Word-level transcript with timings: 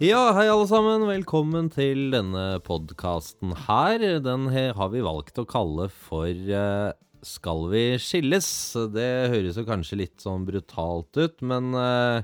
Ja, 0.00 0.30
hei 0.32 0.46
alle 0.48 0.64
sammen. 0.64 1.02
Velkommen 1.04 1.66
til 1.68 2.06
denne 2.14 2.54
podkasten 2.64 3.50
her. 3.66 4.00
Den 4.24 4.46
har 4.48 4.88
vi 4.94 5.02
valgt 5.04 5.36
å 5.36 5.44
kalle 5.44 5.90
for 5.92 6.30
eh, 6.32 6.92
Skal 7.20 7.66
vi 7.68 7.82
skilles? 8.00 8.48
Det 8.94 9.10
høres 9.28 9.58
jo 9.60 9.66
kanskje 9.68 9.98
litt 10.00 10.24
sånn 10.24 10.46
brutalt 10.48 11.20
ut, 11.20 11.44
men 11.44 11.76
eh, 11.76 12.22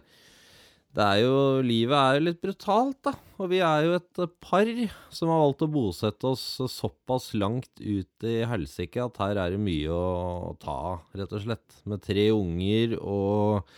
det 0.96 1.04
er 1.04 1.20
jo 1.26 1.34
Livet 1.68 1.98
er 1.98 2.16
jo 2.16 2.22
litt 2.30 2.40
brutalt, 2.46 2.96
da. 3.04 3.12
Og 3.36 3.50
vi 3.52 3.60
er 3.60 3.84
jo 3.84 3.98
et 3.98 4.22
par 4.40 4.70
som 5.18 5.34
har 5.34 5.42
valgt 5.42 5.66
å 5.66 5.68
bosette 5.74 6.30
oss 6.30 6.46
såpass 6.78 7.34
langt 7.36 7.84
ut 7.84 8.24
i 8.24 8.38
helsike 8.48 9.04
at 9.04 9.20
her 9.20 9.42
er 9.42 9.52
det 9.52 9.60
mye 9.60 9.92
å 9.92 10.56
ta 10.64 10.78
rett 11.12 11.28
og 11.28 11.44
slett. 11.44 11.82
Med 11.84 12.00
tre 12.08 12.30
unger 12.38 12.96
og 13.02 13.68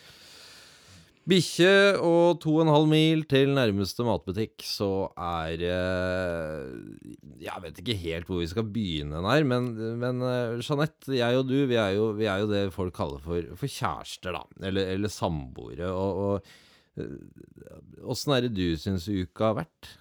Bikkje 1.28 1.73
og 2.00 2.38
to 2.41 2.55
og 2.56 2.62
en 2.62 2.70
halv 2.73 2.87
mil 2.88 3.24
til 3.28 3.50
nærmeste 3.52 4.05
matbutikk, 4.06 4.62
så 4.64 5.10
er 5.12 5.60
eh, 5.66 6.70
Jeg 7.45 7.64
vet 7.66 7.80
ikke 7.82 7.96
helt 8.01 8.30
hvor 8.30 8.41
vi 8.41 8.48
skal 8.48 8.64
begynne 8.64 9.20
her, 9.27 9.45
men, 9.45 9.68
men 10.01 10.24
eh, 10.24 10.56
Jeanette, 10.62 11.12
jeg 11.18 11.37
og 11.37 11.45
du, 11.51 11.59
vi 11.68 11.77
er, 11.77 11.92
jo, 11.98 12.09
vi 12.16 12.30
er 12.32 12.41
jo 12.41 12.48
det 12.48 12.62
folk 12.73 12.96
kaller 12.96 13.20
for, 13.20 13.45
for 13.60 13.68
kjærester, 13.68 14.38
da. 14.38 14.42
Eller, 14.70 14.95
eller 14.96 15.12
samboere. 15.12 15.92
Og, 15.92 16.51
eh, 16.96 17.14
åssen 18.09 18.32
er 18.38 18.48
det 18.48 18.54
du 18.56 18.65
syns 18.80 19.10
uka 19.12 19.51
har 19.51 19.60
vært? 19.66 19.95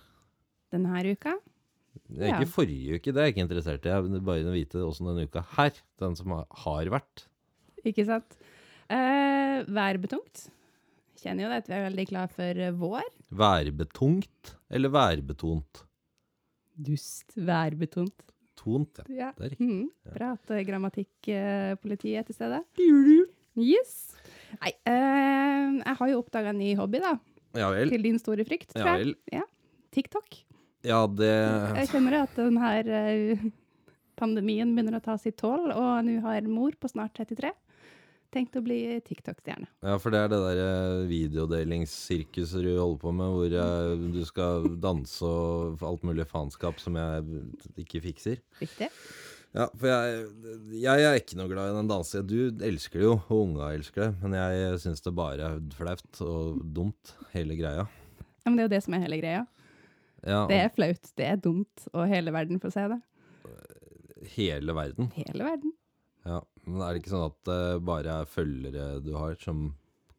Denne 0.72 1.04
uka? 1.12 1.36
Det 2.08 2.22
er 2.24 2.30
Ja. 2.32 2.36
Ikke 2.38 2.54
forrige 2.56 3.02
uke, 3.02 3.12
det 3.12 3.20
er 3.20 3.28
jeg 3.28 3.36
ikke 3.36 3.48
interessert 3.50 3.84
i. 3.84 3.92
Jeg 3.92 4.08
vil 4.08 4.24
bare 4.24 4.54
vite 4.56 4.80
åssen 4.86 5.12
denne 5.12 5.28
uka 5.28 5.44
her, 5.58 5.76
den 6.00 6.16
som 6.16 6.32
har, 6.40 6.48
har 6.64 6.94
vært. 7.02 7.28
Ikke 7.84 8.08
sant? 8.08 8.40
Eh, 8.88 9.66
værbetungt. 9.68 10.48
Kjenner 11.18 11.48
jo 11.48 11.52
det 11.52 11.60
at 11.64 11.70
vi 11.70 11.76
er 11.78 11.86
veldig 11.88 12.06
glad 12.12 12.34
for 12.36 12.64
eh, 12.64 12.74
vår. 12.78 13.12
Værbetungt 13.42 14.54
eller 14.70 14.94
værbetont? 14.94 15.84
Dust. 16.78 17.34
Værbetont. 17.36 18.26
Tont, 18.58 19.02
ja. 19.06 19.28
Ja. 19.28 19.32
Det 19.38 19.46
er 19.46 19.54
riktig. 19.54 19.68
Mm. 19.68 20.14
Bra 20.14 20.32
at 20.38 20.54
eh, 20.54 20.64
grammatikkpolitiet 20.66 22.22
er 22.22 22.28
til 22.28 22.38
stede. 22.38 22.62
Yes. 23.58 23.94
Nei, 24.62 24.74
eh, 24.90 25.78
jeg 25.82 25.98
har 26.00 26.12
jo 26.12 26.22
oppdaga 26.22 26.54
en 26.54 26.62
ny 26.62 26.74
hobby, 26.78 27.02
da. 27.04 27.16
Ja 27.58 27.70
vel. 27.74 27.90
Til 27.90 28.04
din 28.06 28.20
store 28.22 28.46
frykt, 28.46 28.74
tror 28.74 28.86
jeg. 28.86 28.98
Ja, 28.98 29.06
vel. 29.06 29.16
Ja. 29.34 29.46
TikTok. 29.94 30.42
Ja, 30.86 31.00
det 31.10 31.32
Jeg 31.82 31.90
kjenner 31.92 32.22
at 32.22 32.36
den 32.38 32.60
her 32.62 32.92
eh, 32.94 33.48
pandemien 34.18 34.76
begynner 34.76 35.00
å 35.00 35.06
ta 35.06 35.18
sitt 35.22 35.40
tål, 35.42 35.72
og 35.74 36.06
nå 36.06 36.20
har 36.26 36.46
mor 36.50 36.78
på 36.78 36.92
snart 36.92 37.18
33 37.18 37.54
tenkt 38.34 38.56
å 38.60 38.62
bli 38.66 38.78
TikTok-stjerne. 39.08 39.68
Ja, 39.86 39.96
for 40.02 40.14
det 40.14 40.20
er 40.26 40.32
det 40.34 40.40
der 40.44 40.60
eh, 40.64 41.06
videodelingssirkuset 41.10 42.64
du 42.66 42.74
holder 42.78 43.00
på 43.02 43.14
med, 43.16 43.32
hvor 43.36 43.56
jeg, 43.56 43.98
du 44.14 44.20
skal 44.28 44.68
danse 44.84 45.24
og 45.28 45.82
alt 45.88 46.04
mulig 46.08 46.26
faenskap 46.30 46.80
som 46.84 46.98
jeg 47.00 47.42
ikke 47.86 48.02
fikser. 48.08 48.42
Riktig? 48.62 48.90
Ja, 49.56 49.66
for 49.80 49.88
jeg, 49.90 50.26
jeg 50.84 51.06
er 51.08 51.16
ikke 51.18 51.38
noe 51.40 51.50
glad 51.50 51.72
i 51.72 51.78
den 51.80 51.88
dansen. 51.90 52.28
Du 52.30 52.64
elsker 52.68 53.00
det 53.02 53.08
jo, 53.08 53.14
og 53.32 53.38
unga 53.48 53.72
elsker 53.74 54.04
det, 54.04 54.10
men 54.22 54.36
jeg 54.38 54.82
syns 54.84 55.02
det 55.06 55.14
bare 55.18 55.48
er 55.56 55.62
flaut 55.78 56.20
og 56.28 56.60
dumt, 56.78 57.16
hele 57.34 57.56
greia. 57.58 57.88
Ja, 57.88 58.52
men 58.52 58.60
det 58.60 58.66
er 58.66 58.70
jo 58.70 58.76
det 58.76 58.84
som 58.86 58.98
er 58.98 59.06
hele 59.08 59.22
greia. 59.24 59.46
Ja, 60.28 60.44
Det 60.50 60.58
er 60.60 60.70
flaut, 60.76 61.10
det 61.18 61.26
er 61.32 61.40
dumt, 61.40 61.88
og 61.94 62.08
hele 62.12 62.34
verden 62.36 62.60
får 62.62 62.74
se 62.76 62.86
det. 62.92 63.00
hele 64.36 64.74
verden. 64.76 65.12
Hele 65.16 65.46
verden. 65.48 65.74
Ja, 66.28 66.42
men 66.68 66.84
er 66.84 66.94
det 66.94 67.02
ikke 67.02 67.14
sånn 67.14 67.30
at 67.30 67.38
det 67.48 67.62
bare 67.88 68.22
er 68.22 68.32
følgere 68.32 68.88
du 69.04 69.14
har 69.16 69.38
som 69.40 69.70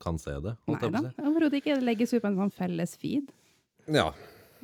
kan 0.01 0.19
se 0.21 0.35
det? 0.43 0.55
Nei 0.71 0.91
da, 0.95 1.03
overhodet 1.27 1.61
ikke. 1.61 1.77
Det 1.77 1.87
legges 1.87 2.15
ut 2.15 2.23
på 2.23 2.31
en 2.31 2.39
sånn 2.39 2.55
felles 2.55 2.95
feed. 3.01 3.33
Ja. 3.91 4.09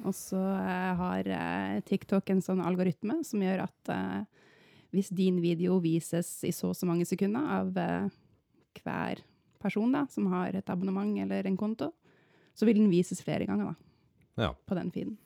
Og 0.04 0.14
så 0.16 0.40
eh, 0.40 0.92
har 1.00 1.30
eh, 1.36 1.76
TikTok 1.86 2.32
en 2.32 2.42
sånn 2.44 2.62
algoritme 2.64 3.20
som 3.26 3.42
gjør 3.44 3.64
at 3.66 3.92
eh, 3.92 4.22
hvis 4.94 5.10
din 5.14 5.40
video 5.42 5.80
vises 5.82 6.30
i 6.46 6.52
så 6.54 6.70
og 6.72 6.78
så 6.78 6.86
mange 6.86 7.06
sekunder 7.08 7.48
av 7.58 7.72
hver 7.74 9.22
person 9.62 9.90
da, 9.94 10.04
som 10.10 10.28
har 10.30 10.54
et 10.54 10.70
abonnement 10.70 11.18
eller 11.24 11.48
en 11.48 11.58
konto, 11.58 11.90
så 12.54 12.68
vil 12.68 12.78
den 12.78 12.92
vises 12.92 13.22
flere 13.24 13.48
ganger 13.48 13.72
da, 13.72 13.74
ja. 14.46 14.52
på 14.54 14.78
den 14.78 14.92
feeden. 14.94 15.16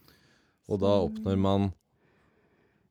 Og 0.69 0.81
da 0.81 0.95
oppnår 1.05 1.37
man 1.41 1.69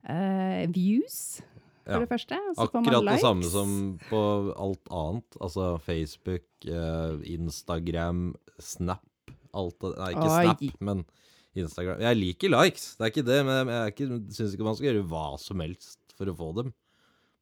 Eh, 0.07 0.63
views, 0.71 1.41
for 1.87 2.03
det 2.05 2.09
første. 2.11 2.39
Akkurat 2.63 3.07
det 3.07 3.19
samme 3.23 3.49
som 3.51 3.71
på 4.09 4.21
alt 4.57 4.91
annet. 4.91 5.37
Altså 5.41 5.69
Facebook, 5.85 6.45
eh, 6.67 7.15
Instagram, 7.37 8.35
Snap 8.59 9.03
alt 9.57 9.81
Nei, 9.97 10.11
ikke 10.13 10.27
Oi. 10.27 10.43
Snap, 10.43 10.81
men 10.83 11.05
Instagram. 11.57 12.01
Jeg 12.03 12.17
liker 12.19 12.51
likes, 12.53 12.89
det 12.97 13.05
er 13.07 13.13
ikke 13.13 13.25
det, 13.25 13.39
men 13.47 13.71
jeg 13.71 13.93
er 13.95 14.11
syns 14.35 14.53
ikke 14.53 14.67
man 14.67 14.75
skal 14.77 14.91
gjøre 14.91 15.07
hva 15.09 15.23
som 15.41 15.63
helst 15.63 15.97
for 16.17 16.29
å 16.29 16.35
få 16.37 16.51
dem, 16.59 16.73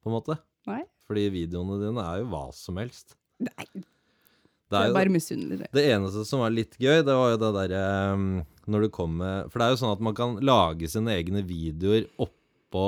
på 0.00 0.08
en 0.10 0.16
måte. 0.16 0.38
Nei. 0.70 0.82
Fordi 1.06 1.26
videoene 1.34 1.76
dine 1.82 2.02
er 2.02 2.22
jo 2.22 2.30
hva 2.32 2.46
som 2.56 2.80
helst. 2.80 3.14
Nei, 3.44 3.66
Det 3.76 4.72
det 4.72 4.78
er 4.80 4.88
er 4.88 4.94
bare 4.96 5.12
misunnelig. 5.12 5.58
det. 5.60 5.68
det 5.76 5.84
eneste 5.92 6.24
som 6.26 6.40
var 6.40 6.50
litt 6.54 6.72
gøy, 6.80 7.02
det 7.04 7.14
var 7.14 7.34
jo 7.34 7.40
det 7.42 7.50
derre 7.54 7.82
um, 8.16 8.24
Når 8.66 8.86
du 8.86 8.88
kommer 8.96 9.44
For 9.52 9.60
det 9.60 9.66
er 9.66 9.74
jo 9.74 9.78
sånn 9.82 9.92
at 9.92 10.00
man 10.02 10.16
kan 10.16 10.38
lage 10.40 10.88
sine 10.90 11.12
egne 11.14 11.44
videoer 11.46 12.08
oppå 12.18 12.86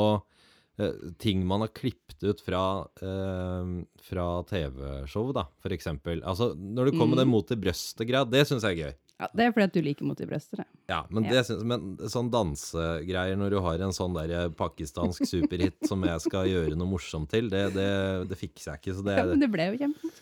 ting 1.18 1.44
man 1.46 1.60
har 1.64 1.68
klippet 1.74 2.22
ut 2.22 2.40
fra, 2.40 2.60
eh, 3.02 3.72
fra 4.08 4.26
TV-show, 4.48 5.32
da, 5.34 5.44
for 5.62 5.74
eksempel. 5.74 6.22
Altså, 6.22 6.52
når 6.56 6.90
du 6.92 6.98
kommer 6.98 7.16
med 7.16 7.22
det 7.24 7.26
Mm. 7.28 7.34
mot 7.34 7.50
i 7.50 7.56
brøstet-greia, 7.56 8.24
det 8.30 8.46
syns 8.46 8.62
jeg 8.62 8.78
er 8.78 8.84
gøy. 8.86 8.94
Ja, 9.18 9.26
det 9.34 9.44
er 9.48 9.50
fordi 9.52 9.64
at 9.66 9.72
du 9.74 9.80
liker 9.82 10.04
mot 10.06 10.20
i 10.20 10.26
brøstet. 10.26 10.58
det. 10.62 10.66
Ja, 10.88 11.00
men, 11.10 11.24
Ja. 11.24 11.30
det 11.30 11.46
synes, 11.46 11.64
men 11.64 11.96
sånn 12.06 12.30
dansegreier 12.30 13.36
når 13.36 13.50
du 13.50 13.60
har 13.60 13.74
en 13.82 13.90
sånn 13.90 14.14
der 14.14 14.48
pakistansk 14.50 15.26
superhit 15.26 15.74
som 15.88 16.02
jeg 16.04 16.20
skal 16.20 16.46
gjøre 16.46 16.76
noe 16.78 16.86
morsomt 16.86 17.28
til, 17.28 17.48
det, 17.50 17.74
det, 17.74 18.28
det 18.28 18.38
fikser 18.38 18.76
jeg 18.76 18.80
ikke. 18.80 18.94
Så 18.94 19.04
det 19.04 19.16
Ja, 19.18 19.24
men 19.26 19.40
det 19.40 19.50
ble 19.50 19.72
jo 19.72 19.78
kjempe... 19.78 20.12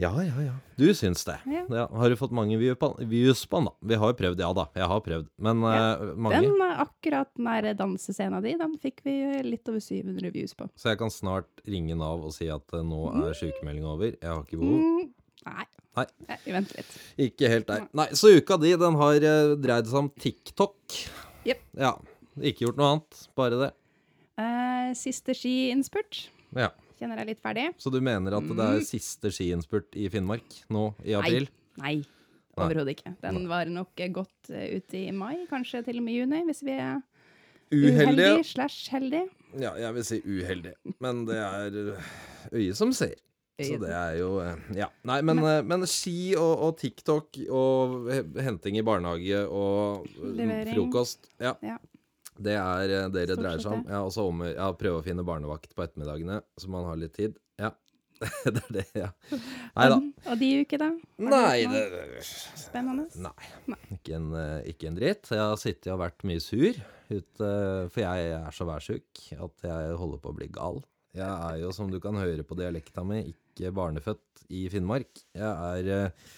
Ja, 0.00 0.10
ja, 0.24 0.42
ja. 0.42 0.52
Du 0.76 0.86
syns 0.96 1.24
det. 1.24 1.34
Ja. 1.44 1.66
Ja, 1.68 1.84
har 1.92 2.10
du 2.10 2.16
fått 2.16 2.32
mange 2.32 2.56
på, 2.80 2.88
views 3.04 3.42
på 3.46 3.60
den, 3.60 3.68
da? 3.68 3.88
Vi 3.90 3.98
har 4.00 4.12
jo 4.12 4.16
prøvd, 4.16 4.40
ja 4.40 4.48
da. 4.56 4.64
Jeg 4.78 4.88
har 4.88 5.02
prøvd. 5.04 5.26
Men 5.44 5.60
Ja, 5.66 5.82
uh, 6.00 6.14
mange. 6.16 6.40
Den 6.40 6.64
eh, 6.64 6.80
akkurat 6.80 7.28
den 7.36 7.50
der 7.50 7.76
dansescena 7.76 8.40
di, 8.40 8.54
den 8.56 8.78
fikk 8.80 9.02
vi 9.04 9.16
litt 9.44 9.68
over 9.68 9.84
700 9.84 10.32
views 10.32 10.56
på. 10.56 10.70
Så 10.80 10.94
jeg 10.94 11.00
kan 11.02 11.12
snart 11.12 11.60
ringe 11.68 11.96
Nav 11.98 12.24
og 12.24 12.32
si 12.32 12.48
at 12.52 12.72
uh, 12.72 12.80
nå 12.80 13.02
er 13.26 13.36
sykemeldinga 13.36 13.92
over. 13.92 14.16
Jeg 14.16 14.30
har 14.30 14.40
ikke 14.46 14.62
behov. 14.62 14.80
Mm, 14.80 15.12
nei. 15.50 15.68
Nei. 16.00 16.06
Vi 16.46 16.56
venter 16.56 16.80
litt. 16.80 16.96
Ikke 17.28 17.52
helt 17.52 17.68
der. 17.68 17.84
Nei, 18.00 18.08
så 18.16 18.32
uka 18.32 18.56
di, 18.62 18.72
den 18.80 18.96
har 19.02 19.28
uh, 19.28 19.54
dreid 19.60 19.92
seg 19.92 20.00
om 20.06 20.12
TikTok. 20.24 21.00
Yep. 21.44 21.66
Ja. 21.84 21.98
Ikke 22.40 22.64
gjort 22.64 22.80
noe 22.80 22.94
annet. 22.94 23.26
Bare 23.36 23.60
det. 23.60 23.74
Uh, 24.40 24.96
siste 24.96 25.36
skiinnspurt. 25.36 26.30
Ja. 26.56 26.72
Kjenner 27.02 27.18
jeg 27.24 27.32
litt 27.32 27.42
ferdig? 27.42 27.66
Så 27.82 27.90
du 27.90 27.98
mener 28.00 28.36
at 28.38 28.46
det 28.46 28.54
Mm. 28.56 28.76
er 28.76 28.84
siste 28.86 29.30
skiinnspurt 29.34 29.96
i 29.98 30.08
Finnmark 30.12 30.60
nå 30.70 30.94
i 31.04 31.16
april? 31.18 31.48
Nei. 31.82 31.96
Nei. 31.96 32.66
Overhodet 32.66 32.94
ikke. 32.98 33.14
Den 33.24 33.48
var 33.48 33.64
nok 33.66 33.98
eh, 34.04 34.10
godt 34.12 34.50
eh, 34.52 34.76
ut 34.76 34.94
i 34.94 35.10
mai, 35.10 35.46
kanskje 35.50 35.82
til 35.86 35.98
og 35.98 36.04
med 36.04 36.14
juni, 36.20 36.42
hvis 36.46 36.62
vi 36.62 36.74
er 36.76 37.00
Uheldige. 37.72 37.96
uheldige 37.96 38.44
slash 38.44 38.90
heldige. 38.92 39.28
Ja, 39.58 39.72
jeg 39.80 39.94
vil 39.96 40.04
si 40.04 40.18
uheldig. 40.20 40.74
Men 41.00 41.24
det 41.26 41.36
er 41.40 41.78
eh, 41.96 42.10
øyet 42.52 42.76
som 42.76 42.92
ser. 42.92 43.14
Så 43.62 43.78
det 43.80 43.90
er 43.94 44.16
jo 44.18 44.30
Ja. 44.74 44.86
Nei, 45.04 45.20
men, 45.22 45.36
men, 45.40 45.66
men 45.68 45.86
ski 45.86 46.34
og, 46.36 46.58
og 46.66 46.76
TikTok 46.80 47.36
og 47.52 48.08
henting 48.42 48.76
i 48.76 48.82
barnehage 48.82 49.42
og 49.48 50.06
Levering. 50.20 50.74
frokost 50.74 51.28
Ja. 51.40 51.54
Ja. 51.62 51.76
Det 52.38 52.56
er 52.56 52.92
eh, 52.96 53.08
det 53.12 53.26
det 53.30 53.38
dreier 53.40 53.62
seg 53.62 53.78
om. 53.78 53.86
det. 53.86 53.94
Ja, 53.94 54.02
og 54.06 54.12
så 54.14 54.26
om 54.30 54.44
ja, 54.46 54.68
prøve 54.78 55.00
å 55.00 55.06
finne 55.06 55.24
barnevakt 55.26 55.74
på 55.76 55.84
ettermiddagene, 55.84 56.40
så 56.58 56.72
man 56.72 56.86
har 56.88 57.00
litt 57.00 57.16
tid. 57.18 57.36
Ja. 57.60 57.72
det 58.54 58.62
er 58.62 58.72
det, 58.76 58.84
ja. 58.94 59.10
Nei 59.74 59.88
da. 59.90 59.98
Og, 59.98 60.34
de 60.38 60.50
uker, 60.62 60.84
da? 60.84 60.90
Nei, 61.26 61.64
det, 61.66 61.82
det 61.90 62.22
Spennende? 62.22 63.08
Nei. 63.18 63.80
Ikke 63.96 64.16
en, 64.20 64.30
eh, 64.38 64.70
ikke 64.72 64.92
en 64.92 64.98
dritt. 65.00 65.32
Jeg 65.34 65.42
har 65.42 65.58
sittet 65.60 65.90
og 65.94 66.00
vært 66.04 66.24
mye 66.28 66.42
sur, 66.42 66.78
ut, 67.12 67.42
for 67.42 67.98
jeg 68.00 68.30
er 68.38 68.54
så 68.56 68.64
værsjuk 68.64 69.26
at 69.36 69.66
jeg 69.66 69.98
holder 70.00 70.22
på 70.22 70.30
å 70.30 70.36
bli 70.38 70.48
gal. 70.54 70.80
Jeg 71.12 71.28
er 71.28 71.58
jo, 71.60 71.72
som 71.76 71.90
du 71.92 71.98
kan 72.00 72.16
høre 72.16 72.44
på 72.46 72.56
dialekta 72.56 73.04
mi, 73.04 73.20
ikke 73.34 73.72
barnefødt 73.76 74.46
i 74.56 74.64
Finnmark. 74.72 75.20
Jeg 75.36 75.44
er 75.44 75.90
eh, 75.92 76.30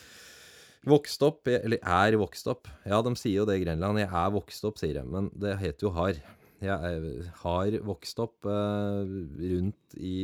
vokst 0.88 1.22
opp, 1.24 1.48
eller 1.48 1.80
er 1.80 2.16
vokst 2.20 2.48
opp. 2.50 2.68
Ja, 2.86 3.00
de 3.04 3.14
sier 3.18 3.42
jo 3.42 3.48
det 3.48 3.58
i 3.58 3.64
Grenland. 3.64 4.00
Jeg 4.02 4.10
er 4.10 4.34
vokst 4.34 4.66
opp, 4.68 4.80
sier 4.80 4.98
de, 5.00 5.04
men 5.08 5.30
det 5.40 5.56
heter 5.60 5.88
jo 5.88 5.94
har. 5.96 6.20
Jeg 6.64 7.24
har 7.42 7.78
vokst 7.84 8.20
opp 8.22 8.46
eh, 8.48 9.14
rundt 9.52 9.96
i 9.98 10.14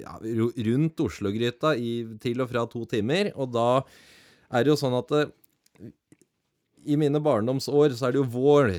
ja, 0.00 0.14
rundt 0.68 1.02
Oslo-gryta 1.04 1.74
til 2.22 2.44
og 2.44 2.52
fra 2.52 2.64
to 2.70 2.84
timer, 2.88 3.32
og 3.34 3.50
da 3.56 3.68
er 4.54 4.64
det 4.64 4.72
jo 4.72 4.78
sånn 4.80 4.96
at 4.96 5.12
det, 5.12 5.24
i 6.86 6.96
mine 6.98 7.20
barndomsår 7.20 7.96
så 7.98 8.08
er 8.08 8.14
det 8.14 8.22
jo 8.22 8.28
vår 8.30 8.76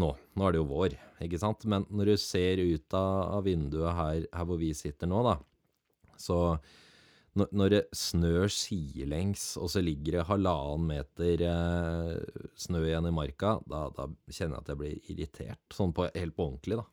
nå. 0.00 0.10
Nå 0.16 0.46
er 0.46 0.54
det 0.54 0.62
jo 0.62 0.68
vår, 0.70 0.96
ikke 1.22 1.40
sant? 1.42 1.66
Men 1.68 1.84
når 1.92 2.14
du 2.14 2.22
ser 2.22 2.62
ut 2.62 2.96
av 2.96 3.44
vinduet 3.46 3.98
her, 3.98 4.22
her 4.32 4.48
hvor 4.48 4.60
vi 4.60 4.72
sitter 4.76 5.10
nå, 5.10 5.20
da, 5.26 5.36
så 6.20 6.40
når, 7.38 7.68
det 7.70 7.82
snør 7.94 8.48
sidelengs, 8.50 9.56
og 9.60 9.70
så 9.70 9.82
ligger 9.84 10.18
det 10.18 10.26
halvannen 10.28 10.86
meter 10.88 11.44
eh, 11.46 12.40
snø 12.58 12.80
igjen 12.88 13.06
i 13.06 13.12
marka, 13.14 13.52
da, 13.70 13.84
da 13.94 14.08
kjenner 14.32 14.56
jeg 14.58 14.64
at 14.64 14.72
jeg 14.72 14.80
blir 14.80 15.12
irritert. 15.14 15.62
Sånn 15.76 15.92
på, 15.94 16.08
helt 16.14 16.34
på 16.36 16.48
ordentlig, 16.48 16.80
da. 16.80 16.86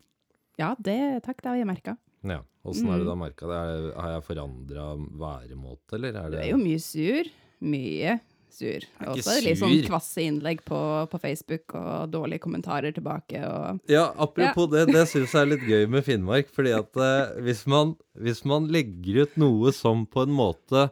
Ja, 0.61 0.69
det, 0.79 0.97
takk, 1.25 1.41
det 1.41 1.51
har 1.51 1.57
jeg 1.61 1.69
merka. 1.69 1.97
Ja. 2.25 2.39
Åssen 2.67 2.89
er 2.89 2.97
det 2.97 3.03
Mm. 3.03 3.07
du 3.07 3.11
har 3.13 3.19
merka 3.21 3.47
det? 3.49 3.57
Er, 3.57 3.83
har 4.01 4.11
jeg 4.17 4.23
forandra 4.27 4.85
væremåte, 5.25 5.95
eller 5.97 6.15
er 6.17 6.29
det 6.31 6.39
det 6.39 6.45
er 6.47 6.51
jo 6.51 6.61
mye 6.63 6.79
sur. 6.83 7.29
Mye 7.63 8.17
sur. 8.57 8.86
Og 9.06 9.19
så 9.21 9.33
er 9.33 9.39
det 9.39 9.45
litt 9.51 9.59
sånn 9.62 9.75
kvasse 9.86 10.24
innlegg 10.25 10.63
på, 10.68 10.80
på 11.12 11.19
Facebook 11.21 11.75
og 11.77 12.12
dårlige 12.13 12.44
kommentarer 12.44 12.95
tilbake 12.95 13.42
og 13.45 13.81
Ja, 13.92 14.07
apropos 14.18 14.69
det, 14.74 14.88
det 14.92 15.06
syns 15.12 15.36
jeg 15.36 15.42
er 15.44 15.51
litt 15.54 15.68
gøy 15.68 15.86
med 15.94 16.06
Finnmark. 16.07 16.50
fordi 16.54 16.74
at 16.77 17.01
eh, 17.04 17.36
hvis, 17.45 17.65
man, 17.69 17.95
hvis 18.18 18.44
man 18.50 18.69
legger 18.74 19.24
ut 19.25 19.38
noe 19.42 19.74
som 19.75 20.06
på 20.09 20.25
en 20.25 20.33
måte 20.38 20.88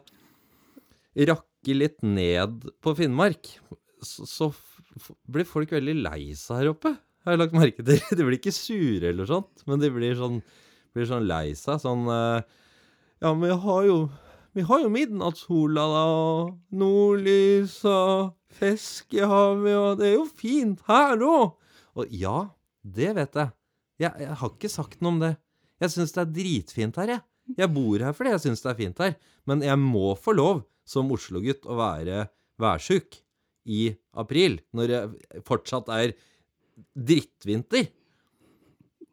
rakker 1.16 1.80
litt 1.80 2.02
ned 2.04 2.68
på 2.84 2.94
Finnmark, 2.98 3.50
så, 4.04 4.26
så 4.28 4.50
blir 5.28 5.48
folk 5.48 5.72
veldig 5.74 5.96
lei 6.04 6.20
seg 6.38 6.62
her 6.62 6.72
oppe. 6.74 6.92
Jeg 7.26 7.32
Har 7.32 7.40
lagt 7.40 7.56
merke 7.58 7.82
til. 7.82 7.98
De 8.18 8.22
blir 8.22 8.38
ikke 8.38 8.54
sure 8.54 9.10
eller 9.10 9.26
sånt, 9.28 9.64
men 9.66 9.82
de 9.82 9.90
blir 9.90 10.14
sånn, 10.18 10.38
blir 10.94 11.08
sånn 11.08 11.26
lei 11.26 11.56
seg. 11.58 11.80
Sånn 11.82 12.06
eh, 12.12 12.44
Ja, 13.24 13.32
men 13.32 13.50
jeg 13.50 13.58
har 13.64 13.88
jo 13.88 13.96
vi 14.56 14.64
har 14.64 14.80
jo 14.80 14.88
midnattssola, 14.92 15.82
da, 15.92 16.02
og 16.08 16.76
nordlys 16.80 17.76
og 17.90 18.32
fisk 18.56 19.12
i 19.18 19.20
havet, 19.20 19.74
og 19.76 19.98
det 20.00 20.06
er 20.08 20.14
jo 20.14 20.26
fint 20.32 20.80
her 20.88 21.20
òg. 21.20 21.58
Og 21.96 22.14
ja, 22.14 22.38
det 22.80 23.10
vet 23.18 23.36
jeg. 23.36 23.52
jeg. 24.00 24.12
Jeg 24.24 24.38
har 24.40 24.54
ikke 24.54 24.72
sagt 24.72 25.02
noe 25.04 25.12
om 25.12 25.20
det. 25.20 25.34
Jeg 25.84 25.92
syns 25.92 26.16
det 26.16 26.22
er 26.22 26.32
dritfint 26.38 27.00
her, 27.02 27.12
jeg. 27.16 27.24
Jeg 27.60 27.70
bor 27.70 28.02
her 28.02 28.16
fordi 28.16 28.32
jeg 28.32 28.42
syns 28.46 28.64
det 28.64 28.72
er 28.72 28.78
fint 28.80 29.04
her. 29.04 29.12
Men 29.46 29.62
jeg 29.64 29.78
må 29.80 30.14
få 30.18 30.32
lov, 30.36 30.64
som 30.88 31.12
Oslo-gutt, 31.12 31.68
å 31.68 31.76
være 31.76 32.24
værsjuk 32.62 33.20
i 33.68 33.90
april, 34.16 34.60
når 34.72 34.92
det 34.92 35.42
fortsatt 35.44 35.90
er 35.92 36.14
drittvinter. 36.96 37.90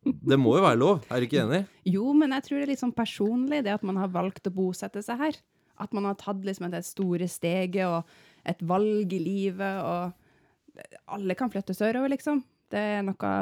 Det 0.04 0.38
må 0.40 0.58
jo 0.58 0.66
være 0.66 0.80
lov, 0.80 1.04
er 1.08 1.22
du 1.22 1.28
ikke 1.28 1.42
enig? 1.44 1.64
Jo, 1.88 2.12
men 2.18 2.36
jeg 2.36 2.46
tror 2.46 2.60
det 2.60 2.66
er 2.66 2.72
litt 2.74 2.82
sånn 2.84 2.96
personlig, 2.96 3.62
det 3.66 3.74
at 3.76 3.86
man 3.88 4.00
har 4.02 4.12
valgt 4.12 4.50
å 4.50 4.54
bosette 4.56 5.04
seg 5.06 5.22
her. 5.22 5.40
At 5.82 5.94
man 5.96 6.06
har 6.10 6.18
tatt 6.20 6.44
liksom 6.46 6.70
det 6.72 6.84
store 6.88 7.28
steget 7.32 7.88
og 7.88 8.10
et 8.48 8.60
valg 8.68 9.14
i 9.16 9.22
livet, 9.24 9.80
og 9.84 10.84
alle 11.16 11.38
kan 11.40 11.52
flytte 11.54 11.76
sørover, 11.78 12.12
liksom. 12.14 12.44
Det 12.74 12.82
er 12.98 13.04
noe 13.06 13.34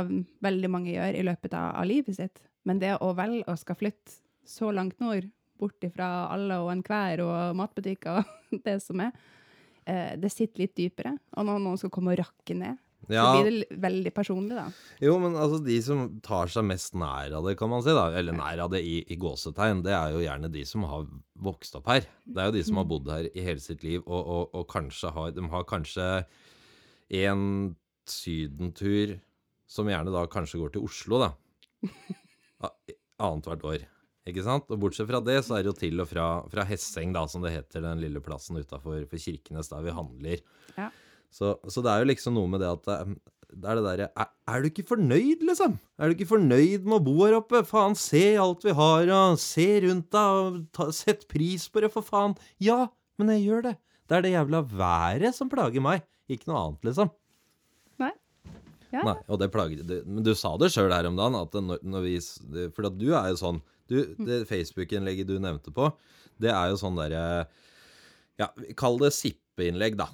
veldig 0.43 0.69
mange 0.71 0.93
gjør 0.93 1.17
i 1.17 1.25
løpet 1.25 1.53
av, 1.57 1.75
av 1.81 1.87
livet 1.87 2.17
sitt. 2.17 2.41
Men 2.67 2.81
det 2.81 2.97
å 3.01 3.13
velge 3.17 3.47
å 3.49 3.57
skal 3.57 3.79
flytte 3.79 4.19
så 4.47 4.71
langt 4.75 4.99
nord, 5.01 5.29
bort 5.61 5.85
ifra 5.85 6.07
alle 6.33 6.57
og 6.63 6.71
enhver 6.73 7.21
og 7.21 7.57
matbutikker 7.59 8.21
og 8.21 8.61
det 8.65 8.79
som 8.83 9.01
er, 9.03 9.11
eh, 9.85 10.17
det 10.17 10.31
sitter 10.33 10.65
litt 10.65 10.75
dypere. 10.77 11.15
Og 11.37 11.47
når 11.47 11.61
noen 11.63 11.81
skal 11.81 11.93
komme 11.93 12.15
og 12.15 12.21
rakke 12.21 12.57
ned, 12.57 12.79
Ja. 13.09 13.23
så 13.25 13.41
blir 13.41 13.63
det 13.63 13.79
veldig 13.81 14.11
personlig, 14.13 14.55
da. 14.59 14.67
Jo, 15.01 15.15
men 15.21 15.33
altså 15.39 15.57
de 15.65 15.77
som 15.83 16.03
tar 16.23 16.51
seg 16.53 16.67
mest 16.69 16.93
nær 16.99 17.33
av 17.39 17.47
det, 17.47 17.55
kan 17.59 17.71
man 17.71 17.83
si, 17.85 17.93
da, 17.95 18.05
eller 18.19 18.37
nær 18.37 18.65
av 18.67 18.71
det 18.75 18.83
i, 18.85 18.99
i 19.11 19.17
gåsetegn, 19.19 19.81
det 19.85 19.95
er 19.97 20.13
jo 20.13 20.21
gjerne 20.23 20.51
de 20.53 20.63
som 20.69 20.85
har 20.89 21.07
vokst 21.41 21.75
opp 21.79 21.89
her. 21.91 22.05
Det 22.25 22.43
er 22.43 22.51
jo 22.51 22.57
de 22.59 22.63
som 22.67 22.81
har 22.81 22.89
bodd 22.91 23.09
her 23.11 23.29
i 23.31 23.45
hele 23.45 23.63
sitt 23.63 23.85
liv, 23.87 24.03
og, 24.05 24.21
og, 24.21 24.43
og 24.59 24.67
kanskje 24.71 25.13
har 25.15 25.33
De 25.35 25.47
har 25.55 25.67
kanskje 25.69 26.07
en 27.21 27.45
sydentur 28.07 29.17
som 29.71 29.89
gjerne 29.89 30.13
da 30.13 30.25
kanskje 30.31 30.59
går 30.61 30.75
til 30.75 30.85
Oslo, 30.87 31.21
da. 31.23 31.31
Annethvert 33.21 33.65
år. 33.67 33.83
Ikke 34.29 34.43
sant? 34.45 34.69
Og 34.69 34.81
bortsett 34.81 35.09
fra 35.09 35.21
det, 35.25 35.39
så 35.45 35.57
er 35.57 35.63
det 35.63 35.71
jo 35.71 35.77
til 35.79 36.01
og 36.03 36.09
fra, 36.09 36.25
fra 36.51 36.65
Hesseng, 36.69 37.13
da, 37.15 37.23
som 37.29 37.41
det 37.45 37.55
heter, 37.55 37.81
den 37.85 38.03
lille 38.03 38.21
plassen 38.23 38.59
utafor 38.59 39.01
Kirkenes, 39.09 39.71
der 39.71 39.85
vi 39.85 39.95
handler. 39.97 40.43
Ja. 40.77 40.91
Så, 41.31 41.55
så 41.71 41.83
det 41.83 41.91
er 41.91 42.03
jo 42.03 42.09
liksom 42.11 42.35
noe 42.35 42.49
med 42.51 42.61
det 42.63 42.71
at 42.71 42.89
eh, 42.91 43.13
det 43.51 43.67
er 43.67 43.79
det 43.79 43.83
derre 43.83 44.07
er, 44.15 44.29
er 44.51 44.61
du 44.63 44.69
ikke 44.69 44.85
fornøyd, 44.87 45.43
liksom? 45.47 45.75
Er 45.99 46.09
du 46.09 46.15
ikke 46.15 46.29
fornøyd 46.29 46.85
med 46.85 46.97
å 46.97 47.03
bo 47.03 47.15
her 47.19 47.37
oppe? 47.39 47.63
Faen, 47.67 47.97
se 47.99 48.23
alt 48.39 48.63
vi 48.63 48.75
har, 48.77 49.11
og 49.11 49.39
se 49.41 49.67
rundt 49.85 50.07
deg, 50.15 50.39
og 50.39 50.61
ta, 50.75 50.87
sett 50.95 51.25
pris 51.31 51.67
på 51.71 51.83
det, 51.83 51.91
for 51.93 52.05
faen. 52.05 52.37
Ja, 52.63 52.85
men 53.19 53.33
jeg 53.35 53.45
gjør 53.49 53.65
det. 53.69 53.73
Det 54.07 54.17
er 54.17 54.25
det 54.25 54.33
jævla 54.33 54.63
været 54.67 55.35
som 55.35 55.51
plager 55.51 55.83
meg, 55.83 56.05
ikke 56.31 56.51
noe 56.51 56.61
annet, 56.61 56.87
liksom. 56.89 57.11
Nei? 58.01 58.13
Ja. 58.91 59.03
Nei, 59.07 59.17
og 59.27 59.39
det 59.39 59.51
plager 59.53 59.83
det, 59.87 60.01
Men 60.03 60.23
du 60.25 60.33
sa 60.35 60.55
det 60.59 60.71
sjøl 60.73 60.91
her 60.91 61.07
om 61.07 61.19
dagen, 61.19 61.37
at 61.39 61.53
når, 61.55 61.79
når 61.79 62.01
vi 62.03 62.15
For 62.75 62.89
at 62.89 62.97
du 62.99 63.13
er 63.15 63.29
jo 63.31 63.37
sånn 63.39 63.61
du, 63.87 64.01
Det 64.19 64.41
Facebook-innlegget 64.49 65.29
du 65.29 65.37
nevnte 65.39 65.71
på, 65.71 65.87
det 66.43 66.51
er 66.51 66.73
jo 66.73 66.79
sånn 66.81 66.99
derre 66.99 67.21
Ja, 68.41 68.49
kall 68.75 68.99
det 68.99 69.13
sippeinnlegg, 69.15 69.95
da. 69.99 70.09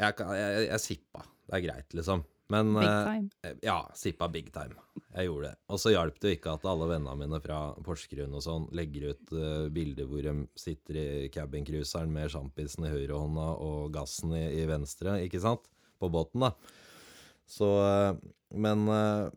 Jeg, 0.00 0.16
jeg, 0.40 0.66
jeg 0.70 0.82
sippa. 0.82 1.24
Det 1.46 1.58
er 1.58 1.64
greit, 1.66 1.96
liksom. 1.98 2.24
Men 2.50 2.72
Big 2.74 2.88
eh, 2.88 3.04
time. 3.06 3.54
ja, 3.62 3.76
sippa 3.94 4.26
big 4.32 4.48
time. 4.54 4.74
Jeg 5.14 5.28
gjorde 5.28 5.50
det. 5.52 5.58
Og 5.70 5.78
så 5.82 5.92
hjalp 5.92 6.16
det 6.18 6.32
jo 6.32 6.38
ikke 6.38 6.54
at 6.56 6.66
alle 6.66 6.88
vennene 6.90 7.18
mine 7.18 7.38
fra 7.44 7.60
Porsgrunn 7.86 8.34
og 8.34 8.42
sånn 8.42 8.66
legger 8.74 9.12
ut 9.12 9.34
uh, 9.36 9.68
bilder 9.70 10.08
hvor 10.10 10.24
de 10.26 10.34
sitter 10.58 10.98
i 10.98 11.06
cabincruiseren 11.34 12.10
med 12.10 12.32
sjampisen 12.32 12.88
i 12.88 12.92
høyrehånda 12.94 13.46
og 13.62 13.92
gassen 13.94 14.34
i, 14.34 14.44
i 14.58 14.66
venstre, 14.70 15.20
ikke 15.26 15.42
sant? 15.42 15.70
På 16.00 16.10
båten, 16.10 16.42
da. 16.42 16.54
Så 17.50 17.68
eh, 17.82 18.18
Men 18.54 18.86
eh, 18.88 19.30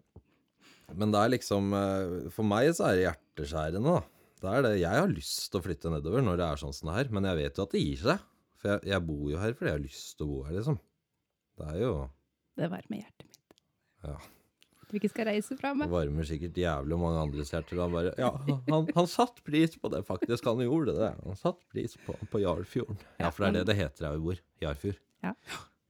Men 0.94 1.13
det 1.13 1.21
er 1.21 1.33
liksom 1.33 1.74
eh, 1.77 2.30
For 2.33 2.45
meg 2.48 2.69
så 2.77 2.89
er 2.89 2.98
det 2.98 3.07
hjerteskjærende, 3.07 3.98
da. 3.98 4.04
Det 4.44 4.51
er 4.51 4.65
det. 4.65 4.74
Jeg 4.81 5.00
har 5.00 5.07
lyst 5.07 5.45
til 5.50 5.62
å 5.62 5.63
flytte 5.63 5.92
nedover 5.94 6.24
når 6.25 6.39
det 6.39 6.48
er 6.50 6.60
sånn 6.60 6.75
som 6.75 6.89
det 6.89 6.98
her, 6.98 7.12
men 7.15 7.30
jeg 7.30 7.39
vet 7.39 7.60
jo 7.60 7.63
at 7.63 7.75
det 7.75 7.81
gir 7.81 8.01
seg. 8.01 8.25
For 8.63 8.71
jeg, 8.71 8.88
jeg 8.94 9.04
bor 9.04 9.25
jo 9.27 9.39
her 9.42 9.54
fordi 9.60 9.68
jeg 9.68 9.75
har 9.75 9.83
lyst 9.83 10.13
til 10.15 10.24
å 10.24 10.30
bo 10.30 10.38
her, 10.48 10.56
liksom. 10.56 10.77
Det 11.60 11.65
er 11.74 11.81
jo 11.83 11.92
Det 12.56 12.69
varmer 12.71 13.01
hjertet 13.01 13.27
mitt. 13.27 13.57
Ja. 14.07 14.15
Du 14.88 14.95
ikke 15.00 15.10
skal 15.10 15.27
reise 15.27 15.57
fra 15.60 15.74
meg. 15.74 15.89
Det 15.89 15.95
varmer 15.98 16.27
sikkert 16.30 16.57
jævlig 16.62 16.98
mange 17.01 17.19
andres 17.25 17.51
hjerter. 17.51 17.81
Han 17.81 17.95
bare 17.98 18.13
Ja, 18.21 18.30
han, 18.69 18.88
han 18.95 19.10
satt 19.10 19.42
pris 19.44 19.75
på 19.75 19.92
det, 19.92 20.04
faktisk. 20.07 20.48
Han 20.48 20.63
gjorde 20.63 20.95
det. 20.95 21.12
Han 21.25 21.39
satt 21.39 21.60
pris 21.74 21.98
på, 22.06 22.15
på 22.31 22.44
Jarfjorden. 22.44 23.00
Ja, 23.19 23.31
for 23.33 23.44
det 23.44 23.50
er 23.51 23.57
det 23.60 23.71
det 23.74 23.77
heter 23.81 24.07
der 24.07 24.15
vi 24.15 24.27
bor. 24.30 24.44
Jarfjord. 24.63 25.00
Ja. 25.25 25.33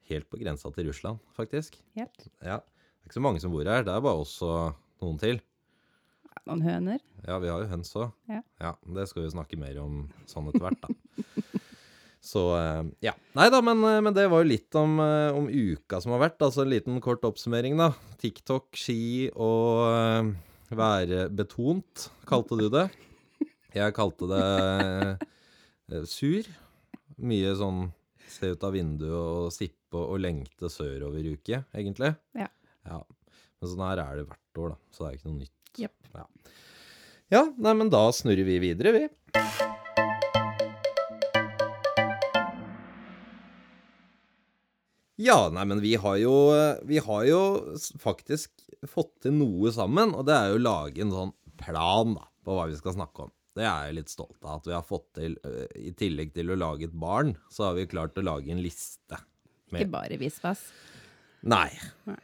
Helt 0.10 0.30
på 0.32 0.40
grensa 0.42 0.72
til 0.74 0.90
Russland, 0.90 1.22
faktisk. 1.38 1.78
Helt. 2.00 2.30
Ja. 2.42 2.58
Det 2.64 3.04
er 3.04 3.12
ikke 3.12 3.20
så 3.20 3.26
mange 3.28 3.44
som 3.44 3.54
bor 3.54 3.68
her. 3.70 3.86
Det 3.86 3.94
er 3.94 4.08
bare 4.08 4.24
oss 4.26 4.38
og 4.42 4.74
noen 5.04 5.22
til. 5.22 5.44
Noen 6.48 6.64
høner. 6.66 7.04
Ja, 7.28 7.38
vi 7.44 7.52
har 7.52 7.62
jo 7.62 7.70
høns 7.72 7.94
òg. 8.00 8.10
Ja. 8.32 8.42
ja. 8.64 8.74
Det 8.98 9.06
skal 9.12 9.28
vi 9.28 9.36
snakke 9.36 9.60
mer 9.60 9.84
om 9.84 10.06
sånn 10.32 10.50
etter 10.50 10.64
hvert, 10.64 10.88
da. 10.88 10.96
Så 12.24 12.44
eh, 12.56 12.84
ja. 13.10 13.14
Nei 13.36 13.50
da, 13.52 13.60
men, 13.66 13.84
eh, 13.84 14.00
men 14.04 14.16
det 14.16 14.30
var 14.32 14.44
jo 14.44 14.52
litt 14.54 14.76
om, 14.80 14.96
eh, 15.04 15.36
om 15.36 15.50
uka 15.52 16.00
som 16.02 16.16
har 16.16 16.24
vært. 16.24 16.40
Altså 16.46 16.64
en 16.64 16.72
liten 16.72 17.02
kort 17.04 17.26
oppsummering, 17.28 17.76
da. 17.80 17.92
TikTok, 18.24 18.70
ski 18.80 19.28
og 19.36 20.32
værbetont, 20.74 22.08
kalte 22.30 22.60
du 22.62 22.70
det. 22.72 22.88
Jeg 23.74 23.96
kalte 23.98 24.30
det 24.32 26.08
sur. 26.08 26.48
Mye 27.24 27.52
sånn 27.60 27.90
se 28.34 28.54
ut 28.54 28.64
av 28.66 28.74
vinduet 28.74 29.14
og 29.14 29.52
sippe 29.54 30.00
og 30.00 30.22
lengte 30.24 30.72
sørover-uke, 30.72 31.60
egentlig. 31.76 32.14
Ja. 32.40 32.48
ja. 32.88 33.04
Men 33.60 33.74
sånn 33.74 33.86
her 33.86 34.02
er 34.06 34.22
det 34.22 34.28
hvert 34.32 34.64
år, 34.64 34.74
da. 34.74 34.82
Så 34.94 35.04
det 35.04 35.12
er 35.12 35.20
ikke 35.20 35.30
noe 35.30 35.44
nytt. 35.44 35.76
Yep. 35.84 35.94
Ja. 36.14 36.26
ja, 37.36 37.46
nei, 37.68 37.78
men 37.84 37.94
da 37.94 38.08
snurrer 38.16 38.48
vi 38.48 38.60
videre, 38.64 38.96
vi. 38.96 39.08
Ja, 45.24 45.38
nei, 45.54 45.64
men 45.70 45.80
vi 45.84 45.94
har 46.00 46.18
jo 46.20 46.34
Vi 46.90 47.00
har 47.06 47.24
jo 47.30 47.42
faktisk 48.02 48.52
fått 48.90 49.14
til 49.24 49.38
noe 49.38 49.72
sammen, 49.72 50.12
og 50.18 50.26
det 50.28 50.36
er 50.36 50.50
jo 50.52 50.60
å 50.60 50.64
lage 50.66 51.04
en 51.06 51.14
sånn 51.14 51.32
plan 51.62 52.18
da, 52.18 52.26
på 52.44 52.58
hva 52.58 52.66
vi 52.68 52.76
skal 52.76 52.98
snakke 52.98 53.28
om. 53.28 53.32
Det 53.56 53.64
er 53.64 53.88
jeg 53.88 53.96
litt 54.00 54.12
stolt 54.12 54.40
av 54.42 54.58
at 54.58 54.68
vi 54.68 54.74
har 54.76 54.84
fått 54.88 55.06
til. 55.20 55.38
øh, 55.46 55.68
I 55.78 55.94
tillegg 55.96 56.34
til 56.36 56.52
å 56.52 56.58
lage 56.60 56.90
et 56.90 56.98
barn, 56.98 57.36
så 57.54 57.70
har 57.70 57.78
vi 57.78 57.86
klart 57.88 58.18
å 58.20 58.26
lage 58.26 58.52
en 58.52 58.64
liste. 58.64 59.20
Ikke 59.72 59.92
bare 59.94 60.18
visvas. 60.20 60.66
Nei. 61.48 61.70
Nei. 62.10 62.20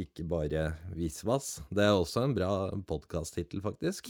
Ikke 0.00 0.24
bare 0.26 0.62
Visvas. 0.96 1.60
Det 1.70 1.84
er 1.84 1.92
også 1.94 2.24
en 2.26 2.32
bra 2.34 2.48
podkast-tittel, 2.88 3.60
faktisk. 3.62 4.08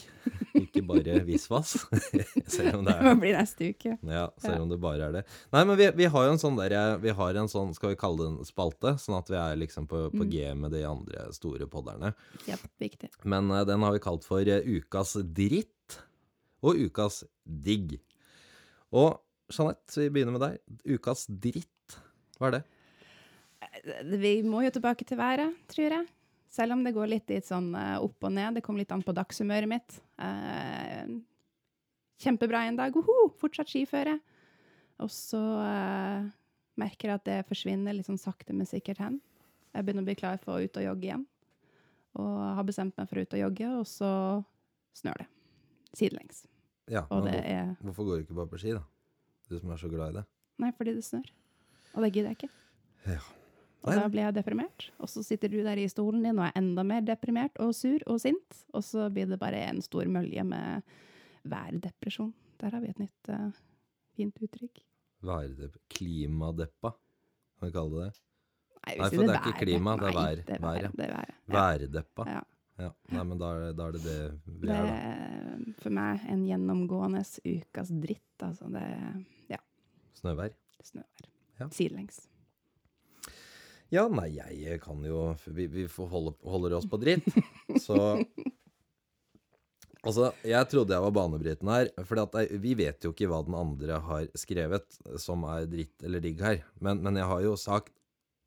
Ikke 0.57 0.81
bare 0.87 1.19
Visvas. 1.29 1.75
Selv 2.55 2.79
om 2.79 2.87
det 2.87 2.95
Det 2.97 3.11
må 3.11 3.13
blir 3.21 3.37
neste 3.37 3.69
uke. 3.75 3.97
ja, 4.01 4.25
selv 4.41 4.65
om 4.65 4.71
det 4.73 4.79
bare 4.81 5.11
er 5.11 5.19
det. 5.19 5.23
Nei, 5.53 5.65
men 5.69 5.77
vi, 5.77 5.91
vi 6.01 6.09
har 6.15 6.25
jo 6.25 6.33
en 6.33 6.41
sånn 6.41 6.57
der, 6.57 6.77
Vi 7.03 7.13
har 7.19 7.41
en 7.41 7.51
sånn, 7.53 7.75
skal 7.77 7.93
vi 7.93 7.99
kalle 8.01 8.23
det 8.23 8.31
en 8.33 8.49
spalte, 8.49 8.95
sånn 9.03 9.19
at 9.19 9.29
vi 9.29 9.37
er 9.41 9.61
liksom 9.61 9.89
på, 9.91 10.07
på 10.15 10.29
G 10.33 10.47
med 10.57 10.73
de 10.73 10.87
andre 10.89 11.27
store 11.37 11.69
podderne. 11.69 12.15
Ja, 12.49 12.57
viktig. 12.81 13.13
Men 13.29 13.53
uh, 13.53 13.61
den 13.69 13.85
har 13.85 13.93
vi 13.93 14.03
kalt 14.05 14.25
for 14.25 14.41
uh, 14.41 14.65
Ukas 14.65 15.19
dritt 15.37 16.01
og 16.65 16.81
Ukas 16.81 17.27
digg. 17.45 17.99
Og 18.95 19.19
Jeanette, 19.53 20.01
vi 20.01 20.09
begynner 20.09 20.39
med 20.39 20.47
deg. 20.47 20.97
Ukas 20.97 21.27
dritt, 21.29 21.99
hva 22.41 22.49
er 22.49 22.59
det? 22.59 22.65
Vi 24.19 24.35
må 24.47 24.63
jo 24.65 24.73
tilbake 24.75 25.07
til 25.09 25.19
været, 25.21 25.57
tror 25.71 25.97
jeg. 25.99 26.07
Selv 26.55 26.77
om 26.77 26.85
det 26.87 26.95
går 26.95 27.11
litt 27.11 27.31
litt 27.33 27.49
sånn 27.49 27.73
eh, 27.75 27.97
opp 28.03 28.27
og 28.27 28.33
ned. 28.35 28.59
Det 28.59 28.63
kom 28.63 28.79
litt 28.79 28.93
an 28.95 29.03
på 29.03 29.15
dagshumøret 29.17 29.71
mitt. 29.71 29.97
Eh, 30.23 31.11
kjempebra 32.23 32.65
en 32.69 32.79
dag. 32.79 32.95
Woho! 32.95 33.33
Fortsatt 33.41 33.73
skiføre. 33.73 34.21
Og 35.03 35.11
så 35.11 35.41
eh, 35.65 36.31
merker 36.79 37.11
jeg 37.11 37.19
at 37.19 37.27
det 37.27 37.39
forsvinner 37.51 37.97
litt 37.97 38.07
sånn 38.07 38.21
sakte, 38.23 38.55
men 38.55 38.71
sikkert 38.71 39.03
hen. 39.03 39.21
Jeg 39.75 39.83
begynner 39.83 40.07
å 40.07 40.11
bli 40.13 40.19
klar 40.19 40.39
for 40.43 40.55
å 40.55 40.63
ut 40.63 40.79
og 40.79 40.87
jogge 40.87 41.09
igjen. 41.11 41.27
Og 42.23 42.35
har 42.61 42.67
bestemt 42.67 42.95
meg 43.01 43.11
for 43.11 43.19
å 43.19 43.25
ut 43.27 43.35
og 43.35 43.43
jogge, 43.43 43.71
og 43.81 43.87
så 43.91 44.11
snør 44.95 45.25
det. 45.25 45.31
Sidelengs. 45.99 46.45
Ja, 46.91 47.07
Og 47.09 47.25
men 47.25 47.41
er 47.41 47.73
hvorfor 47.81 48.07
går 48.07 48.21
du 48.21 48.27
ikke 48.29 48.37
bare 48.39 48.51
på 48.53 48.61
ski, 48.61 48.75
da? 48.77 48.85
Du 49.51 49.57
som 49.59 49.73
er 49.75 49.81
så 49.81 49.91
glad 49.91 50.13
i 50.13 50.21
det. 50.21 50.29
Nei, 50.63 50.71
fordi 50.77 50.95
det 50.95 51.03
snør. 51.07 51.27
Og 51.95 52.05
det 52.05 52.13
gidder 52.15 52.31
jeg 52.31 52.45
ikke. 52.45 52.55
Ja. 53.17 53.23
Og 53.85 53.93
da 53.99 54.07
blir 54.09 54.25
jeg 54.25 54.35
deprimert. 54.39 54.87
Og 54.99 55.11
så 55.13 55.23
sitter 55.27 55.51
du 55.53 55.59
der 55.65 55.77
i 55.81 55.89
stolen 55.93 56.23
din 56.25 56.39
og 56.41 56.47
er 56.47 56.55
enda 56.57 56.83
mer 56.87 57.05
deprimert 57.05 57.59
og 57.61 57.75
sur 57.77 58.01
og 58.09 58.21
sint. 58.23 58.63
Og 58.73 58.85
så 58.87 59.11
blir 59.13 59.29
det 59.29 59.39
bare 59.43 59.61
en 59.69 59.83
stor 59.85 60.09
mølje 60.09 60.45
med 60.49 60.83
værdepresjon. 61.45 62.33
Der 62.63 62.73
har 62.73 62.81
vi 62.81 62.89
et 62.95 63.03
nytt 63.03 63.29
uh, 63.35 63.51
fint 64.17 64.41
uttrykk. 64.41 64.81
Værdepp... 65.25 65.77
Klimadeppa, 65.93 66.95
kan 67.59 67.69
vi 67.69 67.75
kalle 67.77 67.93
det 67.95 68.07
det? 68.09 68.23
Nei, 68.85 68.95
Nei, 68.99 69.05
for 69.05 69.15
sier 69.15 69.29
det 69.29 69.37
er 69.37 69.47
ikke 69.49 69.61
klima, 69.65 69.95
det 70.01 70.09
er 70.09 70.17
Nei, 70.17 70.25
vær. 70.25 70.43
Det 70.45 70.57
er 70.57 70.65
Vær, 70.65 70.75
været. 70.75 70.89
ja. 70.89 70.99
Det 71.05 71.61
er. 71.61 71.85
Værdeppa. 71.85 72.27
Ja. 72.29 72.43
Ja. 72.85 72.91
Nei, 73.15 73.23
men 73.31 73.39
da 73.39 73.51
er, 73.55 73.73
da 73.79 73.87
er 73.87 73.95
det 73.95 74.03
det 74.03 74.19
vi 74.49 74.67
Det 74.67 74.75
er, 74.75 74.89
da. 74.91 75.75
for 75.79 75.95
meg 75.95 76.25
en 76.33 76.43
gjennomgående 76.49 77.23
ukas 77.47 77.93
dritt. 78.03 78.43
Altså, 78.43 78.67
det 78.75 78.83
ja, 79.53 79.61
Snøvær. 80.19 80.57
snøvær. 80.83 81.29
Ja. 81.61 81.69
Sidelengs. 81.71 82.25
Ja, 83.95 84.09
nei, 84.11 84.33
jeg 84.35 84.81
kan 84.83 85.03
jo 85.07 85.31
Vi, 85.47 85.69
vi 85.71 85.87
holde, 85.87 86.35
holder 86.43 86.79
oss 86.81 86.89
på 86.91 86.99
dritt. 87.01 87.29
Så 87.87 88.17
Altså, 90.05 90.29
jeg 90.45 90.69
trodde 90.69 90.93
jeg 90.93 91.01
var 91.01 91.15
banebrytende 91.17 91.77
her, 91.79 91.89
for 92.05 92.43
vi 92.61 92.75
vet 92.77 93.07
jo 93.07 93.15
ikke 93.15 93.29
hva 93.31 93.39
den 93.47 93.55
andre 93.57 93.97
har 94.05 94.27
skrevet 94.37 94.99
som 95.21 95.47
er 95.49 95.65
dritt 95.71 96.05
eller 96.05 96.21
digg 96.21 96.43
her. 96.45 96.59
Men, 96.77 97.01
men 97.01 97.17
jeg 97.17 97.29
har 97.31 97.41
jo 97.41 97.55
sagt 97.57 97.95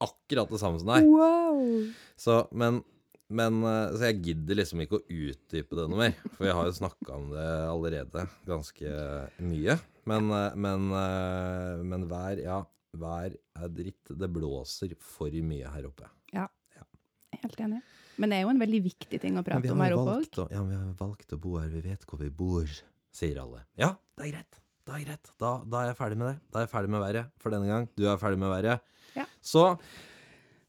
akkurat 0.04 0.54
det 0.54 0.60
samme 0.62 0.78
som 0.78 0.92
deg. 0.92 1.08
Wow! 1.10 1.90
Så, 2.14 2.38
men, 2.54 2.84
men 3.34 3.58
eh, 3.66 3.96
Så 3.98 4.12
jeg 4.12 4.22
gidder 4.28 4.60
liksom 4.62 4.84
ikke 4.86 5.00
å 5.00 5.06
utdype 5.10 5.80
det 5.80 5.88
noe 5.90 6.04
mer. 6.04 6.14
For 6.38 6.46
jeg 6.46 6.60
har 6.60 6.70
jo 6.70 6.78
snakka 6.78 7.18
om 7.18 7.32
det 7.34 7.50
allerede 7.72 8.28
ganske 8.46 8.94
mye. 9.42 9.80
Men, 10.08 10.30
eh, 10.38 10.58
men, 10.68 10.90
eh, 11.02 11.86
men 11.90 12.06
hver 12.12 12.44
ja. 12.46 12.62
Vær 12.98 13.34
er 13.34 13.74
dritt. 13.74 14.14
Det 14.16 14.30
blåser 14.32 14.94
for 15.02 15.34
mye 15.44 15.74
her 15.74 15.90
oppe. 15.90 16.08
Ja, 16.34 16.48
Helt 17.44 17.60
enig. 17.62 17.82
Men 18.18 18.32
det 18.32 18.40
er 18.40 18.48
jo 18.48 18.54
en 18.54 18.62
veldig 18.62 18.80
viktig 18.88 19.20
ting 19.22 19.38
å 19.38 19.44
prate 19.46 19.74
om 19.74 19.84
her 19.84 19.96
oppe 19.98 20.16
òg. 20.24 20.38
ja, 20.54 20.64
vi 20.66 20.78
har 20.78 20.94
valgt 20.98 21.36
å 21.36 21.42
bo 21.42 21.58
her. 21.60 21.70
Vi 21.74 21.84
vet 21.86 22.06
hvor 22.10 22.22
vi 22.22 22.32
bor, 22.34 22.66
sier 23.14 23.42
alle. 23.44 23.64
Ja, 23.78 23.94
det 24.18 24.28
er 24.28 24.34
greit. 24.38 24.60
Det 24.88 24.96
er 24.96 25.04
greit. 25.04 25.32
Da, 25.38 25.52
da 25.68 25.84
er 25.84 25.92
jeg 25.92 25.98
ferdig 26.00 26.18
med 26.18 26.30
det. 26.32 26.38
Da 26.50 26.62
er 26.62 26.66
jeg 26.66 26.74
ferdig 26.74 26.94
med 26.94 27.04
været 27.04 27.34
for 27.44 27.54
denne 27.54 27.70
gang. 27.70 27.90
Du 28.00 28.06
er 28.08 28.22
ferdig 28.22 28.40
med 28.42 28.54
været. 28.56 28.86
Ja. 29.18 29.26
Så 29.44 29.66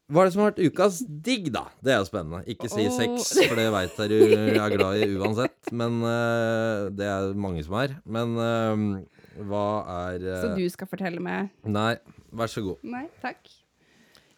hva 0.09 0.23
er 0.23 0.29
det 0.29 0.33
som 0.35 0.41
har 0.43 0.51
vært 0.51 0.73
ukas 0.73 0.99
digg, 1.07 1.51
da? 1.53 1.67
Det 1.85 1.93
er 1.93 1.99
jo 2.01 2.09
spennende. 2.09 2.41
Ikke 2.49 2.71
si 2.73 2.87
oh. 2.89 2.95
sex, 2.97 3.33
for 3.45 3.61
det 3.61 3.67
veit 3.75 3.99
jeg 4.01 4.13
du 4.13 4.55
er 4.57 4.73
glad 4.73 5.03
i 5.05 5.09
uansett. 5.21 5.73
Men 5.77 5.99
uh, 6.01 6.89
det 6.97 7.09
er 7.09 7.37
mange 7.37 7.65
som 7.65 7.77
er. 7.81 7.99
Men 8.09 8.33
eh, 8.41 9.18
hva 9.47 9.65
er 9.95 10.27
uh... 10.27 10.43
Så 10.43 10.53
du 10.59 10.65
skal 10.73 10.91
fortelle 10.91 11.23
meg 11.23 11.53
Nei, 11.69 11.95
vær 12.35 12.51
så 12.51 12.63
god. 12.65 12.85
Nei, 12.87 13.07
takk. 13.23 13.51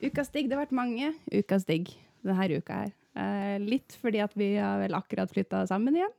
Ukas 0.01 0.33
digg. 0.33 0.49
Det 0.49 0.57
har 0.57 0.65
vært 0.65 0.77
mange 0.77 1.13
ukas 1.33 1.67
digg 1.69 1.93
denne 2.25 2.61
uka 2.61 2.83
her. 2.85 2.97
Uh, 3.17 3.57
litt 3.63 3.97
fordi 4.01 4.21
at 4.23 4.35
vi 4.39 4.53
har 4.57 4.81
vel 4.83 4.97
akkurat 4.97 5.33
flytta 5.33 5.65
sammen 5.69 5.97
igjen. 5.99 6.17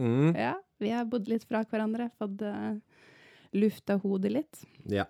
Mm. 0.00 0.32
Ja, 0.36 0.54
Vi 0.82 0.90
har 0.92 1.06
bodd 1.08 1.28
litt 1.30 1.46
fra 1.48 1.62
hverandre, 1.64 2.10
fått 2.20 2.42
uh, 2.44 2.76
lufta 3.56 3.96
hodet 4.02 4.32
litt. 4.34 4.64
Ja. 4.92 5.06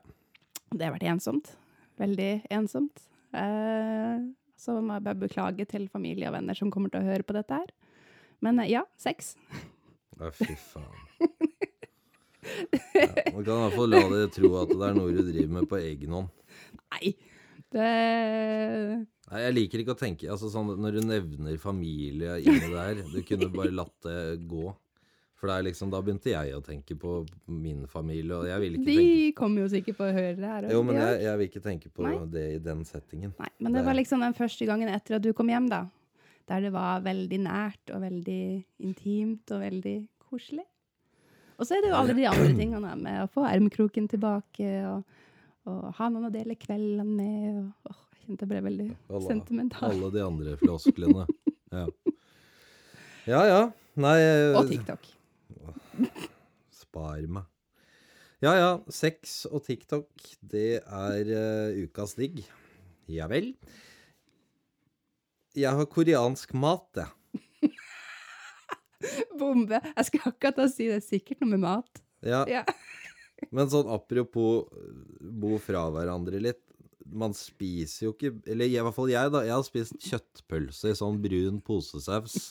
Det 0.71 0.85
har 0.85 0.95
vært 0.95 1.09
ensomt. 1.11 1.51
Veldig 1.99 2.47
ensomt. 2.55 3.07
Uh, 3.35 4.23
så 4.57 4.79
må 4.81 4.97
jeg 4.97 5.07
bare 5.07 5.21
beklage 5.21 5.67
til 5.69 5.89
familie 5.93 6.31
og 6.31 6.37
venner 6.37 6.57
som 6.57 6.71
kommer 6.73 6.93
til 6.93 7.03
å 7.03 7.11
høre 7.11 7.27
på 7.27 7.37
dette 7.37 7.59
her. 7.61 7.73
Men 8.45 8.61
eh, 8.63 8.73
ja, 8.73 8.85
sex. 9.01 9.35
Å, 10.21 10.31
fy 10.33 10.55
faen. 10.71 11.05
Ja, 12.95 13.07
man 13.35 13.45
kan 13.45 13.53
i 13.55 13.61
hvert 13.63 13.77
fall 13.77 13.91
la 13.93 14.03
dere 14.13 14.31
tro 14.35 14.51
at 14.63 14.73
det 14.73 14.89
er 14.91 14.95
noe 14.99 15.13
du 15.15 15.23
driver 15.27 15.53
med 15.61 15.69
på 15.71 15.81
egen 15.83 16.17
hånd. 16.19 16.29
Nei. 16.95 17.15
Det 17.73 17.87
Nei, 19.27 19.41
Jeg 19.43 19.55
liker 19.57 19.83
ikke 19.83 19.95
å 19.97 19.99
tenke 19.99 20.29
altså 20.31 20.47
sånn, 20.53 20.69
Når 20.79 21.01
du 21.01 21.01
nevner 21.03 21.57
familie 21.59 22.37
inni 22.39 22.69
der 22.71 23.01
Du 23.11 23.17
kunne 23.27 23.49
bare 23.51 23.73
latt 23.75 23.97
det 24.07 24.21
gå. 24.47 24.69
For 25.37 25.51
det 25.51 25.57
er 25.59 25.67
liksom, 25.67 25.91
da 25.93 25.99
begynte 26.01 26.31
jeg 26.31 26.55
å 26.57 26.63
tenke 26.65 26.95
på 26.97 27.19
min 27.53 27.83
familie, 27.91 28.33
og 28.39 28.47
jeg 28.49 28.63
vil 28.63 28.77
ikke 28.79 28.87
De 28.87 28.95
tenke 28.97 29.35
kommer 29.37 29.67
jo 29.67 29.73
sikkert 29.75 29.99
på 29.99 30.07
å 30.07 30.15
høre 30.17 30.39
det 30.39 30.49
her. 30.49 30.69
Jo, 30.73 30.79
men 30.87 30.97
jeg, 30.97 31.19
jeg 31.27 31.41
vil 31.41 31.51
ikke 31.51 31.63
tenke 31.67 31.91
på 31.93 32.07
Nei. 32.07 32.15
det 32.33 32.45
i 32.55 32.63
den 32.65 32.87
settingen. 32.89 33.35
Nei, 33.43 33.51
men 33.59 33.75
det 33.77 33.83
Det- 33.83 33.87
var 33.91 33.99
liksom 33.99 34.25
den 34.25 34.33
første 34.39 34.65
gangen 34.71 34.89
etter 34.89 35.19
at 35.19 35.27
du 35.27 35.35
kom 35.37 35.51
hjem, 35.53 35.69
da. 35.69 35.83
Der 36.49 36.61
det 36.65 36.73
var 36.73 37.03
veldig 37.05 37.41
nært 37.45 37.93
og 37.93 38.01
veldig 38.07 38.41
intimt 38.81 39.51
og 39.53 39.61
veldig 39.61 39.97
koselig. 40.31 40.65
Og 41.57 41.65
så 41.65 41.77
er 41.77 41.85
det 41.85 41.93
jo 41.93 41.99
alle 41.99 42.17
de 42.17 42.27
andre 42.29 42.51
tingene 42.53 42.93
med 43.01 43.23
å 43.23 43.31
få 43.33 43.47
armkroken 43.49 44.09
tilbake 44.13 44.69
og, 44.91 45.19
og 45.71 45.87
ha 45.97 46.11
noen 46.13 46.29
å 46.29 46.35
dele 46.35 46.59
kveldene 46.61 47.07
med. 47.09 47.49
Og, 47.63 47.91
åh, 47.93 48.03
jeg 48.13 48.23
kjente 48.27 48.45
jeg 48.45 48.53
ble 48.53 48.63
veldig 48.67 48.89
Alle, 48.93 49.25
sentimental. 49.27 49.91
alle 49.91 50.13
de 50.15 50.25
andre 50.27 50.57
flosklene. 50.61 51.27
Ja. 51.73 51.87
ja 53.33 53.43
ja. 53.51 53.61
Nei 53.97 54.17
Og 54.55 54.69
TikTok. 54.69 55.09
Spar 56.77 57.25
meg. 57.33 57.49
Ja 58.45 58.53
ja, 58.53 58.73
sex 58.93 59.47
og 59.49 59.65
TikTok, 59.65 60.11
det 60.45 60.83
er 60.85 61.31
uh, 61.33 61.79
ukas 61.87 62.13
digg. 62.19 62.43
Ja 63.09 63.31
vel. 63.33 63.55
Jeg 65.57 65.73
har 65.73 65.89
koreansk 65.89 66.53
mat, 66.53 66.91
jeg. 67.01 67.09
Bombe! 69.41 69.81
Jeg 69.93 70.09
skal 70.11 70.31
akkurat 70.33 70.73
si 70.73 70.89
det. 70.91 71.01
er 71.01 71.05
Sikkert 71.05 71.43
noe 71.43 71.53
med 71.55 71.65
mat. 71.65 72.03
Ja. 72.27 72.45
Ja. 72.51 72.65
Men 73.55 73.69
sånn 73.73 73.91
apropos 73.93 74.71
eh, 74.73 74.95
bo 75.21 75.59
fra 75.63 75.87
hverandre 75.93 76.41
litt. 76.43 76.63
Man 77.07 77.37
spiser 77.39 78.09
jo 78.09 78.15
ikke 78.17 78.33
Eller 78.51 78.67
i 78.67 78.81
hvert 78.83 78.97
fall 78.97 79.13
jeg, 79.13 79.31
da. 79.31 79.45
Jeg 79.47 79.55
har 79.55 79.67
spist 79.67 79.95
kjøttpølse 80.03 80.91
i 80.91 80.99
sånn 80.99 81.21
brun 81.23 81.61
posesaus 81.63 82.49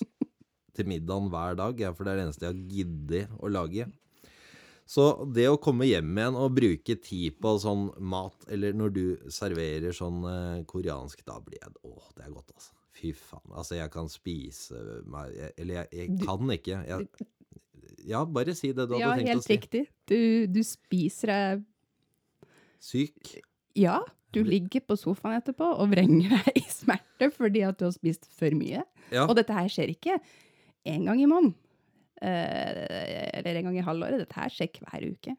til 0.75 0.89
middagen 0.91 1.29
hver 1.31 1.55
dag, 1.55 1.79
ja, 1.79 1.93
for 1.95 2.03
det 2.03 2.13
er 2.13 2.19
det 2.19 2.25
eneste 2.25 2.43
jeg 2.43 2.51
har 2.51 2.73
giddet 2.75 3.37
å 3.39 3.51
lage. 3.51 3.85
Så 4.85 5.05
det 5.33 5.47
å 5.49 5.57
komme 5.61 5.87
hjem 5.87 6.11
igjen 6.13 6.35
og 6.37 6.57
bruke 6.59 6.95
tid 7.01 7.39
på 7.41 7.55
sånn 7.63 7.87
mat, 8.05 8.35
eller 8.51 8.75
når 8.77 8.91
du 8.93 9.05
serverer 9.33 9.95
sånn 9.95 10.19
eh, 10.29 10.63
koreansk, 10.69 11.23
da 11.25 11.39
blir 11.41 11.57
jeg 11.63 11.73
Åh, 11.87 12.09
det 12.17 12.27
er 12.27 12.35
godt, 12.35 12.51
altså. 12.53 12.74
Fy 13.05 13.13
faen. 13.13 13.53
Altså, 13.53 13.77
jeg 13.77 13.91
kan 13.93 14.09
spise 14.09 14.81
meg 15.05 15.33
Eller 15.61 15.83
jeg, 15.83 15.87
jeg 15.93 16.19
kan 16.25 16.51
ikke. 16.55 16.81
Jeg, 16.89 17.29
ja, 18.09 18.23
bare 18.25 18.55
si 18.57 18.71
det 18.73 18.87
du 18.89 18.95
hadde 18.95 19.03
Ja, 19.03 19.13
tenkt 19.17 19.29
å 19.29 19.35
helt 19.35 19.51
riktig. 19.53 19.83
Du, 20.09 20.19
du 20.49 20.61
spiser 20.65 21.31
deg 21.31 21.65
Syk. 22.85 23.37
Ja, 23.77 23.99
du 24.35 24.43
ligger 24.45 24.83
på 24.85 24.97
sofaen 24.99 25.39
etterpå 25.39 25.67
og 25.79 25.89
vrenger 25.93 26.35
deg 26.35 26.57
i 26.61 26.65
smerte 26.69 27.31
fordi 27.33 27.63
at 27.65 27.79
du 27.79 27.87
har 27.87 27.95
spist 27.95 28.27
for 28.29 28.53
mye. 28.57 28.83
Ja. 29.13 29.25
Og 29.25 29.33
dette 29.39 29.55
her 29.55 29.71
skjer 29.71 29.93
ikke 29.95 30.19
en 30.85 31.07
gang 31.07 31.21
i 31.23 31.29
måneden. 31.29 31.55
Eh, 32.21 33.39
eller 33.39 33.59
en 33.59 33.69
gang 33.69 33.79
i 33.79 33.85
halvåret. 33.85 34.21
Dette 34.21 34.37
her 34.37 34.53
skjer 34.53 34.83
hver 34.85 35.07
uke. 35.15 35.33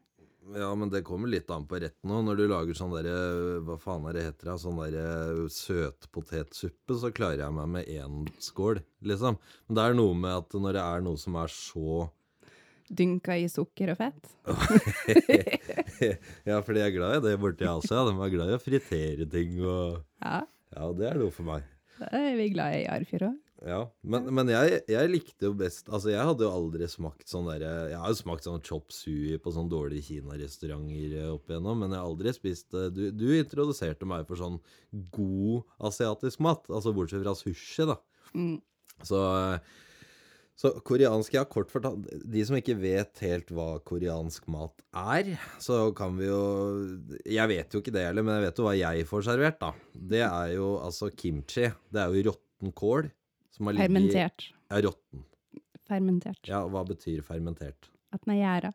Ja, 0.55 0.69
men 0.79 0.89
det 0.93 1.01
kommer 1.03 1.27
litt 1.27 1.49
an 1.51 1.65
på 1.67 1.79
retten 1.81 2.11
òg. 2.13 2.21
Når 2.23 2.37
du 2.39 2.43
lager 2.47 2.77
sånn 2.77 2.93
derre 2.95 3.15
Hva 3.67 3.75
faen 3.81 4.05
er 4.07 4.13
det 4.15 4.23
heter? 4.29 4.51
da? 4.51 4.55
Sånn 4.61 4.77
derre 4.79 5.47
søtpotetsuppe, 5.51 6.95
så 7.01 7.11
klarer 7.11 7.43
jeg 7.45 7.55
meg 7.57 7.67
med 7.73 7.89
én 7.91 8.21
skål, 8.39 8.79
liksom. 9.03 9.39
Men 9.67 9.75
det 9.79 9.83
er 9.89 9.97
noe 9.97 10.15
med 10.15 10.31
at 10.37 10.55
når 10.55 10.77
det 10.77 10.85
er 10.85 11.03
noe 11.07 11.19
som 11.19 11.35
er 11.41 11.51
så 11.51 12.05
Dynka 12.87 13.35
i 13.35 13.49
sukker 13.51 13.89
og 13.91 13.97
fett. 13.99 14.29
Ja, 16.47 16.59
for 16.61 16.75
de 16.77 16.83
er 16.85 16.91
glad 16.93 17.17
i 17.17 17.23
det 17.25 17.39
borti 17.41 17.65
Asia. 17.67 18.03
De 18.05 18.13
er 18.13 18.29
glad 18.31 18.51
i 18.51 18.55
å 18.55 18.61
fritere 18.61 19.25
ting 19.31 19.57
og 19.65 19.97
Ja, 20.21 20.43
Ja, 20.75 20.91
det 20.93 21.07
er 21.09 21.17
noe 21.19 21.33
for 21.33 21.47
meg. 21.47 21.65
det 21.97 22.09
er 22.13 22.35
vi 22.37 22.49
glad 22.53 22.75
i 22.77 22.83
i 22.85 22.89
Arfjord 22.93 23.25
òg. 23.31 23.37
Ja, 23.65 23.79
Men, 24.05 24.27
men 24.37 24.51
jeg, 24.51 24.83
jeg 24.91 25.09
likte 25.09 25.47
jo 25.47 25.55
best 25.57 25.87
Altså, 25.89 26.11
jeg 26.11 26.21
hadde 26.21 26.45
jo 26.45 26.51
aldri 26.53 26.85
smakt 26.91 27.25
sånn 27.31 27.47
derre 27.49 27.87
Jeg 27.89 27.97
har 28.03 28.13
jo 28.13 28.19
smakt 28.19 28.45
sånn 28.45 28.61
chop 28.61 28.93
sui 28.93 29.39
på 29.41 29.53
sånn 29.55 29.71
dårlige 29.71 30.11
kinarestauranter 30.11 31.15
eh, 31.17 31.31
opp 31.33 31.49
igjennom, 31.49 31.81
men 31.81 31.95
jeg 31.95 31.97
har 32.03 32.11
aldri 32.11 32.35
spist 32.35 32.77
eh, 32.77 32.91
Du, 32.93 33.07
du 33.09 33.25
introduserte 33.33 34.05
meg 34.09 34.29
for 34.29 34.37
sånn 34.37 34.59
god 35.15 35.65
asiatisk 35.89 36.43
mat, 36.45 36.69
altså 36.69 36.93
bortsett 36.95 37.25
fra 37.25 37.33
sushi, 37.37 37.87
da. 37.89 37.97
Mm. 38.37 38.59
Så, 39.09 39.23
eh, 39.25 39.75
så 40.57 40.75
koreansk, 40.85 41.33
ja, 41.39 41.47
kort 41.49 41.73
fortalt 41.73 42.05
De 42.29 42.45
som 42.45 42.61
ikke 42.61 42.77
vet 42.77 43.25
helt 43.25 43.49
hva 43.57 43.71
koreansk 43.89 44.45
mat 44.53 44.85
er, 44.93 45.33
så 45.63 45.87
kan 45.97 46.17
vi 46.21 46.29
jo 46.29 46.41
Jeg 47.25 47.49
vet 47.55 47.73
jo 47.73 47.81
ikke 47.81 47.97
det 47.97 48.05
heller, 48.11 48.25
men 48.25 48.37
jeg 48.37 48.51
vet 48.51 48.61
jo 48.61 48.69
hva 48.69 48.77
jeg 48.77 49.09
får 49.09 49.29
servert, 49.31 49.61
da. 49.65 49.73
Det 49.97 50.21
er 50.29 50.57
jo 50.59 50.75
altså 50.77 51.09
kimchi. 51.09 51.71
Det 51.89 52.05
er 52.05 52.13
jo 52.13 52.29
råtten 52.29 52.77
kål. 52.77 53.09
Som 53.57 53.71
har 53.71 53.79
Fermentert. 53.81 54.51
Ja, 54.69 54.81
råtten. 54.85 55.23
Fermentert. 55.87 56.43
Ja, 56.45 56.61
hva 56.69 56.83
betyr 56.85 57.23
fermentert? 57.25 57.89
At 58.13 58.23
den 58.25 58.35
er 58.35 58.41
gjæra. 58.43 58.71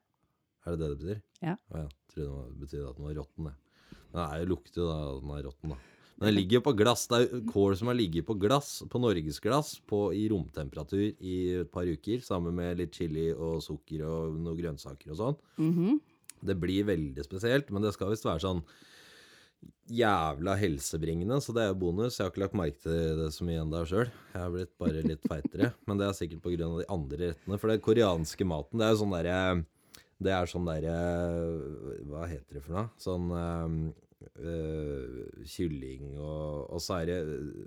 Er 0.63 0.75
det 0.75 0.81
det 0.81 0.89
det 0.91 0.99
betyr? 1.03 1.23
Ja. 1.43 1.57
Å 1.71 1.85
ja. 1.85 1.89
Trodde 2.13 2.29
det 2.33 2.61
betyr 2.61 2.63
betydde 2.65 2.91
at 2.91 2.99
den 2.99 3.07
var 3.07 3.17
råtten, 3.21 3.49
jeg. 3.49 3.99
Det 4.13 4.27
er 4.27 4.43
jo 4.43 4.49
lukter 4.51 4.83
jo 4.83 4.87
da 4.89 4.99
at 5.07 5.23
den 5.23 5.35
er 5.37 5.45
råtten, 5.47 5.73
da. 5.73 5.79
Men 6.19 6.29
den 6.29 6.37
ligger 6.37 6.59
jo 6.59 6.65
på 6.69 6.75
glass. 6.79 7.07
Det 7.11 7.19
er 7.19 7.45
kål 7.49 7.77
som 7.79 7.89
har 7.91 7.97
ligget 7.99 8.27
på 8.29 8.37
glass, 8.39 8.71
på 8.91 9.01
norgesglass, 9.03 9.73
på, 9.89 10.01
i 10.15 10.27
romtemperatur 10.31 11.05
i 11.19 11.37
et 11.63 11.71
par 11.73 11.89
uker, 11.89 12.23
sammen 12.23 12.55
med 12.59 12.79
litt 12.79 12.99
chili 12.99 13.31
og 13.33 13.63
sukker 13.65 14.05
og 14.07 14.37
noen 14.37 14.59
grønnsaker 14.61 15.15
og 15.15 15.21
sånn. 15.23 15.39
Mhm. 15.63 16.01
Det 16.43 16.57
blir 16.59 16.89
veldig 16.89 17.23
spesielt, 17.23 17.71
men 17.71 17.85
det 17.87 17.93
skal 17.95 18.11
visst 18.11 18.27
være 18.27 18.43
sånn 18.43 18.65
jævla 19.93 20.55
helsebringende, 20.57 21.39
så 21.43 21.55
det 21.55 21.65
er 21.65 21.73
jo 21.73 21.81
bonus. 21.83 22.17
Jeg 22.17 22.27
har 22.27 22.33
ikke 22.33 22.45
lagt 22.45 22.57
merke 22.59 22.81
til 22.85 23.19
det 23.21 23.29
så 23.35 23.47
mye 23.47 23.63
ennå 23.63 23.83
sjøl. 23.89 24.09
Jeg 24.33 24.41
har 24.41 24.55
blitt 24.55 24.73
bare 24.81 25.05
litt 25.05 25.27
feitere. 25.29 25.73
Men 25.89 26.01
det 26.01 26.09
er 26.09 26.17
sikkert 26.17 26.45
pga. 26.45 26.57
de 26.63 26.87
andre 26.93 27.21
rettene. 27.33 27.59
For 27.59 27.73
den 27.73 27.85
koreanske 27.85 28.47
maten, 28.49 28.81
det 28.81 28.87
er 28.87 28.95
jo 28.95 29.03
sånn 29.03 29.17
derre 29.17 29.43
Det 30.23 30.33
er 30.33 30.49
sånn 30.51 30.69
derre 30.69 30.97
Hva 32.09 32.25
heter 32.31 32.57
det 32.57 32.65
for 32.65 32.77
noe? 32.77 32.87
Sånn 33.03 33.29
eh, 33.37 33.77
eh, 34.39 35.45
kylling 35.51 36.13
og, 36.15 36.73
og 36.73 36.83
så 36.83 37.01
er 37.01 37.11
det 37.11 37.19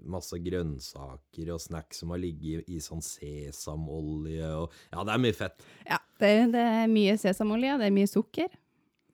masse 0.08 0.40
grønnsaker 0.40 1.52
og 1.54 1.62
snacks 1.62 2.02
som 2.02 2.14
har 2.16 2.22
ligget 2.24 2.66
i, 2.66 2.78
i 2.78 2.84
sånn 2.84 3.04
sesamolje 3.04 4.52
og 4.56 4.70
Ja, 4.94 5.04
det 5.04 5.18
er 5.18 5.26
mye 5.28 5.36
fett. 5.36 5.66
Ja, 5.84 6.00
det, 6.24 6.36
det 6.56 6.68
er 6.80 6.88
mye 6.92 7.18
sesamolje, 7.22 7.76
det 7.82 7.90
er 7.90 7.98
mye 8.00 8.12
sukker. 8.12 8.62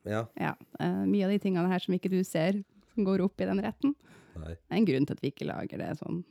Ja. 0.08 0.26
Ja, 0.40 0.56
Uh, 0.82 1.04
mye 1.06 1.28
av 1.28 1.30
de 1.30 1.38
tingene 1.38 1.70
her 1.70 1.84
som 1.84 1.94
ikke 1.94 2.10
du 2.10 2.24
ser, 2.26 2.56
som 2.94 3.08
går 3.08 3.24
opp 3.26 3.42
i 3.42 3.48
den 3.50 3.62
retten. 3.64 3.96
Nei. 4.38 4.54
Det 4.56 4.72
er 4.72 4.80
en 4.80 4.88
grunn 4.88 5.06
til 5.08 5.18
at 5.18 5.24
vi 5.26 5.32
ikke 5.34 5.48
lager 5.50 5.82
det 5.82 5.92
sånn 6.00 6.22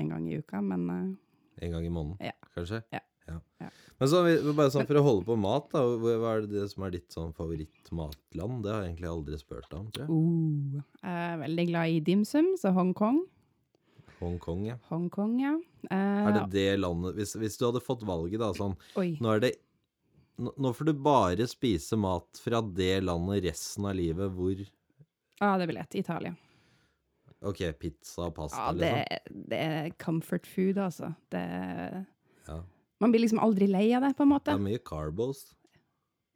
en 0.00 0.08
gang 0.12 0.26
i 0.30 0.38
uka, 0.40 0.60
men 0.62 0.86
uh, 0.90 1.16
En 1.60 1.72
gang 1.74 1.84
i 1.84 1.92
måneden, 1.92 2.16
Ja. 2.24 2.32
kanskje? 2.56 2.82
Ja. 2.94 3.00
Ja. 3.30 3.68
Men 4.00 4.08
så, 4.10 4.22
bare 4.56 4.72
sånn 4.72 4.86
for 4.88 4.98
å 4.98 5.02
holde 5.04 5.26
på 5.28 5.36
mat, 5.38 5.68
da. 5.70 5.82
Hva 5.84 6.30
er 6.38 6.46
det 6.50 6.64
som 6.72 6.82
er 6.86 6.94
ditt 6.96 7.12
sånn 7.14 7.34
favorittmatland? 7.36 8.62
Det 8.64 8.72
har 8.72 8.80
jeg 8.82 8.94
egentlig 8.94 9.10
aldri 9.10 9.38
spurt 9.38 9.74
om, 9.76 9.90
tror 9.94 10.06
jeg. 10.06 10.10
uh, 10.10 10.80
jeg 11.04 11.28
er 11.34 11.42
veldig 11.44 11.66
glad 11.68 11.92
i 11.94 12.00
dimsum, 12.08 12.48
så 12.58 12.72
Hongkong. 12.74 13.20
Hongkong, 14.20 14.64
ja. 14.68 14.76
Hongkong, 14.90 15.36
ja. 15.40 15.54
Uh, 15.86 16.26
Er 16.28 16.32
det 16.40 16.46
det 16.52 16.66
landet 16.80 17.16
hvis, 17.16 17.36
hvis 17.40 17.56
du 17.60 17.66
hadde 17.68 17.84
fått 17.84 18.02
valget, 18.08 18.40
da, 18.42 18.50
sånn 18.56 18.74
Oi. 19.00 19.14
Nå 19.20 19.36
er 19.36 19.44
det 19.46 19.52
nå 20.40 20.70
får 20.72 20.86
du 20.88 20.92
bare 21.04 21.44
spise 21.48 21.98
mat 22.00 22.38
fra 22.40 22.62
det 22.64 23.02
landet 23.04 23.42
resten 23.44 23.84
av 23.84 23.92
livet 23.98 24.32
hvor 24.32 24.56
Ja, 25.40 25.54
det 25.58 25.66
vel 25.70 25.78
lett. 25.80 25.94
Italia. 25.96 26.34
OK, 27.48 27.62
pizza 27.80 28.26
og 28.28 28.34
pasta, 28.36 28.66
Ja, 28.66 28.72
det, 28.76 29.20
det 29.48 29.60
er 29.64 29.90
comfort 30.02 30.44
food, 30.46 30.76
altså. 30.84 31.14
Det, 31.32 31.40
liksom? 31.40 32.04
Ja. 32.50 32.58
man 33.00 33.12
blir 33.14 33.22
liksom 33.24 33.40
aldri 33.40 33.68
lei 33.70 33.86
av 33.96 34.04
det, 34.04 34.10
på 34.18 34.26
en 34.26 34.32
måte. 34.34 34.50
Det 34.52 34.58
er 34.60 34.66
mye 34.66 34.82
carbos. 34.84 35.46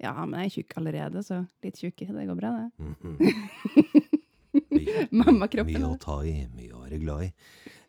Ja, 0.00 0.14
men 0.26 0.40
jeg 0.40 0.48
er 0.50 0.54
tjukk 0.56 0.72
allerede, 0.80 1.20
så 1.24 1.42
litt 1.64 1.76
tjukk, 1.80 2.00
det 2.08 2.24
går 2.30 2.38
bra, 2.40 2.54
det. 2.56 2.70
Mhm. 2.80 3.18
Mye- 4.74 5.08
Mammakroppen. 5.10 5.74
Mye 5.82 5.88
å 5.90 5.96
ta 5.98 6.16
i, 6.26 6.32
mye 6.54 6.72
å 6.76 6.82
være 6.84 6.98
glad 7.02 7.24
i. 7.26 7.30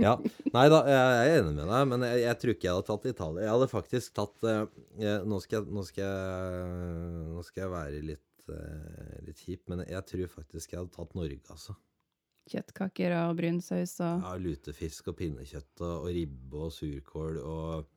Ja, 0.01 0.15
Nei 0.53 0.63
da, 0.73 0.79
jeg 0.89 1.01
er 1.29 1.39
enig 1.39 1.51
med 1.59 1.67
deg, 1.69 1.83
men 1.91 2.05
jeg, 2.07 2.21
jeg 2.25 2.39
tror 2.41 2.53
ikke 2.55 2.67
jeg 2.67 2.73
hadde 2.75 2.87
tatt 2.89 3.05
Italia. 3.11 3.43
Jeg 3.45 3.53
hadde 3.53 3.67
faktisk 3.71 4.15
tatt 4.17 4.47
eh, 4.49 4.61
eh, 4.99 5.19
nå, 5.29 5.39
skal 5.43 5.59
jeg, 5.61 5.75
nå, 5.77 5.83
skal 5.87 6.03
jeg, 6.09 7.29
nå 7.35 7.45
skal 7.45 7.63
jeg 7.67 7.71
være 7.75 8.01
litt, 8.09 8.23
eh, 8.53 9.17
litt 9.25 9.41
kjip, 9.41 9.65
men 9.71 9.83
jeg 9.87 10.05
tror 10.11 10.31
faktisk 10.31 10.73
jeg 10.73 10.81
hadde 10.81 10.93
tatt 10.95 11.15
Norge, 11.17 11.41
altså. 11.53 11.75
Kjøttkaker 12.51 13.15
og 13.23 13.39
brunsaus 13.39 13.95
og 14.05 14.21
Ja, 14.21 14.35
lutefisk 14.37 15.07
og 15.09 15.17
pinnekjøtt 15.17 15.81
og, 15.81 16.09
ribbe 16.13 16.59
og 16.67 16.73
surkål 16.75 17.39
og 17.41 17.87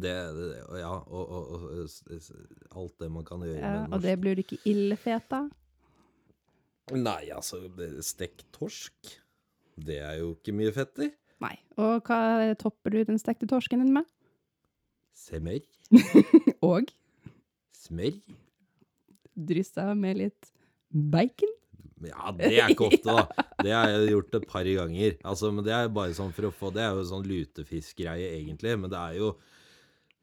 det, 0.00 0.14
det 0.36 0.46
Ja, 0.80 0.94
og, 0.96 1.34
og, 1.36 1.66
og 1.66 2.80
alt 2.80 2.96
det 3.02 3.10
man 3.12 3.28
kan 3.28 3.44
gjøre 3.44 3.60
ja, 3.60 3.84
med 3.84 3.92
Og 3.92 4.02
det 4.04 4.16
blir 4.22 4.38
du 4.38 4.44
ikke 4.46 4.62
ildfet 4.64 5.36
av? 5.36 5.52
Nei, 6.96 7.28
altså, 7.34 7.60
stekt 8.06 8.46
torsk, 8.54 9.16
det 9.74 9.98
er 9.98 10.20
jo 10.20 10.36
ikke 10.36 10.54
mye 10.54 10.70
fett 10.72 11.00
i. 11.02 11.08
Nei. 11.42 11.56
Og 11.82 12.06
hva 12.06 12.54
topper 12.60 12.94
du 12.94 13.00
den 13.08 13.18
stekte 13.18 13.48
torsken 13.50 13.82
din 13.82 13.90
med? 13.96 14.06
Semmer. 15.16 15.58
Og 16.64 16.92
Smør. 17.86 18.14
Dryssa 19.36 19.94
med 19.94 20.16
litt 20.22 20.50
bacon? 20.90 21.52
Ja, 22.04 22.30
det 22.36 22.50
er 22.60 22.68
ikke 22.74 22.90
ofte, 22.90 23.08
da. 23.08 23.44
Det 23.64 23.72
har 23.72 23.88
jeg 23.88 24.10
gjort 24.12 24.34
et 24.36 24.46
par 24.50 24.64
ganger. 24.68 25.14
Altså, 25.24 25.48
men 25.54 25.64
det 25.64 25.72
er 25.72 25.88
bare 25.88 26.12
sånn 26.16 26.32
for 26.36 26.48
å 26.48 26.52
få 26.52 26.68
Det 26.74 26.82
er 26.84 26.92
jo 26.98 27.04
sånn 27.08 27.24
lutefiskgreie, 27.24 28.34
egentlig. 28.36 28.74
Men 28.78 28.90
det 28.92 28.98
er 29.00 29.14
jo 29.22 29.30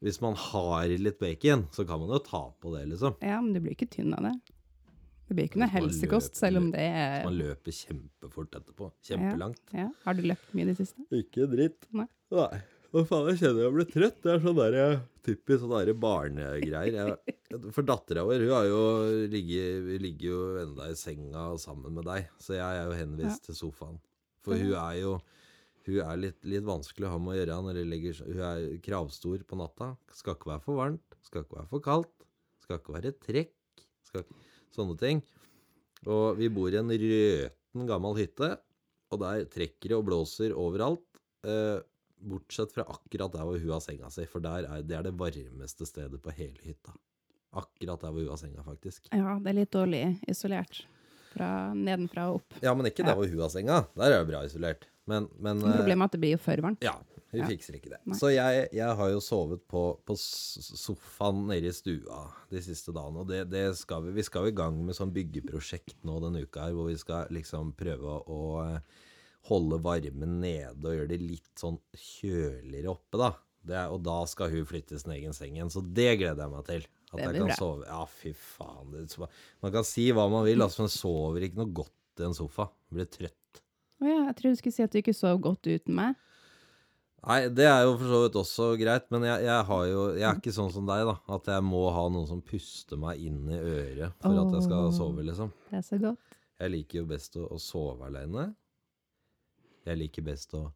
Hvis 0.04 0.20
man 0.20 0.34
har 0.36 0.86
litt 1.00 1.18
bacon, 1.18 1.64
så 1.72 1.86
kan 1.88 1.98
man 2.02 2.10
jo 2.12 2.18
ta 2.22 2.42
på 2.60 2.74
det, 2.76 2.84
liksom. 2.92 3.14
Ja, 3.24 3.40
men 3.40 3.54
du 3.56 3.60
blir 3.64 3.72
ikke 3.74 3.88
tynn 3.90 4.12
av 4.14 4.22
det. 4.26 4.34
Det 5.26 5.34
blir 5.38 5.46
ikke 5.48 5.60
noe 5.62 5.70
helsekost, 5.72 6.34
løper- 6.34 6.40
selv 6.42 6.60
om 6.60 6.66
det 6.74 6.82
er 6.84 7.24
Man 7.24 7.32
er 7.32 7.38
løper 7.54 7.72
kjempefort 7.72 8.50
etterpå. 8.58 8.90
Kjempelangt. 9.08 9.62
ja. 9.72 9.88
Har 10.04 10.14
du 10.14 10.22
løpt 10.28 10.52
mye 10.52 10.66
i 10.66 10.68
det 10.70 10.76
siste? 10.76 11.06
Ikke 11.10 11.46
dritt. 11.50 11.86
Nei. 11.96 12.04
Nei. 12.30 12.60
Hva 12.94 13.02
faen, 13.02 13.28
jeg 13.32 13.40
kjenner 13.40 13.64
jeg 13.64 13.74
blir 13.74 13.86
trøtt. 13.90 14.18
Det 14.22 14.30
er 14.30 14.42
sånn 14.44 14.58
der, 14.60 14.74
typisk 15.26 15.64
sånn 15.64 15.72
der 15.74 15.96
barnegreier. 15.98 17.16
For 17.74 17.82
dattera 17.82 18.22
vår, 18.22 18.44
hun 18.44 18.52
har 18.54 18.66
jo 18.68 18.82
ligget, 19.32 19.80
vi 19.82 19.96
ligger 19.98 20.28
jo 20.28 20.42
enda 20.60 20.86
i 20.92 20.98
senga 20.98 21.48
sammen 21.58 21.96
med 21.96 22.06
deg, 22.06 22.28
så 22.38 22.54
jeg 22.54 22.62
er 22.62 22.86
jo 22.86 22.98
henvist 23.00 23.48
til 23.48 23.56
sofaen. 23.58 23.96
For 24.46 24.54
hun 24.60 24.76
er 24.78 25.00
jo 25.00 25.16
hun 25.88 25.98
er 26.00 26.20
litt, 26.20 26.38
litt 26.46 26.64
vanskelig 26.64 27.08
å 27.08 27.16
ha 27.16 27.18
med 27.20 27.34
å 27.34 27.36
gjøre 27.36 27.56
når 27.66 27.78
hun 27.82 27.90
ligger 27.92 28.20
Hun 28.24 28.42
er 28.48 28.62
kravstor 28.84 29.42
på 29.44 29.58
natta. 29.58 29.88
Skal 30.16 30.36
ikke 30.38 30.52
være 30.52 30.64
for 30.64 30.78
varmt, 30.78 31.16
skal 31.26 31.42
ikke 31.42 31.58
være 31.58 31.70
for 31.72 31.84
kaldt, 31.84 32.28
skal 32.62 32.78
ikke 32.78 32.94
være 32.94 33.12
trekk. 33.26 33.82
Skal, 34.06 34.24
sånne 34.76 34.96
ting. 35.02 35.24
Og 36.06 36.38
vi 36.38 36.46
bor 36.52 36.70
i 36.70 36.78
en 36.78 36.94
røten 36.94 37.90
gammel 37.90 38.22
hytte, 38.22 38.52
og 39.10 39.20
der 39.24 39.44
trekker 39.50 39.92
det 39.92 39.98
og 39.98 40.06
blåser 40.08 40.54
overalt. 40.54 41.04
Eh, 41.44 41.82
bortsett 42.24 42.72
fra 42.74 42.86
akkurat 42.88 43.32
der 43.36 43.44
hvor 43.46 43.60
hun 43.60 43.74
har 43.74 43.82
senga 43.84 44.10
si, 44.14 44.24
for 44.30 44.42
der 44.44 44.66
er, 44.68 44.82
det 44.86 44.96
er 44.98 45.06
det 45.08 45.14
varmeste 45.20 45.86
stedet 45.88 46.20
på 46.24 46.32
hele 46.36 46.58
hytta. 46.64 46.94
Akkurat 47.54 48.00
der 48.02 48.10
hvor 48.16 48.24
hun 48.24 48.32
har 48.34 48.40
senga, 48.40 48.64
faktisk. 48.66 49.06
Ja, 49.14 49.36
det 49.42 49.52
er 49.52 49.60
litt 49.60 49.72
dårlig 49.76 50.02
isolert. 50.30 50.82
Fra 51.34 51.48
nedenfra 51.74 52.28
og 52.30 52.40
opp. 52.40 52.60
Ja, 52.62 52.72
men 52.78 52.86
ikke 52.90 53.02
der 53.06 53.16
hvor 53.18 53.26
hun 53.30 53.40
har 53.42 53.50
senga. 53.50 53.80
Der 53.98 54.10
er 54.12 54.20
det 54.22 54.28
bra 54.32 54.44
isolert. 54.46 54.88
Men, 55.10 55.26
men 55.42 55.58
eh, 55.60 55.76
Problemet 55.80 56.06
er 56.06 56.08
at 56.08 56.14
det 56.16 56.20
blir 56.22 56.32
jo 56.36 56.40
for 56.40 56.62
varmt. 56.64 56.84
Ja, 56.86 56.94
hun 57.34 57.40
Ja. 57.42 57.48
fikser 57.50 57.74
ikke 57.76 57.90
det. 57.90 57.98
Nei. 58.06 58.16
Så 58.16 58.30
jeg, 58.30 58.68
jeg 58.72 58.94
har 59.00 59.08
jo 59.10 59.18
sovet 59.20 59.64
på, 59.68 59.80
på 60.06 60.14
sofaen 60.16 61.42
nede 61.50 61.68
i 61.68 61.74
stua 61.74 62.20
de 62.52 62.62
siste 62.64 62.94
dagene, 62.94 63.24
og 63.24 63.28
det, 63.30 63.40
det 63.52 63.64
skal 63.78 64.04
vi, 64.06 64.14
vi 64.18 64.24
skal 64.26 64.48
i 64.48 64.54
gang 64.56 64.78
med 64.86 64.96
sånn 64.96 65.12
byggeprosjekt 65.14 65.98
nå 66.06 66.20
denne 66.22 66.44
uka 66.46 66.68
her, 66.68 66.76
hvor 66.78 66.88
vi 66.88 66.96
skal 67.00 67.28
liksom 67.34 67.72
prøve 67.78 68.14
å 68.30 68.40
eh, 68.64 68.78
holde 69.48 69.78
varmen 69.84 70.38
nede 70.42 70.88
og 70.88 70.96
gjøre 70.96 71.10
det 71.12 71.20
litt 71.22 71.52
sånn 71.60 71.78
kjøligere 71.92 72.92
oppe, 72.94 73.20
da. 73.20 73.32
Det 73.64 73.86
og 73.88 74.02
da 74.04 74.18
skal 74.28 74.52
hun 74.52 74.66
flytte 74.68 74.98
sin 75.00 75.14
egen 75.14 75.36
seng 75.36 75.56
igjen, 75.56 75.72
så 75.72 75.80
det 75.80 76.18
gleder 76.20 76.44
jeg 76.44 76.52
meg 76.52 76.66
til. 76.68 76.86
At 77.14 77.22
jeg 77.22 77.36
kan 77.36 77.48
bra. 77.48 77.56
sove. 77.56 77.86
Ja, 77.86 78.02
fy 78.10 78.32
faen. 78.34 78.90
Det, 78.92 79.28
man 79.62 79.72
kan 79.72 79.86
si 79.86 80.08
hva 80.12 80.26
man 80.32 80.44
vil, 80.48 80.64
altså, 80.64 80.84
men 80.84 80.92
sover 80.92 81.46
ikke 81.46 81.60
noe 81.62 81.72
godt 81.82 82.20
i 82.20 82.26
en 82.26 82.36
sofa. 82.36 82.68
Blir 82.92 83.08
trøtt. 83.08 83.62
Å 84.02 84.08
ja, 84.08 84.20
jeg 84.26 84.36
trodde 84.40 84.56
du 84.56 84.60
skulle 84.60 84.76
si 84.76 84.84
at 84.84 84.92
du 84.92 85.00
ikke 85.00 85.16
sov 85.16 85.40
godt 85.44 85.70
uten 85.70 85.96
meg. 85.96 86.18
Nei, 87.24 87.38
det 87.56 87.64
er 87.64 87.86
jo 87.86 87.94
for 87.96 88.10
så 88.10 88.18
vidt 88.26 88.34
også 88.36 88.66
greit, 88.76 89.06
men 89.14 89.22
jeg, 89.24 89.46
jeg, 89.46 89.60
har 89.70 89.84
jo, 89.88 90.00
jeg 90.12 90.26
er 90.28 90.40
ikke 90.42 90.52
sånn 90.52 90.74
som 90.74 90.90
deg, 90.90 91.06
da. 91.08 91.14
At 91.38 91.48
jeg 91.54 91.64
må 91.64 91.86
ha 91.94 92.02
noen 92.12 92.28
som 92.28 92.42
puster 92.44 93.00
meg 93.00 93.22
inn 93.24 93.46
i 93.48 93.60
øret 93.60 94.18
for 94.20 94.42
at 94.42 94.58
jeg 94.58 94.66
skal 94.66 94.90
sove, 94.92 95.24
liksom. 95.24 95.54
Det 95.70 95.80
er 95.80 95.86
så 95.86 96.00
godt. 96.02 96.36
Jeg 96.60 96.74
liker 96.74 97.00
jo 97.00 97.06
best 97.08 97.38
å, 97.40 97.46
å 97.48 97.62
sove 97.62 98.10
aleine. 98.10 98.50
Jeg 99.84 99.98
liker 100.00 100.24
best 100.24 100.54
å, 100.56 100.66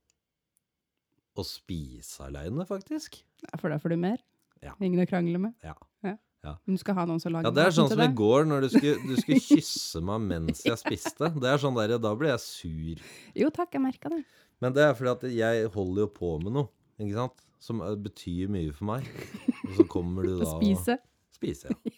å 1.39 1.45
spise 1.47 2.27
aleine, 2.27 2.67
faktisk. 2.69 3.21
Ja, 3.47 3.57
for 3.61 3.73
da 3.73 3.79
får 3.81 3.95
du 3.95 4.01
mer. 4.03 4.19
Ja. 4.65 4.75
Ingen 4.83 5.01
å 5.05 5.07
krangle 5.09 5.39
med. 5.41 5.55
Ja. 5.65 5.77
Men 6.65 6.77
du 6.77 6.81
skal 6.81 6.95
ha 6.95 7.03
noen 7.05 7.19
som 7.21 7.33
lager 7.35 7.49
Ja, 7.51 7.53
det 7.53 7.65
er 7.67 7.73
sånn 7.75 7.89
som 7.91 8.01
i 8.01 8.07
går, 8.17 8.45
når 8.47 8.63
du 8.65 8.69
skulle, 8.73 8.95
du 9.11 9.17
skulle 9.19 9.41
kysse 9.51 10.01
meg 10.07 10.23
mens 10.31 10.61
jeg 10.65 10.79
spiste. 10.81 11.29
Det 11.35 11.49
er 11.51 11.59
sånn 11.61 11.75
der, 11.77 11.97
Da 12.01 12.13
blir 12.17 12.31
jeg 12.31 12.43
sur. 12.45 13.03
Jo 13.37 13.51
takk, 13.55 13.75
jeg 13.75 13.83
merka 13.85 14.13
det. 14.13 14.21
Men 14.63 14.75
det 14.77 14.85
er 14.87 14.95
fordi 14.99 15.11
at 15.13 15.27
jeg 15.35 15.69
holder 15.75 16.05
jo 16.07 16.11
på 16.15 16.31
med 16.45 16.55
noe, 16.55 16.71
ikke 17.03 17.17
sant? 17.19 17.45
Som 17.63 17.83
eh, 17.83 17.97
betyr 17.99 18.51
mye 18.55 18.71
for 18.75 18.87
meg. 18.93 19.11
Og 19.67 19.75
så 19.81 19.89
kommer 19.91 20.29
du 20.31 20.37
da 20.41 20.47
og- 20.47 20.63
spise. 20.63 20.99
Spise, 21.39 21.75
ja. 21.75 21.95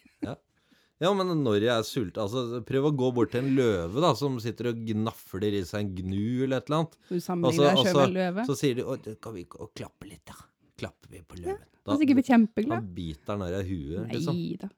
ja. 1.01 1.11
Men 1.17 1.33
når 1.43 1.65
jeg 1.65 1.73
er 1.73 1.87
sulten 1.87 2.21
altså, 2.23 2.61
Prøv 2.67 2.89
å 2.91 2.93
gå 3.03 3.09
bort 3.17 3.33
til 3.33 3.43
en 3.43 3.55
løve 3.57 4.03
da, 4.03 4.13
som 4.17 4.37
sitter 4.43 4.71
og 4.71 4.83
gnafler 4.87 5.57
i 5.59 5.63
seg 5.67 5.87
en 5.87 5.95
gnu 5.97 6.45
eller 6.45 6.61
et 6.61 6.69
eller 6.69 6.83
annet. 6.83 6.97
Du 7.09 7.15
Og 7.17 7.25
sammenligner 7.25 7.71
deg 7.71 7.81
og 7.81 7.89
sjøl 7.89 7.97
med 7.97 8.07
en 8.07 8.17
løve. 8.19 8.45
så 8.51 8.57
sier 8.59 8.77
de 8.79 8.85
«Å, 8.85 8.99
kan 9.23 9.35
vi 9.35 9.47
gå 9.49 9.65
å 9.65 9.71
klappe 9.75 10.09
litt, 10.09 10.23
da? 10.29 10.37
Klapper 10.81 11.13
vi 11.13 11.23
på 11.25 11.41
løven? 11.41 11.57
Ja, 11.57 11.95
er 11.95 11.97
sikkert 12.03 12.21
blir 12.21 12.29
kjempeglad. 12.29 12.85
Da 12.85 12.95
biter 13.01 13.33
den 13.33 13.43
der 13.47 13.57
i 13.59 13.65
huet, 13.67 14.13
liksom. 14.13 14.37
Nei 14.37 14.61
da. 14.61 14.69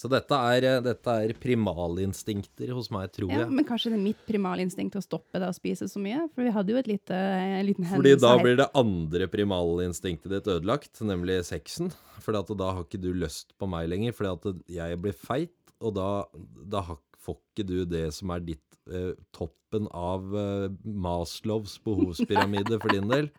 Så 0.00 0.08
dette 0.08 0.32
er, 0.32 0.64
eh, 0.64 0.80
dette 0.80 1.12
er 1.12 1.32
primalinstinkter 1.36 2.70
hos 2.72 2.90
meg, 2.94 3.10
tror 3.12 3.30
Ja, 3.32 3.40
jeg. 3.42 3.50
men 3.50 3.66
kanskje 3.68 3.90
det 3.90 3.98
er 3.98 4.04
mitt 4.04 4.22
primalinstinkt 4.24 4.96
å 4.96 5.02
stoppe 5.02 5.40
det 5.42 5.48
å 5.50 5.52
spise 5.52 5.88
så 5.90 6.00
mye? 6.00 6.22
For 6.32 6.46
vi 6.46 6.52
hadde 6.54 6.72
jo 6.72 6.78
et 6.80 6.88
lite, 6.88 7.10
en 7.12 7.66
liten 7.66 7.84
Fordi 7.84 8.14
da 8.18 8.38
blir 8.38 8.56
det 8.56 8.70
andre 8.74 9.28
primalinstinktet 9.28 10.30
ditt 10.30 10.48
ødelagt, 10.48 11.02
nemlig 11.04 11.44
sexen. 11.44 11.92
For 12.20 12.32
da 12.32 12.72
har 12.72 12.84
ikke 12.84 13.00
du 13.02 13.12
lyst 13.12 13.52
på 13.58 13.68
meg 13.68 13.90
lenger, 13.90 14.12
fordi 14.16 14.32
at 14.32 14.64
jeg 14.68 15.02
blir 15.02 15.12
feit, 15.12 15.52
og 15.80 15.94
da, 15.96 16.08
da 16.70 16.82
får 17.20 17.38
ikke 17.38 17.66
du 17.68 17.78
det 17.88 18.08
som 18.16 18.32
er 18.34 18.44
ditt 18.44 18.80
eh, 18.90 19.12
toppen 19.36 19.88
av 19.96 20.34
eh, 20.36 20.66
Maslows 20.84 21.78
behovspyramide 21.84 22.80
for 22.80 22.92
din 22.94 23.08
del. 23.10 23.30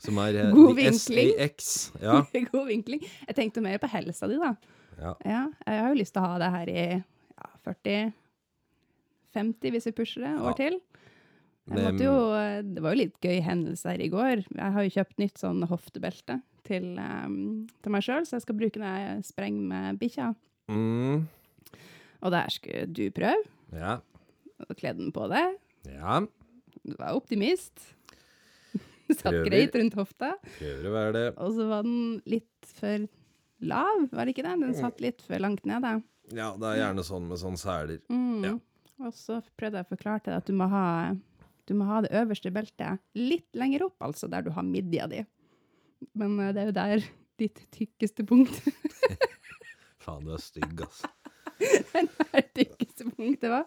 Som 0.00 0.20
er 0.22 0.38
eh, 0.40 0.52
God 0.56 0.76
vinkling. 0.78 1.32
SAX. 1.36 1.72
Ja. 2.00 2.20
God 2.52 2.70
vinkling. 2.70 3.04
Jeg 3.28 3.38
tenkte 3.38 3.64
mer 3.64 3.80
på 3.82 3.90
helsa 3.92 4.30
di, 4.30 4.38
da. 4.40 4.54
ja. 5.00 5.16
Ja, 5.24 5.42
jeg 5.66 5.84
har 5.84 5.92
jo 5.92 6.00
lyst 6.00 6.16
til 6.16 6.22
å 6.22 6.28
ha 6.28 6.38
det 6.42 6.52
her 6.56 6.72
i 6.72 6.84
ja, 7.00 7.50
40-50, 7.68 9.74
hvis 9.74 9.90
vi 9.90 9.96
pusher 9.96 10.26
det, 10.26 10.36
år 10.40 10.56
til. 10.58 10.80
Jo, 11.70 12.14
det 12.66 12.82
var 12.82 12.96
jo 12.96 13.02
litt 13.04 13.18
gøy 13.22 13.38
hendelse 13.46 13.92
her 13.92 14.00
i 14.02 14.08
går. 14.10 14.40
Jeg 14.48 14.74
har 14.74 14.86
jo 14.86 14.94
kjøpt 14.96 15.20
nytt 15.22 15.38
sånn 15.38 15.60
hoftebelte 15.70 16.40
til, 16.66 16.96
um, 16.98 17.68
til 17.82 17.94
meg 17.94 18.02
sjøl, 18.02 18.24
så 18.26 18.38
jeg 18.38 18.46
skal 18.46 18.58
bruke 18.58 18.80
når 18.80 19.04
jeg 19.04 19.28
sprenger 19.28 19.68
med 19.70 20.00
bikkja. 20.00 20.32
Mm, 20.70 21.28
Og 22.20 22.34
der 22.34 22.52
skulle 22.52 22.84
du 22.90 23.06
prøve, 23.14 23.48
ja. 23.72 23.96
og 24.66 24.76
kledde 24.76 25.04
den 25.04 25.14
på 25.14 25.26
deg. 25.32 25.56
Ja. 25.88 26.20
Du 26.84 26.94
var 26.98 27.16
optimist. 27.16 27.80
Satt 29.10 29.30
Prøver. 29.30 29.48
greit 29.48 29.76
rundt 29.78 29.96
hofta. 29.98 30.34
Prøver 30.58 30.88
å 30.90 30.94
være 30.94 31.14
det. 31.16 31.26
Og 31.40 31.56
så 31.56 31.66
var 31.70 31.86
den 31.86 32.20
litt 32.30 32.74
for 32.76 33.08
lav, 33.60 34.06
var 34.12 34.26
det 34.26 34.34
ikke 34.34 34.46
det? 34.46 34.56
Den 34.62 34.76
satt 34.76 35.00
litt 35.04 35.24
for 35.24 35.40
langt 35.42 35.66
nede. 35.68 35.98
Ja, 36.30 36.52
det 36.56 36.68
er 36.68 36.82
gjerne 36.84 37.04
sånn 37.04 37.26
med 37.28 37.40
sånne 37.40 37.60
seler. 37.60 38.02
Mm. 38.12 38.44
Ja. 38.46 38.54
Og 39.00 39.16
så 39.16 39.40
prøvde 39.58 39.80
jeg 39.80 39.88
å 39.88 39.92
forklare 39.94 40.22
til 40.22 40.34
deg 40.34 40.42
at 40.42 40.48
du 40.50 40.56
må 40.56 40.68
ha, 40.70 40.84
du 41.68 41.74
må 41.76 41.88
ha 41.88 42.02
det 42.04 42.12
øverste 42.20 42.52
beltet 42.54 43.00
litt 43.16 43.48
lenger 43.56 43.86
opp, 43.88 43.96
altså 44.04 44.28
der 44.30 44.44
du 44.46 44.52
har 44.54 44.66
midja 44.66 45.08
di. 45.10 45.24
Men 46.16 46.36
eh, 46.40 46.52
det 46.56 46.62
er 46.62 46.70
jo 46.70 46.76
der 46.76 47.08
ditt 47.40 47.62
tykkeste 47.72 48.24
punkt 48.28 48.52
Faen, 50.04 50.24
du 50.24 50.34
er 50.36 50.42
stygg, 50.42 50.84
ass. 52.00 52.20
det 52.32 52.46
tykkeste 52.58 53.08
punktet 53.10 53.50
var. 53.52 53.64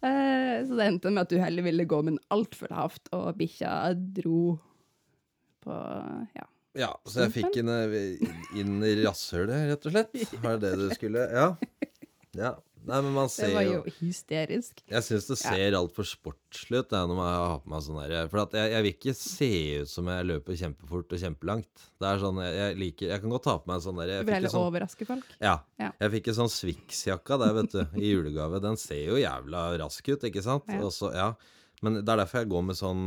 Eh, 0.00 0.56
så 0.66 0.78
det 0.78 0.86
endte 0.86 1.12
med 1.12 1.26
at 1.26 1.32
du 1.32 1.40
heller 1.40 1.66
ville 1.66 1.88
gå, 1.88 2.00
men 2.06 2.16
altfor 2.32 2.72
lavt, 2.72 3.10
og 3.16 3.34
bikkja 3.40 3.74
dro 4.16 4.56
på 5.64 5.82
Ja. 6.38 6.46
Ja, 6.78 6.92
så 7.02 7.24
jeg 7.24 7.32
fikk 7.34 7.56
henne 7.58 7.80
inn 8.54 8.76
i 8.86 8.92
rasshølet, 9.00 9.64
rett 9.72 9.86
og 9.88 9.94
slett. 9.96 10.12
Var 10.44 10.60
det 10.62 10.68
det 10.70 10.86
du 10.86 10.92
skulle 10.94 11.24
Ja. 11.34 11.48
ja. 12.38 12.52
Nei, 12.88 12.98
men 13.04 13.12
man 13.12 13.28
Det 13.28 13.48
var 13.52 13.64
jo 13.66 13.80
hysterisk. 13.98 14.80
Jeg 14.88 15.04
syns 15.04 15.26
det 15.28 15.36
ser 15.40 15.74
altfor 15.76 16.06
sportslig 16.08 16.80
ut 16.80 16.94
når 16.94 17.12
jeg 17.20 17.36
har 17.42 17.58
på 17.60 17.70
meg 17.74 17.82
sånn 17.84 17.98
der 18.00 18.30
For 18.32 18.42
at 18.42 18.56
jeg, 18.56 18.72
jeg 18.72 18.82
vil 18.86 18.94
ikke 18.94 19.14
se 19.18 19.50
ut 19.82 19.90
som 19.92 20.08
jeg 20.08 20.28
løper 20.30 20.58
kjempefort 20.62 21.12
og 21.12 21.22
kjempelangt. 21.24 21.84
Det 22.00 22.08
er 22.08 22.22
sånn, 22.24 22.40
Jeg, 22.40 22.56
jeg 22.60 22.78
liker 22.80 23.12
Jeg 23.12 23.20
kan 23.24 23.34
godt 23.36 23.46
ta 23.50 23.56
på 23.60 23.70
meg 23.72 23.84
sånn 23.84 24.00
der 24.00 24.12
Du 24.14 24.24
vil 24.30 24.34
heller 24.38 24.54
sånn, 24.56 24.66
overraske 24.72 25.06
folk. 25.08 25.28
ja, 25.38 25.58
Ja. 25.78 25.92
Jeg 26.00 26.14
fikk 26.16 26.32
en 26.32 26.38
sånn 26.40 26.52
Swix-jakka 26.56 27.38
der, 27.44 27.54
vet 27.60 27.72
du, 27.76 27.80
i 28.00 28.14
julegave. 28.14 28.60
Den 28.64 28.76
ser 28.80 29.04
jo 29.12 29.20
jævla 29.20 29.66
rask 29.84 30.08
ut, 30.08 30.24
ikke 30.30 30.42
sant? 30.44 30.64
Ja. 30.72 30.80
Og 30.86 30.92
så, 30.96 31.12
ja. 31.14 31.34
Men 31.84 32.00
det 32.00 32.08
er 32.08 32.24
derfor 32.24 32.42
jeg 32.42 32.48
går 32.52 32.64
med 32.72 32.76
sånn 32.76 33.06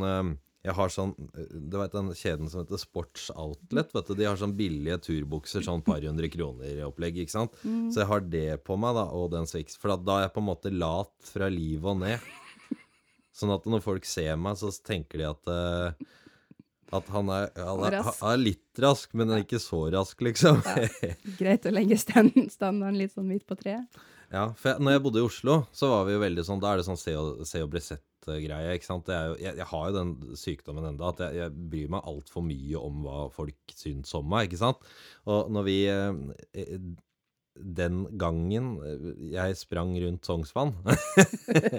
Jeg 0.64 0.76
har 0.78 0.92
sånn 0.94 1.12
eh, 1.36 1.50
Du 1.70 1.76
vet 1.76 1.92
den 1.92 2.12
kjeden 2.16 2.48
som 2.52 2.62
heter 2.62 2.80
Sports 2.80 3.26
Outlet, 3.36 3.92
vet 3.96 4.08
du. 4.08 4.14
De 4.20 4.28
har 4.30 4.40
sånn 4.40 4.56
billige 4.56 5.00
turbukser, 5.10 5.66
sånn 5.66 5.84
par 5.84 6.00
hundre 6.06 6.30
kroner-opplegg, 6.32 7.20
ikke 7.26 7.36
sant. 7.36 7.58
Så 7.64 8.04
jeg 8.04 8.10
har 8.10 8.24
det 8.32 8.48
på 8.64 8.78
meg, 8.80 8.96
da, 8.96 9.08
og 9.12 9.32
den 9.36 9.50
Swix. 9.50 9.76
For 9.80 9.92
da 10.00 10.22
er 10.22 10.28
jeg 10.30 10.36
på 10.38 10.44
en 10.44 10.50
måte 10.54 10.72
lat 10.72 11.14
fra 11.34 11.50
livet 11.52 11.92
og 11.92 12.00
ned. 12.06 12.32
Sånn 13.34 13.52
at 13.56 13.66
når 13.68 13.82
folk 13.82 14.06
ser 14.06 14.36
meg, 14.38 14.60
så 14.62 14.70
tenker 14.86 15.24
de 15.24 15.30
at 15.32 15.50
uh, 15.50 16.12
at 16.94 17.08
han 17.10 17.30
er, 17.34 17.48
han, 17.58 17.84
er, 17.88 17.96
er 18.06 18.38
litt 18.38 18.82
rask, 18.84 19.14
men 19.18 19.32
ikke 19.40 19.58
så 19.62 19.88
rask, 19.94 20.20
liksom. 20.22 20.60
Greit 21.40 21.66
å 21.66 21.74
legge 21.74 21.98
stand- 21.98 22.36
standarden 22.54 23.00
litt 23.00 23.16
sånn 23.16 23.30
midt 23.32 23.48
på 23.50 23.58
treet. 23.58 23.88
Ja, 24.34 24.48
for 24.58 24.74
jeg, 24.74 24.82
når 24.86 24.96
jeg 24.96 25.04
bodde 25.06 25.22
i 25.22 25.26
Oslo, 25.26 25.56
så 25.74 25.90
var 25.92 26.06
vi 26.08 26.16
jo 26.16 26.22
veldig 26.24 26.44
sånn 26.46 26.62
Da 26.62 26.72
er 26.74 26.80
det 26.82 26.86
sånn 26.88 26.98
se 26.98 27.14
og, 27.18 27.44
se 27.46 27.60
og 27.62 27.70
bli 27.74 27.82
sett-greie. 28.24 28.76
ikke 28.78 28.88
sant? 28.90 29.12
Jo, 29.12 29.38
jeg, 29.42 29.58
jeg 29.60 29.70
har 29.70 29.88
jo 29.90 29.96
den 29.98 30.14
sykdommen 30.40 30.90
enda, 30.90 31.12
at 31.14 31.24
jeg, 31.26 31.40
jeg 31.42 31.70
bryr 31.72 31.94
meg 31.96 32.10
altfor 32.10 32.46
mye 32.48 32.82
om 32.82 33.06
hva 33.06 33.22
folk 33.34 33.76
syns 33.76 34.14
om 34.18 34.28
meg. 34.32 34.50
ikke 34.50 34.62
sant? 34.64 34.84
Og 35.30 35.52
når 35.54 35.68
vi 35.68 35.78
eh, 35.92 36.76
Den 37.54 38.06
gangen 38.18 38.76
eh, 38.82 39.08
jeg 39.36 39.60
sprang 39.60 39.96
rundt 40.02 40.26
Sognsvann, 40.26 40.76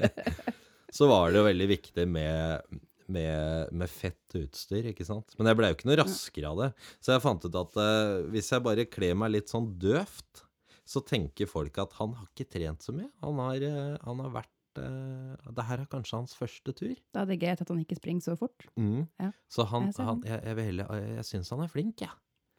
så 0.96 1.10
var 1.10 1.32
det 1.32 1.40
jo 1.40 1.48
veldig 1.50 1.70
viktig 1.74 2.08
med 2.08 2.74
med, 3.12 3.72
med 3.72 3.90
fett 3.90 4.36
utstyr, 4.38 4.86
ikke 4.90 5.04
sant. 5.06 5.34
Men 5.38 5.50
jeg 5.50 5.58
ble 5.58 5.70
jo 5.70 5.76
ikke 5.76 5.88
noe 5.90 5.98
raskere 6.00 6.50
av 6.50 6.60
det. 6.62 6.70
Så 7.04 7.12
jeg 7.12 7.24
fant 7.24 7.44
ut 7.44 7.58
at 7.60 7.78
uh, 7.80 8.24
hvis 8.32 8.50
jeg 8.52 8.64
bare 8.64 8.86
kler 8.88 9.18
meg 9.18 9.34
litt 9.34 9.52
sånn 9.52 9.68
døvt, 9.80 10.44
så 10.88 11.00
tenker 11.04 11.48
folk 11.48 11.78
at 11.80 11.94
han 11.98 12.14
har 12.16 12.28
ikke 12.30 12.48
trent 12.56 12.84
så 12.84 12.94
mye. 12.96 13.10
Han 13.24 13.40
har, 13.44 13.66
uh, 13.68 13.96
han 14.04 14.24
har 14.24 14.32
vært 14.40 14.52
eh, 14.78 15.52
Det 15.54 15.64
her 15.68 15.80
er 15.84 15.86
kanskje 15.90 16.16
hans 16.18 16.34
første 16.36 16.72
tur. 16.74 16.94
Da 17.14 17.22
er 17.22 17.26
det 17.32 17.40
greit 17.42 17.60
at 17.60 17.68
han 17.68 17.80
ikke 17.84 17.96
springer 17.98 18.20
så 18.22 18.36
fort. 18.38 18.66
Mm. 18.76 19.06
Ja. 19.20 19.30
Så 19.48 19.66
han, 19.70 19.90
Jeg 19.92 20.06
han 20.06 20.22
jeg, 20.24 20.40
jeg, 20.44 20.56
vil 20.56 20.64
heller- 20.64 20.92
jeg, 20.94 21.16
jeg 21.16 21.24
syns 21.24 21.50
han 21.50 21.60
er 21.66 21.68
flink, 21.72 22.00
jeg. 22.00 22.10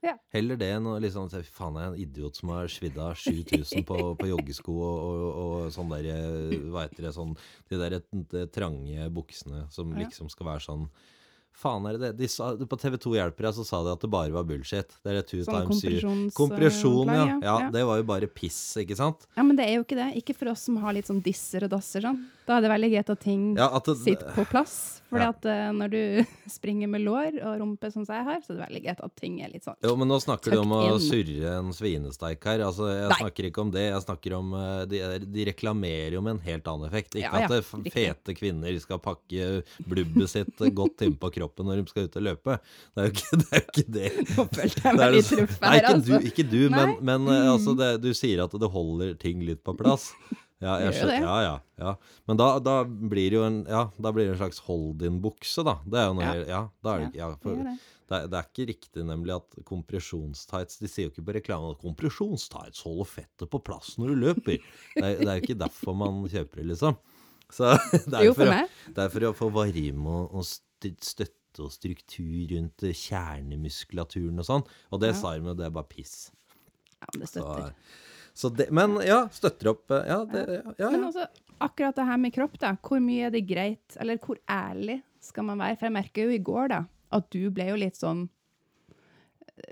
Ja. 0.06 0.14
Heller 0.36 0.56
det 0.62 0.68
enn 0.76 0.86
å 0.86 1.00
liksom 1.02 1.32
se 1.32 1.40
faen, 1.50 1.80
jeg 1.80 1.88
er 1.88 1.94
en 1.96 1.98
idiot 2.04 2.36
som 2.38 2.50
har 2.54 2.68
svidd 2.70 2.98
av 3.02 3.16
7000 3.18 3.86
på, 3.90 3.96
på 4.20 4.28
joggesko 4.30 4.76
og, 4.76 5.00
og, 5.08 5.30
og 5.66 5.72
sånn 5.74 5.90
der 5.90 6.06
eh, 6.14 6.60
Hva 6.70 6.84
heter 6.86 7.08
det, 7.08 7.14
sånn 7.16 7.32
De 7.72 7.80
der 7.82 7.96
de 8.04 8.44
trange 8.54 9.08
buksene 9.16 9.64
som 9.74 9.96
Ja. 9.96 10.04
liksom 10.06 10.30
skal 10.30 10.46
være 10.52 10.62
sånn 10.68 10.86
Faen, 11.56 11.86
er 11.88 11.96
det 11.98 12.10
det? 12.20 12.28
De 12.60 12.66
på 12.68 12.78
TV2 12.78 13.14
Hjelper 13.16 13.48
jeg, 13.48 13.56
så 13.56 13.64
sa 13.66 13.80
de 13.86 13.94
at 13.96 14.02
det 14.04 14.10
bare 14.12 14.34
var 14.36 14.44
bullshit. 14.44 14.92
Det 15.06 15.14
er 15.14 15.22
two 15.24 15.40
Sånn 15.46 15.64
times 15.64 15.80
kompresjons- 15.82 16.36
Kompresjon, 16.36 17.08
ja. 17.08 17.26
ja. 17.40 17.56
ja. 17.64 17.70
Det 17.72 17.84
var 17.88 18.02
jo 18.02 18.08
bare 18.10 18.28
piss, 18.28 18.58
ikke 18.84 18.98
sant? 19.00 19.24
Ja, 19.38 19.44
men 19.48 19.56
det 19.56 19.70
er 19.70 19.78
jo 19.78 19.86
ikke 19.86 19.96
det. 19.98 20.10
Ikke 20.20 20.36
for 20.36 20.52
oss 20.52 20.66
som 20.68 20.76
har 20.84 20.94
litt 20.98 21.08
sånn 21.08 21.24
disser 21.24 21.64
og 21.64 21.72
dasser 21.72 22.04
sånn. 22.04 22.20
Da 22.46 22.58
er 22.60 22.62
det 22.66 22.70
veldig 22.70 22.90
greit 22.94 23.10
at 23.10 23.20
ting 23.24 23.46
Ja, 23.58 23.70
at 23.74 23.88
det, 23.90 23.96
sitter 24.04 24.30
på 24.36 24.46
plass. 24.50 25.02
Fordi 25.10 25.22
Ja. 25.24 25.30
at 25.34 25.46
eh, 25.46 25.72
når 25.74 25.90
du 25.94 26.00
springer 26.58 26.90
med 26.90 27.02
lår 27.06 27.38
og 27.46 27.60
rumpe 27.62 27.90
sånn 27.94 28.06
som 28.08 28.16
jeg 28.18 28.26
har, 28.28 28.40
så 28.44 28.52
er 28.54 28.58
det 28.58 28.64
veldig 28.68 28.82
greit 28.86 29.02
at 29.06 29.16
ting 29.22 29.40
er 29.46 29.52
litt 29.54 29.64
sånn 29.66 29.78
Jo, 29.86 29.96
men 30.00 30.10
nå 30.10 30.18
snakker 30.22 30.56
du 30.56 30.60
om 30.64 30.74
å 30.76 30.82
surre 31.02 31.54
en 31.60 31.72
svinesteik 31.74 32.44
her. 32.50 32.64
Altså, 32.66 32.90
jeg 32.92 33.10
Nei. 33.12 33.20
snakker 33.22 33.50
ikke 33.50 33.62
om 33.66 33.72
det. 33.74 33.86
Jeg 33.90 34.04
snakker 34.06 34.38
om 34.38 34.54
eh, 34.60 34.86
De, 34.92 35.02
de 35.36 35.46
reklamerer 35.52 36.18
jo 36.18 36.22
med 36.26 36.38
en 36.38 36.44
helt 36.46 36.68
annen 36.74 36.90
effekt. 36.90 37.16
Ikke 37.18 37.44
Ja, 37.44 37.50
at 37.50 37.56
eh, 37.58 37.92
fete 37.96 38.36
kvinner 38.38 38.80
skal 38.82 39.02
pakke 39.04 39.62
blubbet 39.86 40.30
sitt 40.34 40.66
godt 40.76 41.06
innpå 41.06 41.32
kroppen 41.38 41.70
når 41.70 41.82
de 41.84 41.88
skal 41.94 42.10
ut 42.10 42.20
og 42.22 42.28
løpe. 42.30 42.60
Det 42.96 43.04
er 43.04 43.10
jo 43.10 43.16
ikke 43.16 43.40
det. 43.44 43.52
Er 43.56 43.66
ikke 43.70 43.88
det. 44.00 44.10
Nå 44.36 44.48
følte 44.54 44.86
jeg 44.90 45.00
meg 45.02 45.16
litt 45.16 45.32
litt 45.32 45.36
her, 45.36 45.46
altså. 45.46 45.62
Nei, 45.66 45.76
ikke 45.80 45.94
altså. 45.94 46.08
du, 46.20 46.28
ikke 46.32 46.46
du 46.52 46.62
men, 46.76 46.96
men 47.12 47.30
eh, 47.32 47.52
altså, 47.54 47.76
det, 47.80 47.92
du 48.04 48.10
sier 48.18 48.44
at 48.46 48.54
det 48.62 48.70
holder 48.74 49.14
ting 49.22 49.42
litt 49.46 49.64
på 49.66 49.76
plass. 49.80 50.12
Ja, 50.64 50.78
jeg 50.80 50.94
skjønner, 50.96 51.26
ja, 51.26 51.36
ja, 51.44 51.56
ja. 51.82 51.92
Men 52.30 52.38
da, 52.40 52.46
da 52.64 52.76
blir 52.88 53.28
det 53.34 53.36
jo 53.38 53.44
en, 53.44 53.58
ja, 53.68 53.82
da 54.00 54.12
blir 54.16 54.30
det 54.30 54.36
en 54.38 54.40
slags 54.40 54.62
hold-in-bukse, 54.70 55.66
da. 55.68 55.74
Det 55.84 56.00
er 56.00 56.06
jo 56.08 56.14
noe, 56.16 56.30
Ja. 56.30 56.46
ja, 56.48 56.62
da 56.86 56.94
er 56.96 57.04
det, 57.04 57.20
ja, 57.20 57.28
for, 57.44 57.60
det. 57.60 57.74
det 58.08 58.20
er, 58.22 58.30
det 58.32 58.40
er 58.40 58.48
ikke 58.48 58.68
riktig 58.72 59.04
nemlig 59.10 59.36
at 59.36 59.58
kompresjonstights 59.68 60.80
De 60.80 60.88
sier 60.92 61.10
jo 61.10 61.12
ikke 61.14 61.26
på 61.28 61.36
reklamen 61.42 61.76
at 61.76 61.82
kompresjonstights 61.84 62.86
holder 62.88 63.10
fettet 63.12 63.52
på 63.52 63.62
plass 63.68 63.98
når 64.00 64.14
du 64.14 64.22
løper. 64.24 64.64
Det 64.96 65.04
er, 65.04 65.20
det 65.20 65.28
er 65.28 65.42
jo 65.42 65.46
ikke 65.50 65.60
derfor 65.66 65.98
man 66.00 66.24
kjøper 66.32 66.62
det, 66.64 66.70
liksom. 66.72 66.96
Så 67.52 67.76
det 68.10 68.16
er 68.16 68.26
Jo, 68.30 68.34
for 68.38 68.56
for, 69.12 69.28
å, 69.28 69.34
få 69.36 69.52
varme 69.54 70.16
og, 70.22 70.40
og 70.40 70.48
støtte 70.48 71.64
og 71.64 71.72
struktur 71.72 72.50
rundt 72.56 72.84
eh, 72.84 72.96
kjernemuskulaturen 72.96 74.40
og 74.42 74.48
sånn. 74.48 74.66
Og 74.92 75.04
det 75.04 75.12
Ja. 75.14 75.20
sa 75.20 75.36
de 75.38 75.54
det 75.56 75.68
er 75.68 75.76
bare 75.76 75.88
piss. 75.92 76.32
Ja, 77.00 77.08
men 77.14 77.24
det 77.24 77.30
støtter. 77.32 77.72
så 77.76 78.15
det, 78.36 78.70
men 78.76 78.98
ja, 79.08 79.22
støtter 79.32 79.70
opp. 79.72 79.90
eh, 79.96 80.08
Ja, 80.12 80.18
det, 80.26 80.42
ja, 80.58 80.74
ja. 80.84 80.90
Men 80.92 81.06
også 81.08 81.28
akkurat 81.64 81.96
det 81.96 82.06
her 82.06 82.18
med 82.20 82.34
kropp, 82.36 82.58
da. 82.60 82.74
Hvor 82.84 83.00
mye 83.00 83.28
er 83.30 83.32
det 83.32 83.46
greit, 83.48 83.96
eller 84.00 84.18
hvor 84.20 84.38
ærlig 84.52 85.02
skal 85.24 85.44
man 85.48 85.58
være? 85.64 85.78
For 85.80 85.88
jeg 85.88 85.94
merker 85.96 86.28
jo 86.28 86.36
i 86.36 86.42
går, 86.44 86.68
da, 86.74 86.82
at 87.16 87.30
du 87.32 87.50
ble 87.50 87.70
jo 87.72 87.76
litt 87.80 87.96
sånn 87.96 88.26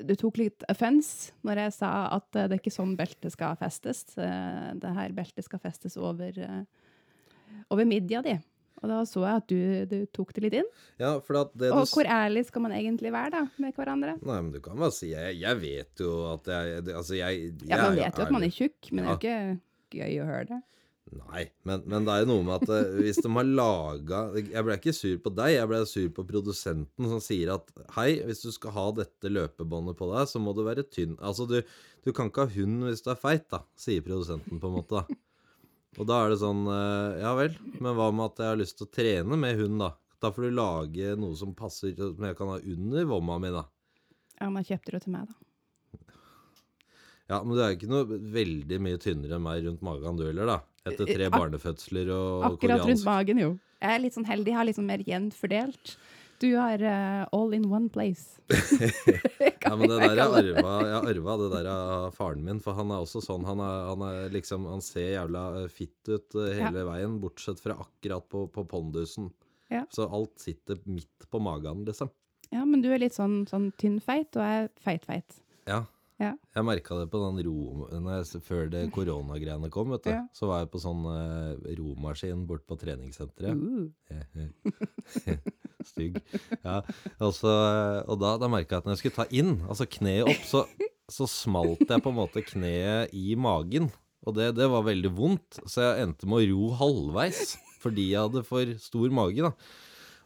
Du 0.08 0.14
tok 0.16 0.38
litt 0.40 0.64
offense 0.72 1.34
når 1.44 1.60
jeg 1.66 1.74
sa 1.76 1.90
at 2.16 2.36
eh, 2.40 2.46
det 2.48 2.56
er 2.56 2.62
ikke 2.62 2.72
sånn 2.72 2.94
beltet 2.96 3.34
skal 3.36 3.58
festes. 3.60 4.06
Eh, 4.18 4.70
Det 4.80 4.94
her 4.96 5.12
beltet 5.12 5.44
skal 5.44 5.60
festes 5.60 5.98
over, 6.00 6.32
eh, 6.40 6.64
over 7.70 7.84
midja 7.86 8.22
di. 8.24 8.38
Og 8.84 8.92
da 8.92 9.00
så 9.08 9.22
jeg 9.24 9.40
at 9.40 9.48
du, 9.48 9.60
du 9.88 9.98
tok 10.12 10.34
det 10.36 10.44
litt 10.44 10.58
inn. 10.60 10.68
ja 11.00 11.14
for 11.24 11.40
at 11.40 11.54
det 11.56 11.72
Og 11.72 11.86
du 11.88 11.94
hvor 11.96 12.10
ærlig 12.12 12.44
skal 12.50 12.66
man 12.66 12.76
egentlig 12.76 13.14
være 13.16 13.32
da, 13.38 13.44
med 13.64 13.78
hverandre? 13.80 14.18
Nei, 14.20 14.42
men 14.42 14.52
du 14.52 14.60
kan 14.64 14.76
bare 14.80 14.92
si 14.96 15.14
Jeg, 15.14 15.38
jeg 15.40 15.60
vet 15.62 16.04
jo 16.04 16.12
at 16.34 16.52
jeg 16.52 16.84
Altså, 16.92 17.16
jeg, 17.16 17.48
jeg 17.64 17.72
Ja, 17.72 17.80
Man 17.86 17.96
jo 17.96 18.04
vet 18.04 18.20
jo 18.20 18.28
at 18.28 18.36
man 18.36 18.44
er 18.44 18.54
tjukk, 18.60 18.92
men 18.92 19.08
det 19.08 19.10
er 19.10 19.16
jo 19.16 19.58
ikke 19.58 20.04
gøy 20.04 20.20
å 20.20 20.28
høre 20.28 20.46
det. 20.52 20.62
Nei, 21.14 21.44
men, 21.68 21.84
men 21.92 22.06
det 22.08 22.14
er 22.14 22.24
jo 22.24 22.30
noe 22.32 22.44
med 22.48 22.64
at 22.64 22.72
eh, 22.74 22.94
hvis 23.04 23.20
de 23.22 23.30
har 23.36 23.46
laga 23.46 24.22
Jeg 24.40 24.66
ble 24.66 24.78
ikke 24.80 24.94
sur 24.96 25.18
på 25.22 25.34
deg, 25.36 25.52
jeg 25.58 25.70
ble 25.70 25.82
sur 25.90 26.08
på 26.16 26.24
produsenten 26.30 27.10
som 27.12 27.20
sier 27.22 27.52
at 27.54 27.70
hei, 27.98 28.08
hvis 28.26 28.42
du 28.46 28.50
skal 28.56 28.74
ha 28.78 28.86
dette 29.04 29.30
løpebåndet 29.32 30.00
på 30.00 30.08
deg, 30.14 30.32
så 30.32 30.42
må 30.42 30.56
du 30.58 30.64
være 30.66 30.86
tynn. 30.88 31.18
Altså, 31.22 31.46
du, 31.50 31.60
du 32.08 32.12
kan 32.16 32.32
ikke 32.32 32.48
ha 32.48 32.56
hund 32.56 32.88
hvis 32.88 33.04
du 33.06 33.12
er 33.14 33.20
feit, 33.20 33.46
da, 33.54 33.62
sier 33.78 34.04
produsenten 34.06 34.60
på 34.64 34.72
en 34.72 34.78
måte. 34.80 35.04
da. 35.04 35.20
Og 36.00 36.08
da 36.10 36.24
er 36.26 36.32
det 36.34 36.40
sånn 36.42 36.64
eh, 36.74 37.20
Ja 37.22 37.36
vel, 37.38 37.54
men 37.80 37.94
hva 37.98 38.08
med 38.16 38.32
at 38.32 38.42
jeg 38.42 38.50
har 38.50 38.60
lyst 38.60 38.80
til 38.80 38.88
å 38.88 38.94
trene 38.96 39.38
med 39.38 39.60
hund, 39.60 39.78
da? 39.84 39.92
Da 40.24 40.32
får 40.34 40.48
du 40.48 40.56
lage 40.56 41.16
noe 41.20 41.36
som 41.38 41.52
passer, 41.58 41.94
som 42.00 42.24
jeg 42.26 42.38
kan 42.40 42.50
ha 42.54 42.58
under 42.60 43.06
vomma 43.10 43.36
mi, 43.44 43.52
da. 43.54 43.66
Ja, 44.40 44.48
men 44.50 44.64
kjøpte 44.66 44.96
du 44.96 45.00
til 45.04 45.14
meg, 45.14 45.28
da? 45.30 46.08
Ja, 47.32 47.40
men 47.44 47.56
du 47.56 47.62
er 47.64 47.72
jo 47.72 47.78
ikke 47.78 47.92
noe 47.92 48.18
veldig 48.34 48.80
mye 48.84 49.00
tynnere 49.02 49.38
enn 49.38 49.46
meg 49.46 49.64
rundt 49.68 49.84
magen, 49.86 50.18
du 50.20 50.26
heller, 50.28 50.50
da? 50.50 50.58
Etter 50.90 51.08
tre 51.08 51.30
Ak- 51.30 51.36
barnefødsler 51.38 52.10
og 52.12 52.48
Akkurat 52.50 52.84
rundt 52.84 53.06
magen, 53.08 53.40
jo. 53.40 53.52
Jeg 53.84 53.96
er 53.98 54.02
litt 54.04 54.16
sånn 54.16 54.28
heldig, 54.28 54.52
jeg 54.52 54.58
har 54.60 54.68
litt 54.68 54.80
sånn 54.80 54.90
mer 54.90 55.04
jevnt 55.08 55.36
fordelt. 55.38 55.94
Du 56.44 56.50
har 56.60 56.82
uh, 56.84 57.24
all 57.32 57.54
in 57.56 57.66
one 57.72 57.90
place. 57.90 58.42
Ja, 59.64 59.78
men 59.80 59.88
det 59.88 59.96
der 60.02 60.18
jeg 60.20 60.28
arva, 60.28 60.72
jeg 60.84 60.98
arva 61.14 61.34
det 61.40 61.46
der 61.54 61.68
av 61.72 62.16
faren 62.18 62.42
min, 62.44 62.58
for 62.62 62.76
han 62.76 62.90
er 62.92 63.06
også 63.06 63.22
sånn. 63.24 63.46
Han, 63.48 63.62
er, 63.64 63.86
han, 63.88 64.02
er 64.10 64.34
liksom, 64.34 64.66
han 64.68 64.84
ser 64.84 65.14
jævla 65.14 65.44
eh, 65.62 65.70
fitt 65.72 66.12
ut 66.12 66.36
hele 66.36 66.58
hele 66.60 66.84
veien, 66.90 67.16
bortsett 67.24 67.64
fra 67.64 67.78
akkurat 67.80 68.28
på, 68.30 68.44
på 68.52 68.66
pondusen. 68.70 69.32
Ja. 69.72 69.86
Så 69.96 70.06
alt 70.06 70.36
sitter 70.44 70.84
midt 70.84 71.30
på 71.32 71.40
magen, 71.42 71.86
liksom. 71.88 72.12
Ja, 72.52 72.68
men 72.68 72.84
du 72.84 72.92
er 72.92 73.00
litt 73.02 73.16
sånn, 73.16 73.46
sånn 73.50 73.72
tynn-feit, 73.80 74.36
og 74.36 74.44
er 74.44 74.68
feit-feit. 74.84 75.40
Ja. 75.70 75.86
Ja. 76.22 76.34
Jeg 76.56 76.66
merka 76.68 76.98
det 77.00 77.08
på 77.12 77.20
den 77.24 77.40
rom... 77.48 77.84
Før 78.46 78.70
det 78.72 78.84
koronagreiene 78.94 79.70
kom, 79.74 79.92
vet 79.96 80.06
du. 80.06 80.12
Ja. 80.14 80.22
Så 80.36 80.50
var 80.50 80.64
jeg 80.64 80.72
på 80.74 80.82
sånn 80.84 81.04
eh, 81.10 81.74
romaskin 81.80 82.46
bort 82.50 82.66
på 82.70 82.78
treningssenteret. 82.80 83.58
Uh. 83.58 85.34
Stygg. 85.90 86.22
Ja, 86.62 86.80
altså, 87.18 87.52
og 88.08 88.22
da, 88.22 88.38
da 88.40 88.50
merka 88.52 88.78
jeg 88.78 88.84
at 88.84 88.88
når 88.88 88.96
jeg 88.96 89.02
skulle 89.02 89.20
ta 89.20 89.28
inn, 89.36 89.58
altså 89.68 89.90
kneet 89.90 90.30
opp, 90.32 90.46
så, 90.48 90.64
så 91.12 91.28
smalt 91.30 91.84
jeg 91.90 92.06
på 92.06 92.14
en 92.14 92.20
måte 92.22 92.46
kneet 92.46 93.12
i 93.18 93.36
magen. 93.36 93.90
Og 94.24 94.38
det, 94.38 94.54
det 94.56 94.70
var 94.72 94.86
veldig 94.88 95.12
vondt, 95.18 95.60
så 95.68 95.90
jeg 95.90 96.06
endte 96.06 96.30
med 96.30 96.46
å 96.46 96.52
ro 96.54 96.70
halvveis 96.80 97.58
fordi 97.84 98.14
jeg 98.14 98.30
hadde 98.30 98.46
for 98.48 98.70
stor 98.80 99.12
mage. 99.12 99.44
da. 99.44 99.52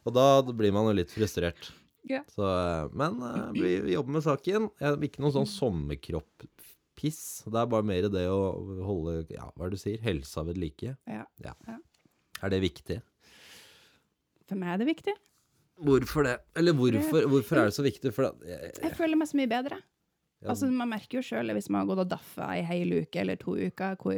Og 0.05 0.13
da 0.13 0.27
blir 0.45 0.75
man 0.75 0.85
jo 0.91 0.97
litt 0.99 1.09
frustrert. 1.09 1.71
Ja. 2.09 2.23
Så, 2.31 2.45
eh, 2.47 2.87
men 2.97 3.19
eh, 3.23 3.43
vi, 3.55 3.73
vi 3.85 3.95
jobber 3.95 4.17
med 4.17 4.25
saken. 4.25 4.69
Jeg 4.81 5.09
ikke 5.09 5.23
noen 5.23 5.35
sånn 5.35 5.49
sommerkropp-piss. 5.51 7.21
Det 7.47 7.61
er 7.61 7.69
bare 7.73 7.87
mer 7.87 8.09
det 8.13 8.25
å 8.31 8.41
holde 8.87 9.19
ja, 9.33 9.49
hva 9.53 9.67
er 9.67 9.73
det 9.73 9.79
du 9.79 9.83
sier, 9.83 10.01
helsa 10.03 10.45
ved 10.47 10.59
like. 10.61 10.95
Ja. 11.09 11.25
Ja. 11.43 11.55
Er 12.41 12.53
det 12.53 12.61
viktig? 12.63 13.01
For 14.47 14.59
meg 14.59 14.75
er 14.75 14.83
det 14.83 14.91
viktig. 14.93 15.15
Hvorfor 15.77 16.25
det? 16.25 16.37
Eller 16.57 16.73
hvorfor, 16.73 17.27
hvorfor 17.29 17.61
er 17.61 17.69
det 17.69 17.75
så 17.77 17.85
viktig? 17.85 18.11
For 18.15 18.31
at, 18.31 18.41
jeg, 18.47 18.73
Jeg 18.81 18.97
føler 18.97 19.19
meg 19.19 19.29
så 19.29 19.37
mye 19.37 19.51
bedre. 19.51 19.77
Ja. 20.41 20.51
Altså, 20.53 20.69
man 20.69 20.91
merker 20.91 21.19
jo 21.19 21.25
sjøl 21.25 21.49
hvis 21.57 21.69
man 21.73 21.83
har 21.83 21.89
gått 21.89 22.03
og 22.05 22.11
daffa 22.13 22.51
ei 22.53 22.63
hel 22.65 22.93
uke 22.99 23.21
eller 23.21 23.39
to 23.41 23.55
uker, 23.57 23.97
hvor 24.01 24.17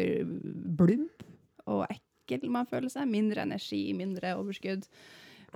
blubb 0.80 1.26
og 1.70 1.86
ekkel 1.88 2.48
man 2.52 2.68
føler 2.70 2.92
seg. 2.92 3.08
Mindre 3.12 3.46
energi, 3.48 3.82
mindre 3.96 4.36
overskudd. 4.40 4.88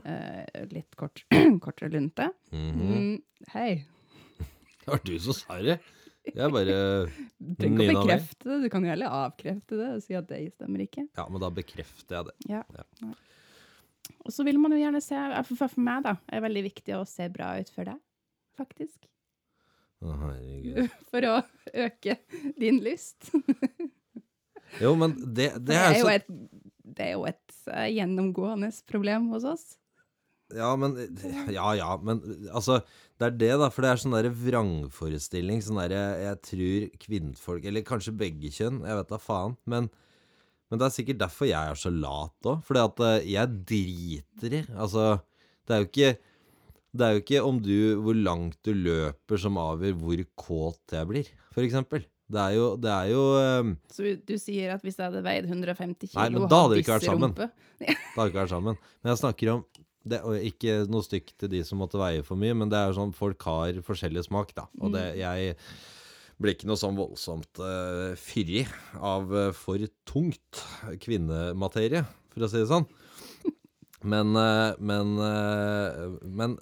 Eh, 0.03 0.63
litt 0.71 0.95
kort, 0.99 1.23
kortere 1.65 1.91
lunte. 1.93 2.29
Mhm. 2.51 2.93
Mm, 2.93 3.49
hei. 3.53 3.85
Det 4.83 4.87
var 4.91 5.03
du 5.05 5.13
som 5.23 5.35
sa 5.37 5.59
det. 5.63 5.77
Jeg 6.23 6.51
bare 6.55 6.75
Du 7.39 7.53
trenger 7.59 7.83
ikke 7.83 7.99
å 7.99 8.03
bekrefte 8.07 8.47
det, 8.47 8.57
du 8.63 8.69
kan 8.71 8.85
jo 8.85 8.91
heller 8.93 9.11
avkrefte 9.11 9.75
det 9.75 9.89
og 9.97 10.03
si 10.05 10.15
at 10.15 10.27
det 10.29 10.39
stemmer 10.53 10.83
ikke. 10.85 11.03
Ja, 11.19 11.25
men 11.27 11.43
da 11.43 11.49
bekrefter 11.51 12.15
jeg 12.19 12.29
det. 12.29 12.35
Ja. 12.51 12.61
Ja. 12.71 13.13
Og 14.23 14.31
så 14.31 14.45
vil 14.47 14.59
man 14.59 14.71
jo 14.71 14.79
gjerne 14.79 15.01
se 15.03 15.19
For, 15.49 15.67
for 15.67 15.83
meg, 15.83 16.03
da, 16.05 16.13
er 16.31 16.39
det 16.39 16.45
veldig 16.47 16.63
viktig 16.69 16.95
å 16.95 17.03
se 17.07 17.27
bra 17.31 17.53
ut 17.59 17.71
for 17.75 17.87
deg, 17.91 17.99
faktisk. 18.59 19.07
Å, 20.03 20.15
herregud. 20.19 20.95
For 21.11 21.27
å 21.27 21.35
øke 21.85 22.17
din 22.59 22.79
lyst. 22.83 23.29
Jo, 24.81 24.95
men 24.99 25.13
det, 25.35 25.53
det 25.59 25.69
Det 25.69 25.77
er 25.79 25.85
er 25.93 25.99
jo 25.99 26.07
så 26.07 26.13
et, 26.15 26.27
det 26.83 27.05
er 27.05 27.13
jo 27.13 27.23
et 27.29 27.55
eh, 27.71 27.87
gjennomgående 27.95 28.71
problem 28.89 29.29
hos 29.31 29.45
oss. 29.47 29.65
Ja, 30.57 30.73
men 30.79 30.97
Ja, 31.53 31.73
ja, 31.77 31.89
men 32.01 32.21
altså 32.51 32.81
Det 33.19 33.27
er 33.27 33.37
det, 33.37 33.51
da. 33.61 33.69
For 33.73 33.85
det 33.85 33.91
er 33.91 34.01
sånn 34.01 34.15
derre 34.15 34.33
vrangforestilling. 34.33 35.61
Sånn 35.65 35.81
derre 35.81 36.03
Jeg 36.21 36.41
tror 36.49 36.87
kvinnfolk 37.05 37.67
Eller 37.69 37.85
kanskje 37.87 38.15
begge 38.17 38.51
kjønn, 38.53 38.83
jeg 38.87 38.99
vet 38.99 39.13
da 39.13 39.21
faen. 39.21 39.57
Men, 39.69 39.89
men 40.69 40.81
det 40.81 40.89
er 40.89 40.97
sikkert 40.97 41.23
derfor 41.23 41.49
jeg 41.49 41.73
er 41.73 41.79
så 41.79 41.93
lat 41.93 42.49
òg. 42.49 42.61
Fordi 42.67 42.85
at 42.87 43.03
eh, 43.09 43.31
jeg 43.35 43.57
driter 43.73 44.59
i 44.59 44.63
Altså, 44.73 45.09
det 45.67 45.75
er 45.75 45.83
jo 45.83 45.91
ikke 45.91 46.13
det 46.93 47.05
er 47.05 47.15
jo 47.15 47.21
ikke 47.23 47.39
om 47.41 47.57
du, 47.57 47.77
hvor 48.05 48.13
langt 48.13 48.59
du 48.61 48.69
løper 48.77 49.39
som 49.41 49.55
avgjør 49.57 49.95
hvor 49.97 50.19
kåt 50.37 50.93
jeg 50.93 51.09
blir, 51.09 51.29
for 51.49 51.65
eksempel. 51.65 52.03
Det 52.33 52.41
er 52.41 52.53
jo, 52.55 52.67
det 52.81 52.91
er 52.91 53.09
jo 53.11 53.23
um... 53.61 53.71
Så 53.91 54.13
du 54.25 54.35
sier 54.41 54.73
at 54.75 54.85
hvis 54.85 54.97
jeg 54.97 55.05
hadde 55.09 55.23
veid 55.25 55.47
150 55.49 56.11
kilo 56.11 56.21
Nei, 56.21 56.29
men 56.33 56.45
da 56.49 56.61
hadde 56.63 56.77
vi 56.77 56.83
ikke 56.85 56.95
vært 56.95 57.07
sammen. 57.09 57.33
da 57.35 57.49
hadde 57.49 58.23
vi 58.23 58.31
ikke 58.31 58.39
vært 58.39 58.53
sammen. 58.53 58.77
Men 59.01 59.11
jeg 59.11 59.21
snakker 59.21 59.51
om 59.55 59.65
det, 60.07 60.19
Ikke 60.49 60.81
noe 60.91 61.05
stygt 61.05 61.35
til 61.39 61.51
de 61.53 61.61
som 61.67 61.79
måtte 61.81 61.99
veie 62.01 62.23
for 62.27 62.39
mye, 62.39 62.55
men 62.57 62.71
det 62.71 62.79
er 62.79 62.95
sånn 62.97 63.13
folk 63.15 63.41
har 63.47 63.77
forskjellig 63.85 64.25
smak, 64.27 64.53
da. 64.57 64.67
Og 64.81 64.91
det, 64.95 65.03
jeg 65.21 65.55
blir 66.41 66.55
ikke 66.55 66.67
noe 66.67 66.79
sånn 66.79 66.97
voldsomt 66.97 67.61
uh, 67.61 68.11
fyrig 68.19 68.65
av 68.99 69.31
uh, 69.31 69.51
for 69.55 69.79
tungt 70.09 70.63
kvinnematerie, 71.03 72.03
for 72.33 72.43
å 72.45 72.49
si 72.51 72.63
det 72.63 72.69
sånn. 72.71 72.87
Men, 74.03 74.33
uh, 74.35 74.73
men, 74.83 75.13
uh, 75.15 76.17
men 76.27 76.57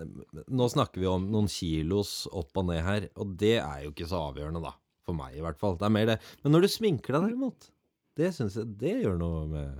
nå 0.45 0.67
snakker 0.69 1.01
vi 1.01 1.07
om 1.09 1.23
noen 1.33 1.47
kilos 1.49 2.27
opp 2.29 2.53
og 2.61 2.67
ned 2.67 2.83
her, 2.85 3.07
og 3.17 3.31
det 3.41 3.55
er 3.63 3.87
jo 3.87 3.93
ikke 3.95 4.05
så 4.11 4.19
avgjørende, 4.27 4.61
da. 4.61 4.75
For 5.01 5.17
meg, 5.17 5.33
i 5.33 5.41
hvert 5.41 5.57
fall. 5.57 5.73
Det 5.81 5.87
er 5.87 5.95
mer 5.95 6.05
det. 6.11 6.19
Men 6.43 6.53
når 6.53 6.67
du 6.67 6.69
sminker 6.69 7.15
deg, 7.17 7.31
derimot, 7.31 7.71
det 8.21 8.29
syns 8.35 8.59
jeg 8.59 8.69
det 8.77 8.93
gjør 9.01 9.17
noe 9.17 9.41
med 9.49 9.79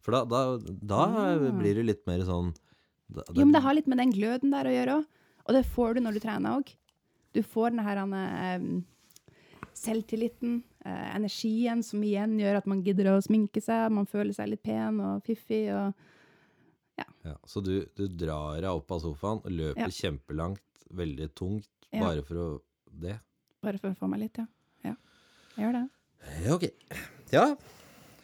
For 0.00 0.16
da, 0.16 0.22
da, 0.24 0.40
da 0.80 1.02
Ah. 1.34 1.44
blir 1.58 1.76
det 1.76 1.84
litt 1.84 2.06
mer 2.08 2.24
sånn 2.24 2.54
da, 3.14 3.24
Jo, 3.34 3.44
men 3.44 3.52
det 3.56 3.62
har 3.64 3.76
litt 3.76 3.88
med 3.90 3.98
den 4.02 4.12
gløden 4.14 4.52
der 4.54 4.68
å 4.68 4.74
gjøre 4.74 4.96
òg. 5.00 5.08
Og 5.48 5.56
det 5.56 5.64
får 5.66 5.94
du 5.96 6.00
når 6.04 6.16
du 6.16 6.20
trener 6.22 6.58
òg. 6.60 6.72
Du 7.34 7.40
får 7.46 7.72
den 7.74 7.84
her 7.86 8.00
um, 8.04 8.84
selvtilliten, 9.76 10.60
uh, 10.84 11.08
energien, 11.16 11.82
som 11.86 12.02
igjen 12.04 12.36
gjør 12.40 12.60
at 12.60 12.68
man 12.70 12.82
gidder 12.86 13.12
å 13.14 13.20
sminke 13.24 13.62
seg, 13.64 13.90
man 13.94 14.08
føler 14.10 14.34
seg 14.36 14.50
litt 14.52 14.62
pen 14.66 15.00
og 15.04 15.24
fiffig 15.26 15.66
og 15.74 15.92
ja, 17.24 17.34
Så 17.48 17.60
du, 17.64 17.86
du 17.96 18.06
drar 18.08 18.60
deg 18.60 18.70
opp 18.70 18.92
av 18.92 19.00
sofaen 19.04 19.40
løper 19.48 19.86
Ja. 19.86 19.92
kjempelangt, 19.92 20.84
veldig 20.90 21.28
tungt, 21.36 21.68
Ja. 21.92 22.00
bare 22.00 22.22
for 22.24 22.36
å 22.36 22.46
det? 22.90 23.18
Bare 23.62 23.78
for 23.78 23.90
å 23.92 23.96
få 23.96 24.08
meg 24.08 24.20
litt, 24.24 24.38
ja. 24.40 24.46
ja. 24.84 24.94
Jeg 25.56 25.64
gjør 25.64 25.76
det. 25.78 25.82
Ja, 26.44 26.54
ok. 26.54 26.66
Ja. 27.32 27.44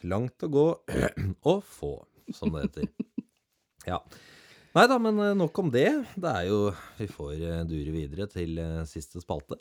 Langt 0.03 0.43
å 0.45 0.49
gå 0.53 0.65
og 1.51 1.63
få, 1.65 1.91
som 2.33 2.53
det 2.53 2.67
heter. 2.67 2.89
Ja. 3.87 4.01
Nei 4.77 4.83
da, 4.85 4.99
men 5.01 5.17
eh, 5.17 5.33
nok 5.33 5.57
om 5.57 5.71
det. 5.73 5.89
Det 6.21 6.29
er 6.29 6.51
jo 6.51 6.57
Vi 6.99 7.07
får 7.09 7.31
eh, 7.33 7.61
dure 7.65 7.93
videre 7.95 8.27
til 8.29 8.59
eh, 8.61 8.83
siste 8.85 9.17
spalte. 9.23 9.57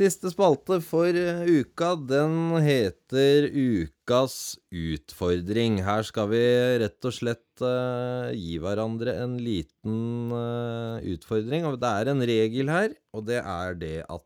Siste 0.00 0.30
spalte 0.30 0.78
for 0.86 1.18
uka, 1.50 1.90
den 1.98 2.54
heter 2.62 3.50
Ukas 3.50 4.54
utfordring. 4.70 5.80
Her 5.82 6.06
skal 6.06 6.30
vi 6.30 6.44
rett 6.84 7.10
og 7.10 7.12
slett 7.12 7.60
uh, 7.60 8.30
gi 8.32 8.54
hverandre 8.62 9.18
en 9.26 9.34
liten 9.42 10.30
uh, 10.32 11.02
utfordring. 11.04 11.66
Det 11.74 11.90
er 11.90 12.14
en 12.14 12.24
regel 12.32 12.72
her, 12.72 12.94
og 13.12 13.26
det 13.28 13.42
er 13.42 13.76
det 13.82 13.96
at 14.06 14.24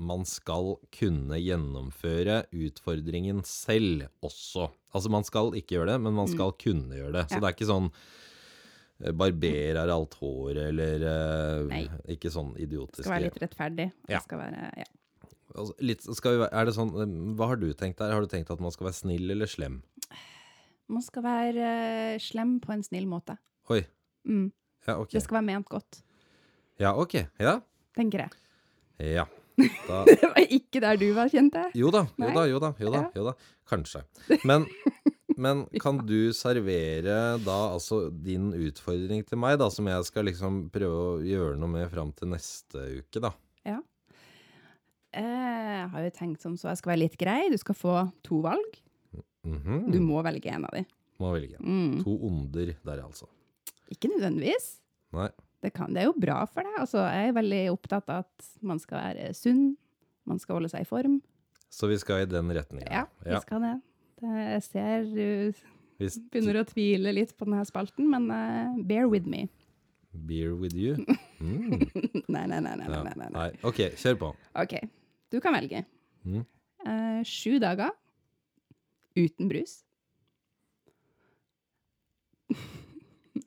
man 0.00 0.24
skal 0.28 0.74
kunne 0.96 1.36
gjennomføre 1.40 2.40
utfordringen 2.56 3.42
selv 3.46 4.06
også. 4.24 4.70
Altså, 4.96 5.10
man 5.12 5.26
skal 5.28 5.52
ikke 5.58 5.76
gjøre 5.76 5.92
det, 5.92 5.98
men 6.06 6.16
man 6.16 6.30
skal 6.30 6.54
kunne 6.58 6.96
gjøre 6.96 7.12
det. 7.18 7.26
Så 7.30 7.36
Ja. 7.36 7.40
det 7.44 7.48
er 7.50 7.56
ikke 7.58 7.68
sånn 7.70 7.90
eh, 9.04 9.12
barberer 9.16 9.88
alt 9.92 10.14
håret, 10.20 10.62
eller 10.70 11.04
eh, 11.10 11.66
Nei. 11.70 11.84
ikke 12.16 12.32
sånn 12.32 12.54
idiotisk. 12.60 13.04
Skal 13.04 13.14
være 13.14 13.28
litt 13.28 13.38
rettferdig. 13.44 13.86
Ja. 14.12 14.20
Skal 14.24 14.38
være, 14.42 14.72
ja. 14.82 14.88
Altså, 15.54 15.74
litt, 15.82 16.02
skal 16.14 16.36
vi, 16.38 16.48
er 16.52 16.64
det 16.68 16.74
sånn, 16.76 16.90
eh, 17.00 17.14
hva 17.38 17.46
har 17.52 17.56
du 17.60 17.68
tenkt 17.74 17.98
der? 18.02 18.12
Har 18.12 18.20
du 18.20 18.28
tenkt 18.30 18.50
at 18.52 18.60
man 18.60 18.70
skal 18.74 18.86
være 18.90 18.98
snill 19.00 19.30
eller 19.36 19.46
slem? 19.50 19.82
Man 20.90 21.02
skal 21.06 21.22
være 21.22 22.18
slem 22.20 22.58
på 22.60 22.72
en 22.74 22.82
snill 22.82 23.06
måte. 23.06 23.36
Oi, 23.70 23.84
Mm. 24.26 24.50
ja, 24.86 24.98
ok. 25.00 25.10
Det 25.14 25.22
skal 25.22 25.38
være 25.40 25.46
ment 25.48 25.68
godt, 25.68 26.02
Ja, 26.80 26.94
ok. 26.96 27.14
Ja, 27.40 27.60
tenker 27.96 28.18
jeg. 28.26 28.30
ja. 29.14 29.24
Det 30.10 30.18
var 30.22 30.44
ikke 30.46 30.82
der 30.82 31.00
du 31.00 31.06
var, 31.16 31.30
kjente 31.32 31.64
jeg. 31.66 31.80
jo 31.82 31.90
da, 31.94 32.04
jo 32.18 32.30
da, 32.34 32.44
jo 32.50 32.60
da, 32.62 32.70
jo 32.80 32.92
da, 32.94 33.02
jo 33.16 33.24
da. 33.30 33.34
Kanskje. 33.70 34.02
Men, 34.48 34.66
men 35.40 35.62
kan 35.80 36.00
du 36.04 36.32
servere 36.36 37.14
da 37.40 37.58
altså 37.72 38.10
din 38.12 38.50
utfordring 38.52 39.22
til 39.24 39.40
meg, 39.40 39.56
da, 39.62 39.70
som 39.72 39.86
jeg 39.88 40.04
skal 40.08 40.26
liksom 40.28 40.66
prøve 40.74 40.98
å 41.00 41.14
gjøre 41.24 41.56
noe 41.60 41.70
med 41.72 41.86
fram 41.92 42.10
til 42.12 42.28
neste 42.34 42.82
uke, 42.98 43.22
da? 43.24 43.30
Ja. 43.64 43.78
Jeg 45.16 45.88
har 45.94 46.04
jo 46.04 46.10
tenkt 46.14 46.44
som 46.44 46.58
så 46.60 46.68
jeg 46.70 46.80
skal 46.82 46.92
være 46.92 47.02
litt 47.06 47.16
grei. 47.20 47.40
Du 47.50 47.56
skal 47.62 47.78
få 47.78 47.94
to 48.26 48.42
valg. 48.44 48.80
Mhm. 49.48 49.86
Du 49.94 49.98
må 50.04 50.20
velge 50.26 50.52
en 50.52 50.66
av 50.68 50.74
de. 50.76 50.84
Må 51.20 51.32
velge. 51.34 51.56
en. 51.60 51.64
Mm. 51.96 52.02
To 52.04 52.16
onder 52.28 52.74
der, 52.76 53.00
altså. 53.04 53.26
Ikke 53.90 54.10
nødvendigvis. 54.12 54.74
Nei. 55.16 55.30
Det, 55.60 55.72
kan, 55.76 55.92
det 55.92 56.02
er 56.04 56.08
jo 56.08 56.16
bra 56.16 56.38
for 56.48 56.64
deg. 56.64 56.78
Altså, 56.80 57.02
jeg 57.04 57.30
er 57.30 57.36
veldig 57.36 57.62
opptatt 57.74 58.08
av 58.12 58.24
at 58.24 58.50
man 58.64 58.80
skal 58.80 59.02
være 59.02 59.32
sunn, 59.36 59.74
man 60.28 60.40
skal 60.40 60.56
holde 60.56 60.70
seg 60.72 60.86
i 60.86 60.88
form. 60.88 61.18
Så 61.70 61.86
vi 61.90 61.98
skal 62.00 62.24
i 62.24 62.28
den 62.30 62.50
retninga. 62.56 62.88
Ja, 62.90 63.04
vi 63.26 63.40
skal 63.44 63.62
det. 63.66 63.74
det 64.22 64.46
jeg 64.46 64.62
ser 64.66 65.04
du 65.10 65.58
begynner 66.32 66.62
å 66.62 66.66
tvile 66.68 67.12
litt 67.12 67.34
på 67.36 67.44
denne 67.44 67.64
spalten, 67.68 68.08
men 68.10 68.30
uh, 68.32 68.78
bear 68.88 69.08
with 69.10 69.28
me. 69.28 69.46
Beer 70.12 70.54
with 70.56 70.76
you. 70.76 70.96
Mm. 71.40 71.70
nei, 72.34 72.42
nei, 72.50 72.58
nei, 72.60 72.74
nei, 72.76 72.88
Ja. 72.92 72.98
nei, 73.00 73.14
nei. 73.16 73.28
Nei. 73.32 73.44
OK, 73.64 73.78
kjør 73.96 74.16
på. 74.20 74.28
OK, 74.60 74.74
du 75.32 75.38
kan 75.40 75.54
velge. 75.56 75.80
Mm. 76.28 76.42
Uh, 76.84 77.22
sju 77.24 77.54
dager 77.62 77.94
uten 79.16 79.48
brus. 79.48 79.78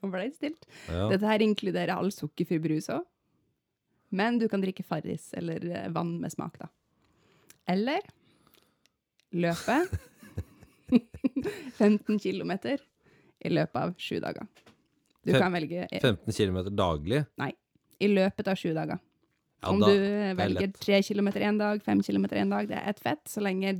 Nå 0.03 0.09
ble 0.11 0.25
stilt. 0.35 0.65
Ja. 0.91 1.07
Dette 1.13 1.27
her 1.29 1.41
inkluderer 1.45 1.93
all 1.95 2.11
sukkerfri 2.11 2.59
brus 2.63 2.89
òg. 2.91 3.05
Men 4.13 4.35
du 4.37 4.45
kan 4.51 4.61
drikke 4.61 4.83
Farris 4.85 5.31
eller 5.33 5.63
eh, 5.71 5.87
vann 5.95 6.17
med 6.21 6.29
smak, 6.35 6.59
da. 6.59 6.67
Eller 7.71 8.03
løpe 9.33 9.79
15 11.79 12.19
km 12.19 12.51
i 13.43 13.49
løpet 13.51 13.79
av 13.79 13.93
sju 13.97 14.19
dager. 14.23 14.45
Du 15.23 15.31
Fem- 15.31 15.41
kan 15.41 15.55
velge 15.55 15.87
15 16.01 16.33
km 16.35 16.59
daglig. 16.75 17.23
Nei. 17.39 17.53
i 18.03 18.07
løpet 18.11 18.47
av 18.51 18.57
sju 18.59 18.73
dager. 18.75 18.99
Ja, 19.63 19.69
Om 19.71 19.79
da, 19.79 19.87
du 19.87 19.95
er 20.03 20.33
velger 20.35 20.65
lett. 20.67 20.79
tre 20.83 20.97
kilometer 21.01 21.41
én 21.47 21.57
dag, 21.57 21.79
5 21.85 22.01
kilometer 22.03 22.35
én 22.41 22.49
dag, 22.51 22.67
det 22.67 22.75
er 22.75 22.89
ett 22.91 22.99
fett. 22.99 23.23
Så 23.31 23.39
lenge 23.41 23.77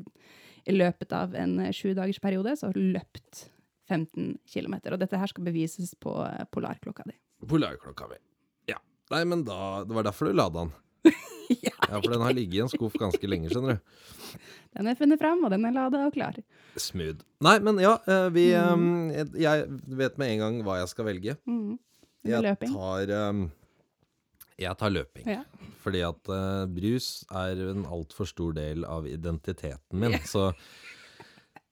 i 0.65 0.71
løpet 0.71 1.11
av 1.11 1.35
en 1.35 1.57
eh, 1.59 1.73
sju 1.75 1.91
dagers 1.93 2.21
periode 2.23 2.55
så 2.57 2.69
har 2.69 2.73
du 2.77 2.85
løpt 2.95 3.49
15 3.89 4.37
km. 4.47 4.75
Og 4.93 4.99
dette 5.01 5.17
her 5.19 5.27
skal 5.31 5.43
bevises 5.47 5.93
på 5.99 6.13
eh, 6.27 6.45
polarklokka 6.53 7.03
di. 7.09 7.15
Polarklokka 7.47 8.07
mi. 8.11 8.19
Ja. 8.71 8.77
Nei, 9.11 9.23
men 9.27 9.43
da 9.43 9.83
Det 9.83 9.95
var 9.97 10.03
derfor 10.07 10.29
du 10.29 10.33
lada 10.37 10.63
den. 10.63 10.73
ja, 11.61 11.71
Ja, 11.89 11.99
for 11.99 12.09
den 12.13 12.21
har 12.23 12.33
ligget 12.33 12.55
i 12.55 12.61
en 12.63 12.69
skuff 12.71 12.93
ganske 12.97 13.27
lenge, 13.27 13.49
skjønner 13.51 13.75
du. 13.75 14.37
Den 14.73 14.87
er 14.89 14.95
funnet 14.97 15.19
fram, 15.21 15.43
og 15.45 15.51
den 15.53 15.65
er 15.67 15.73
lada 15.75 16.05
og 16.07 16.13
klar. 16.15 16.37
Smooth. 16.79 17.19
Nei, 17.43 17.57
men 17.61 17.77
ja, 17.83 17.97
eh, 18.07 18.29
vi 18.33 18.45
Mm. 18.55 19.11
eh, 19.11 19.25
Jeg 19.43 19.67
vet 19.99 20.17
med 20.17 20.31
en 20.31 20.39
gang 20.39 20.61
hva 20.63 20.79
jeg 20.79 20.89
skal 20.93 21.05
velge. 21.11 21.35
Mm. 21.45 21.75
Jeg 22.23 22.57
tar 22.63 23.11
Jeg 24.57 24.77
tar 24.79 24.89
løping. 24.93 25.27
Ja. 25.27 25.43
Fordi 25.83 26.01
at 26.07 26.23
brus 26.71 27.25
er 27.33 27.59
en 27.73 27.83
altfor 27.85 28.25
stor 28.29 28.53
del 28.55 28.85
av 28.85 29.03
identiteten 29.09 29.99
min. 29.99 30.13
Så 30.23 30.53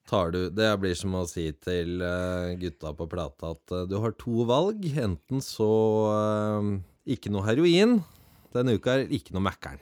tar 0.08 0.32
du 0.34 0.50
Det 0.50 0.68
blir 0.82 0.94
som 0.98 1.14
å 1.14 1.24
si 1.30 1.44
til 1.62 2.00
eh, 2.02 2.54
gutta 2.60 2.92
på 2.98 3.06
plata 3.10 3.52
at 3.54 3.72
eh, 3.76 3.84
du 3.90 3.96
har 4.02 4.12
to 4.18 4.44
valg. 4.48 4.82
Enten 4.98 5.40
så 5.44 5.68
eh, 6.12 6.70
ikke 7.16 7.30
noe 7.34 7.46
heroin. 7.46 8.00
Denne 8.52 8.74
uka 8.76 8.98
er 8.98 9.06
ikke 9.14 9.34
noe 9.36 9.46
Mækkern. 9.50 9.80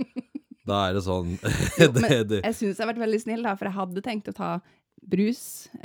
Da 0.70 0.84
er 0.90 0.94
det 0.94 1.00
sånn 1.02 1.32
det, 1.40 1.86
men- 2.04 2.28
det, 2.28 2.42
Jeg 2.44 2.54
syns 2.54 2.76
jeg 2.78 2.84
har 2.84 2.90
vært 2.92 3.00
veldig 3.02 3.18
snill, 3.24 3.40
da, 3.42 3.54
for 3.58 3.66
jeg 3.66 3.74
hadde 3.78 4.02
tenkt 4.04 4.28
å 4.30 4.34
ta 4.36 4.50
brus, 5.10 5.38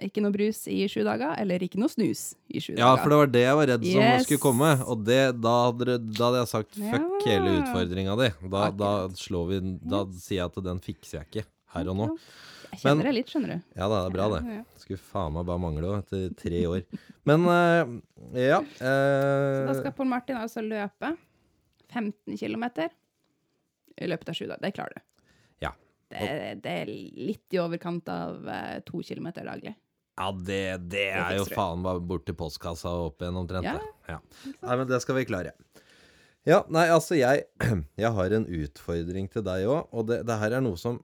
ikke 0.03 0.19
noe 0.21 0.33
brus 0.35 0.65
i 0.69 0.81
sju 0.91 0.99
dager, 1.07 1.31
eller 1.39 1.63
ikke 1.63 1.79
noe 1.79 1.89
snus 1.89 2.33
i 2.51 2.59
sju 2.61 2.73
Ja, 2.75 2.89
for 2.99 3.09
det 3.13 3.19
var 3.21 3.29
det 3.31 3.43
jeg 3.45 3.55
var 3.57 3.69
redd 3.71 3.85
som 3.87 4.01
Yes. 4.03 4.25
skulle 4.27 4.43
komme. 4.43 4.71
Og 4.91 5.05
det, 5.07 5.21
da, 5.41 5.53
hadde, 5.69 5.95
da 6.03 6.27
hadde 6.27 6.41
jeg 6.43 6.51
sagt 6.51 6.75
fuck 6.75 7.07
Ja. 7.23 7.31
hele 7.31 7.53
utfordringa 7.61 8.17
di. 8.19 8.27
Da, 8.51 8.65
da 8.83 8.91
slår 9.17 9.47
vi 9.53 9.61
Da 9.87 10.03
sier 10.11 10.41
jeg 10.43 10.51
at 10.51 10.59
den 10.67 10.83
fikser 10.83 11.21
jeg 11.21 11.29
ikke 11.31 11.45
her 11.77 11.89
og 11.95 11.97
nå. 12.03 12.09
Jeg 12.75 12.81
kjenner 12.81 12.99
Men- 12.99 13.07
det 13.07 13.13
litt, 13.15 13.31
skjønner 13.31 13.51
du. 13.55 13.61
Ja 13.79 13.87
da, 13.87 14.01
det 14.03 14.09
er 14.09 14.15
bra 14.17 14.25
det. 14.35 14.57
Skulle 14.83 14.99
faen 14.99 15.33
meg 15.37 15.47
bare 15.47 15.61
mangle 15.63 15.87
òg, 15.93 16.03
etter 16.03 16.27
tre 16.39 16.61
år. 16.67 16.83
Men 17.29 17.47
eh, 17.47 17.93
ja 18.43 18.59
Så 18.75 18.91
da 18.91 19.71
eh, 19.71 19.79
skal 19.79 19.95
Pål 19.95 20.11
Martin 20.11 20.39
altså 20.41 20.63
løpe 20.65 21.13
15 21.93 22.35
km 22.37 22.65
i 23.95 24.07
løpet 24.11 24.29
av 24.29 24.35
sju 24.35 24.45
dager. 24.49 24.61
Det 24.65 24.73
klarer 24.75 24.97
du. 24.97 25.01
Ja. 25.63 25.71
Det, 26.11 26.27
det 26.65 26.75
er 26.83 26.91
litt 26.91 27.55
i 27.55 27.61
overkant 27.63 28.09
av 28.11 28.43
eh, 28.51 28.79
to 28.87 28.99
kilometer 29.05 29.47
daglig. 29.47 29.75
Ja, 30.15 30.29
det, 30.31 30.61
det 30.91 31.07
er 31.11 31.37
jo 31.39 31.47
faen 31.47 31.81
bare 31.83 31.99
bort 32.03 32.25
til 32.27 32.35
postkassa 32.39 32.91
og 32.91 33.09
opp 33.13 33.23
igjen 33.23 33.39
omtrent. 33.39 33.67
Ja. 33.67 33.79
Ja. 34.07 34.19
Nei, 34.61 34.77
men 34.79 34.87
det 34.87 35.01
skal 35.03 35.17
vi 35.19 35.25
klare. 35.27 35.55
Ja, 36.45 36.61
nei, 36.69 36.85
altså 36.93 37.17
jeg 37.17 37.47
Jeg 38.03 38.11
har 38.15 38.35
en 38.37 38.45
utfordring 38.45 39.27
til 39.33 39.43
deg 39.47 39.65
òg, 39.67 39.87
og 39.91 40.07
det, 40.11 40.21
det 40.27 40.37
her 40.43 40.59
er 40.59 40.63
noe 40.63 40.79
som 40.79 41.01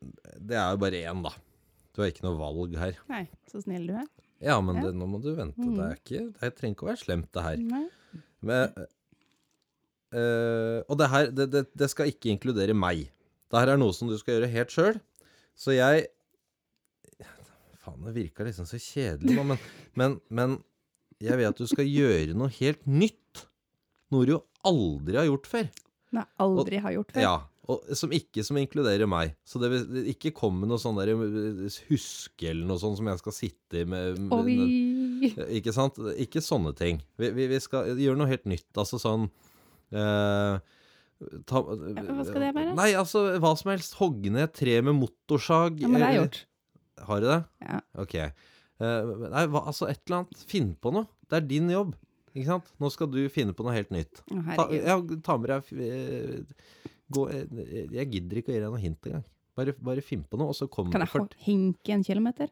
Det 0.00 0.56
er 0.56 0.72
jo 0.72 0.80
bare 0.80 1.02
én, 1.10 1.22
da. 1.24 1.32
Du 1.94 2.02
har 2.02 2.12
ikke 2.12 2.26
noe 2.26 2.38
valg 2.38 2.76
her. 2.78 2.98
Nei, 3.10 3.24
så 3.50 3.62
snill 3.64 3.88
du 3.90 3.96
er. 3.98 4.06
Ja, 4.44 4.60
men 4.62 4.78
Ja. 4.78 4.86
Det, 4.86 4.94
nå 4.94 5.08
må 5.10 5.20
du 5.22 5.32
vente. 5.34 5.58
Mm. 5.58 5.74
Det 5.74 5.86
er 5.86 5.96
ikke 5.98 6.20
Det 6.40 6.54
trenger 6.56 6.76
ikke 6.76 6.86
å 6.86 6.90
være 6.92 7.02
slemt, 7.02 7.32
det 7.34 7.42
her. 7.42 7.56
Nei. 7.58 7.86
Men, 8.40 8.84
øh, 10.14 10.78
og 10.86 10.98
det 11.00 11.08
her, 11.10 11.30
det, 11.34 11.66
det, 11.74 11.90
skal 11.90 12.12
ikke 12.12 12.30
inkludere 12.30 12.74
meg. 12.74 13.08
Det 13.50 13.58
her 13.58 13.74
er 13.74 13.80
noe 13.80 13.96
som 13.96 14.10
du 14.10 14.14
skal 14.20 14.36
gjøre 14.36 14.52
helt 14.52 14.74
sjøl. 14.74 15.00
Så 15.58 15.74
jeg 15.74 16.06
Faen, 17.82 18.02
det 18.04 18.14
virka 18.14 18.44
liksom 18.46 18.66
så 18.68 18.78
kjedelig 18.78 19.34
nå, 19.34 19.44
men, 19.48 19.60
men, 19.98 20.16
men 20.30 20.56
jeg 21.22 21.38
vet 21.40 21.50
at 21.50 21.58
du 21.58 21.66
skal 21.66 21.86
gjøre 21.88 22.36
noe 22.38 22.50
helt 22.60 22.86
nytt. 22.86 23.46
Noe 24.14 24.26
du 24.28 24.36
aldri 24.66 25.18
har 25.18 25.26
gjort 25.26 25.50
før. 25.50 25.70
Nei, 26.14 26.24
aldri 26.40 26.78
har 26.84 26.94
gjort 26.94 27.10
før. 27.12 27.24
Ja, 27.24 27.36
og 27.68 27.90
som 27.98 28.12
ikke 28.16 28.40
som 28.46 28.56
inkluderer 28.60 29.08
meg. 29.10 29.34
Så 29.44 29.60
det 29.60 29.68
vil 29.74 30.06
ikke 30.14 30.32
komme 30.36 30.64
noe 30.68 30.80
sånn 30.80 30.96
der 30.96 31.10
øh, 31.12 31.66
huske 31.90 32.48
eller 32.48 32.64
noe 32.68 32.80
sånt 32.80 32.96
som 32.96 33.10
jeg 33.10 33.20
skal 33.20 33.36
sitte 33.36 33.82
med, 33.84 34.16
med 34.30 35.48
ikke 35.58 35.74
sant? 35.76 36.00
Ikke 36.16 36.40
sånne 36.44 36.72
ting. 36.78 37.02
Vi, 37.20 37.28
vi, 37.36 37.48
vi 37.50 37.60
skal 37.60 37.92
gjøre 38.00 38.16
noe 38.20 38.30
helt 38.30 38.48
nytt. 38.48 38.68
Altså 38.78 39.00
sånn 39.02 39.28
eh, 39.92 40.58
ta, 41.50 41.62
hva 41.62 42.24
skal 42.24 42.44
det 42.46 42.52
være? 42.56 42.74
Nei, 42.78 42.90
altså 42.96 43.24
hva 43.36 43.52
som 43.58 43.72
helst. 43.74 43.98
Hogge 44.00 44.32
ned 44.32 44.54
tre 44.56 44.78
med 44.84 44.96
motorsag. 45.02 45.82
Ja, 45.82 45.92
men 45.92 46.00
det 46.00 46.06
har 46.06 46.16
jeg 46.16 46.24
gjort. 46.24 46.42
Har 47.08 47.22
du 47.22 47.28
det? 47.30 47.40
Ja. 47.68 47.80
Ok. 48.00 48.16
Eh, 48.18 49.14
nei, 49.28 49.46
hva, 49.52 49.66
altså 49.70 49.90
et 49.90 50.00
eller 50.06 50.22
annet. 50.22 50.44
Finn 50.50 50.72
på 50.80 50.94
noe. 50.94 51.08
Det 51.28 51.42
er 51.42 51.48
din 51.52 51.68
jobb. 51.72 51.92
Ikke 52.32 52.48
sant? 52.52 52.72
Nå 52.80 52.90
skal 52.94 53.10
du 53.10 53.20
finne 53.32 53.54
på 53.56 53.64
noe 53.66 53.74
helt 53.74 53.90
nytt. 53.94 54.22
Å, 54.30 54.42
Ta, 54.54 54.68
ja, 54.74 54.98
ta 55.26 55.36
med 55.40 55.50
deg 55.50 55.72
eh, 55.84 56.88
gå, 57.14 57.26
jeg, 57.32 57.88
Jeg 57.94 58.10
gidder 58.14 58.40
ikke 58.40 58.52
å 58.52 58.56
gi 58.56 58.62
deg 58.62 58.72
noe 58.72 58.82
hint 58.82 59.08
engang. 59.10 59.26
Bare, 59.58 59.74
bare 59.74 60.02
finn 60.06 60.22
på 60.28 60.38
noe, 60.38 60.52
og 60.52 60.56
så 60.58 60.68
kommer 60.70 60.94
Kan 60.94 61.02
jeg 61.02 61.10
fort. 61.12 61.36
hinke 61.42 61.94
en 61.96 62.04
kilometer? 62.06 62.50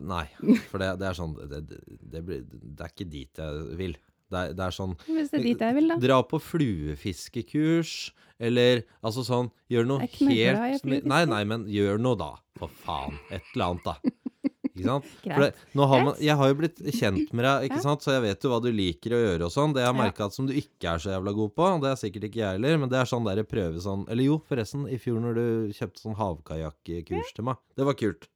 Nei, 0.00 0.24
for 0.70 0.80
det, 0.80 0.94
det 1.00 1.08
er 1.10 1.16
sånn 1.18 1.34
det, 1.50 1.60
det, 1.68 2.22
blir, 2.24 2.42
det 2.48 2.84
er 2.86 2.92
ikke 2.92 3.08
dit 3.12 3.40
jeg 3.42 3.76
vil. 3.80 3.96
Det 4.32 4.40
er, 4.40 4.52
det 4.56 4.64
er 4.64 4.72
sånn 4.72 4.94
Hvis 5.04 5.28
det 5.32 5.40
er 5.40 5.44
dit 5.44 5.64
jeg 5.66 5.76
vil, 5.76 5.88
da. 5.92 5.96
Dra 6.00 6.18
på 6.24 6.38
fluefiskekurs, 6.40 8.12
eller 8.42 8.82
altså 9.04 9.24
sånn 9.26 9.50
Gjør 9.72 9.88
noe 9.90 10.06
helt. 10.08 10.86
Nei, 11.04 11.22
nei, 11.28 11.42
men 11.48 11.66
gjør 11.70 12.00
noe, 12.00 12.16
da. 12.20 12.30
For 12.60 12.72
faen. 12.84 13.16
Et 13.32 13.44
eller 13.54 13.72
annet, 13.74 13.88
da. 13.88 13.96
Det, 15.22 15.52
har 15.76 16.04
man, 16.04 16.14
jeg 16.22 16.36
har 16.38 16.48
jo 16.48 16.56
blitt 16.58 16.78
kjent 16.96 17.32
med 17.36 17.44
deg, 17.44 17.74
så 17.82 18.14
jeg 18.14 18.24
vet 18.24 18.44
jo 18.44 18.52
hva 18.52 18.60
du 18.64 18.70
liker 18.72 19.14
å 19.16 19.20
gjøre 19.20 19.48
og 19.48 19.54
sånn. 19.54 19.74
Det 19.76 19.82
jeg 19.84 19.90
har 19.90 19.98
merka 19.98 20.28
som 20.32 20.48
du 20.48 20.54
ikke 20.56 20.94
er 20.94 21.02
så 21.02 21.12
jævla 21.12 21.34
god 21.36 21.54
på, 21.58 21.70
det 21.84 21.90
er 21.90 22.00
sikkert 22.00 22.28
ikke 22.28 22.40
jeg 22.40 22.56
heller, 22.56 22.78
men 22.80 22.92
det 22.92 23.00
er 23.00 23.10
sånn 23.10 23.28
der 23.28 23.42
prøve 23.48 23.82
sånn 23.84 24.06
Eller 24.12 24.30
jo, 24.30 24.38
forresten, 24.48 24.86
i 24.88 24.98
fjor 25.02 25.20
når 25.24 25.38
du 25.38 25.46
kjøpte 25.76 26.04
sånn 26.04 26.18
havkajakkurs 26.18 27.34
til 27.36 27.48
meg. 27.50 27.60
Det 27.76 27.88
var 27.88 27.98
kult. 28.00 28.28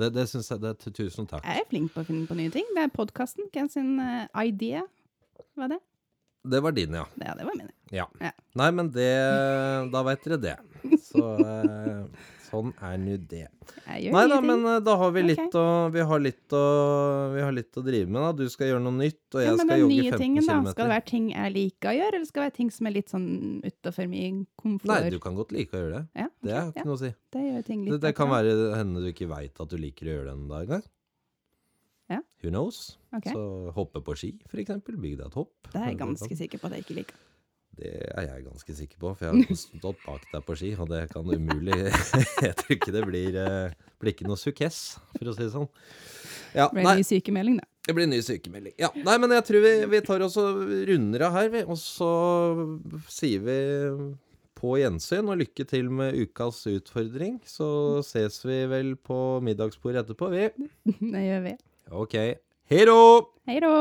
Det, 0.00 0.10
det 0.10 0.26
syns 0.26 0.50
jeg 0.50 0.62
det, 0.64 0.74
Tusen 0.96 1.28
takk. 1.30 1.44
Jeg 1.46 1.62
er 1.62 1.66
flink 1.70 1.92
på 1.94 2.02
å 2.02 2.06
finne 2.08 2.26
på 2.26 2.36
nye 2.38 2.50
ting. 2.54 2.66
Det 2.74 2.88
er 2.88 2.94
podkasten. 2.94 3.46
Hvem 3.54 3.68
sin 3.70 3.92
uh, 4.02 4.26
idea 4.42 4.82
var 5.58 5.70
det? 5.70 5.78
Det 6.44 6.60
var 6.60 6.74
din, 6.76 6.92
ja. 6.92 7.06
Ja, 7.22 7.34
det 7.38 7.44
var 7.46 7.56
min. 7.56 7.70
Ja. 7.94 8.08
Ja. 8.20 8.32
Nei, 8.58 8.70
men 8.76 8.90
det 8.92 9.12
Da 9.94 10.02
vet 10.04 10.26
dere 10.26 10.40
det. 10.42 10.56
Så 11.00 11.22
eh, 11.40 12.26
sånn 12.54 12.70
er 12.86 12.96
nå 13.02 13.16
det. 13.30 13.44
Nei 13.88 14.24
da, 14.30 14.38
men 14.44 14.64
eh, 14.68 14.78
da 14.84 14.94
har 15.00 15.12
vi 15.14 15.22
litt 15.24 15.40
okay. 15.40 15.60
å 15.60 15.90
Vi 15.92 16.04
har 16.04 16.20
litt 16.20 16.54
å 16.56 16.62
Vi 17.34 17.42
har 17.44 17.54
litt 17.56 17.78
å 17.80 17.84
drive 17.84 18.08
med, 18.08 18.20
da. 18.20 18.32
Du 18.38 18.52
skal 18.52 18.70
gjøre 18.70 18.84
noe 18.84 18.96
nytt, 18.96 19.22
og 19.34 19.42
jeg 19.42 19.50
ja, 19.50 19.56
skal 19.60 19.82
jogge 19.82 20.08
15 20.14 20.22
tingen, 20.22 20.46
km. 20.46 20.70
skal 20.70 20.86
det 20.86 20.94
være 20.94 21.06
ting 21.10 21.28
jeg 21.32 21.54
liker 21.54 21.90
å 21.90 21.94
gjøre, 21.98 22.14
eller 22.18 22.30
skal 22.30 22.40
det 22.42 22.48
være 22.48 22.56
ting 22.60 22.72
som 22.78 22.90
er 22.90 22.96
litt 22.96 23.14
sånn 23.14 23.28
utafor 23.64 24.10
min 24.10 24.42
komfort? 24.60 24.90
Nei, 24.92 25.12
du 25.14 25.20
kan 25.22 25.38
godt 25.38 25.54
like 25.56 25.74
å 25.74 25.84
gjøre 25.84 26.00
det. 26.00 26.24
ja, 26.24 26.28
Det 26.44 26.56
har 26.56 26.72
ikke 26.72 26.84
ja, 26.84 26.88
noe 26.90 26.98
å 26.98 27.02
si. 27.04 27.12
det 27.34 27.46
Det, 27.68 28.00
det 28.08 28.14
kan 28.16 28.32
være 28.32 28.56
hende 28.78 29.04
du 29.04 29.10
ikke 29.10 29.30
veit 29.32 29.64
at 29.64 29.72
du 29.72 29.80
liker 29.80 30.10
å 30.10 30.18
gjøre 30.18 30.30
det 30.30 30.36
en 30.38 30.50
dag 30.52 30.68
engang. 30.68 30.88
Ja. 32.12 32.20
Who 32.42 32.50
knows? 32.52 32.98
Okay. 33.16 33.32
Så 33.32 33.72
hoppe 33.76 34.02
på 34.04 34.16
ski, 34.18 34.34
for 34.50 34.60
eksempel. 34.60 34.98
Bygg 35.00 35.20
deg 35.20 35.30
et 35.30 35.38
hopp. 35.38 35.54
Det 35.70 35.80
er 35.80 35.94
jeg 35.94 36.02
ganske 36.02 36.36
sikker 36.44 36.60
på 36.60 36.68
at 36.68 36.76
jeg 36.76 36.86
ikke 36.86 36.98
liker. 37.00 37.22
Det 37.74 37.90
er 38.14 38.26
jeg 38.28 38.44
ganske 38.46 38.74
sikker 38.78 38.98
på, 39.02 39.12
for 39.18 39.26
jeg 39.26 39.46
har 39.48 39.58
stått 39.64 40.02
bak 40.06 40.24
deg 40.32 40.44
på 40.46 40.56
ski, 40.60 40.72
og 40.78 40.88
det 40.92 41.04
kan 41.10 41.26
umulig 41.26 41.78
Jeg 42.46 42.54
tror 42.60 42.74
ikke 42.76 42.94
det 42.94 43.04
blir 43.08 43.38
eh, 43.40 43.74
blir 44.02 44.12
ikke 44.14 44.28
noe 44.28 44.38
sukkess, 44.38 44.82
for 45.16 45.30
å 45.30 45.34
si 45.36 45.42
det 45.46 45.52
sånn. 45.54 45.66
Ja, 46.54 46.68
Det 46.68 46.76
blir 46.76 46.86
en 46.92 47.00
ny 47.00 47.06
sykemelding, 47.08 47.56
da. 47.58 47.66
det 47.88 47.94
blir 47.96 48.06
ny 48.10 48.20
sykemelding. 48.22 48.74
Ja, 48.78 48.90
nei, 49.06 49.16
men 49.22 49.32
jeg 49.34 49.46
tror 49.48 49.64
vi, 49.64 49.72
vi 49.90 50.00
tar 50.06 50.22
oss 50.26 50.36
og 50.38 50.60
runder 50.90 51.24
av 51.26 51.34
her, 51.40 51.48
vi. 51.50 51.64
Og 51.66 51.80
så 51.80 52.10
sier 53.10 53.42
vi 53.42 53.56
på 54.54 54.76
gjensyn, 54.78 55.26
og 55.32 55.40
lykke 55.42 55.66
til 55.68 55.90
med 55.90 56.14
ukas 56.20 56.62
utfordring. 56.70 57.40
Så 57.48 57.66
ses 58.06 58.38
vi 58.46 58.60
vel 58.70 58.94
på 58.96 59.18
middagsbordet 59.44 60.04
etterpå, 60.04 60.30
vi. 60.36 60.46
Det 61.14 61.24
gjør 61.26 61.42
vi. 61.48 61.56
Ok. 62.04 62.14
Hei 62.70 62.84
då! 62.88 63.00
Hei 63.50 63.58
da! 63.60 63.74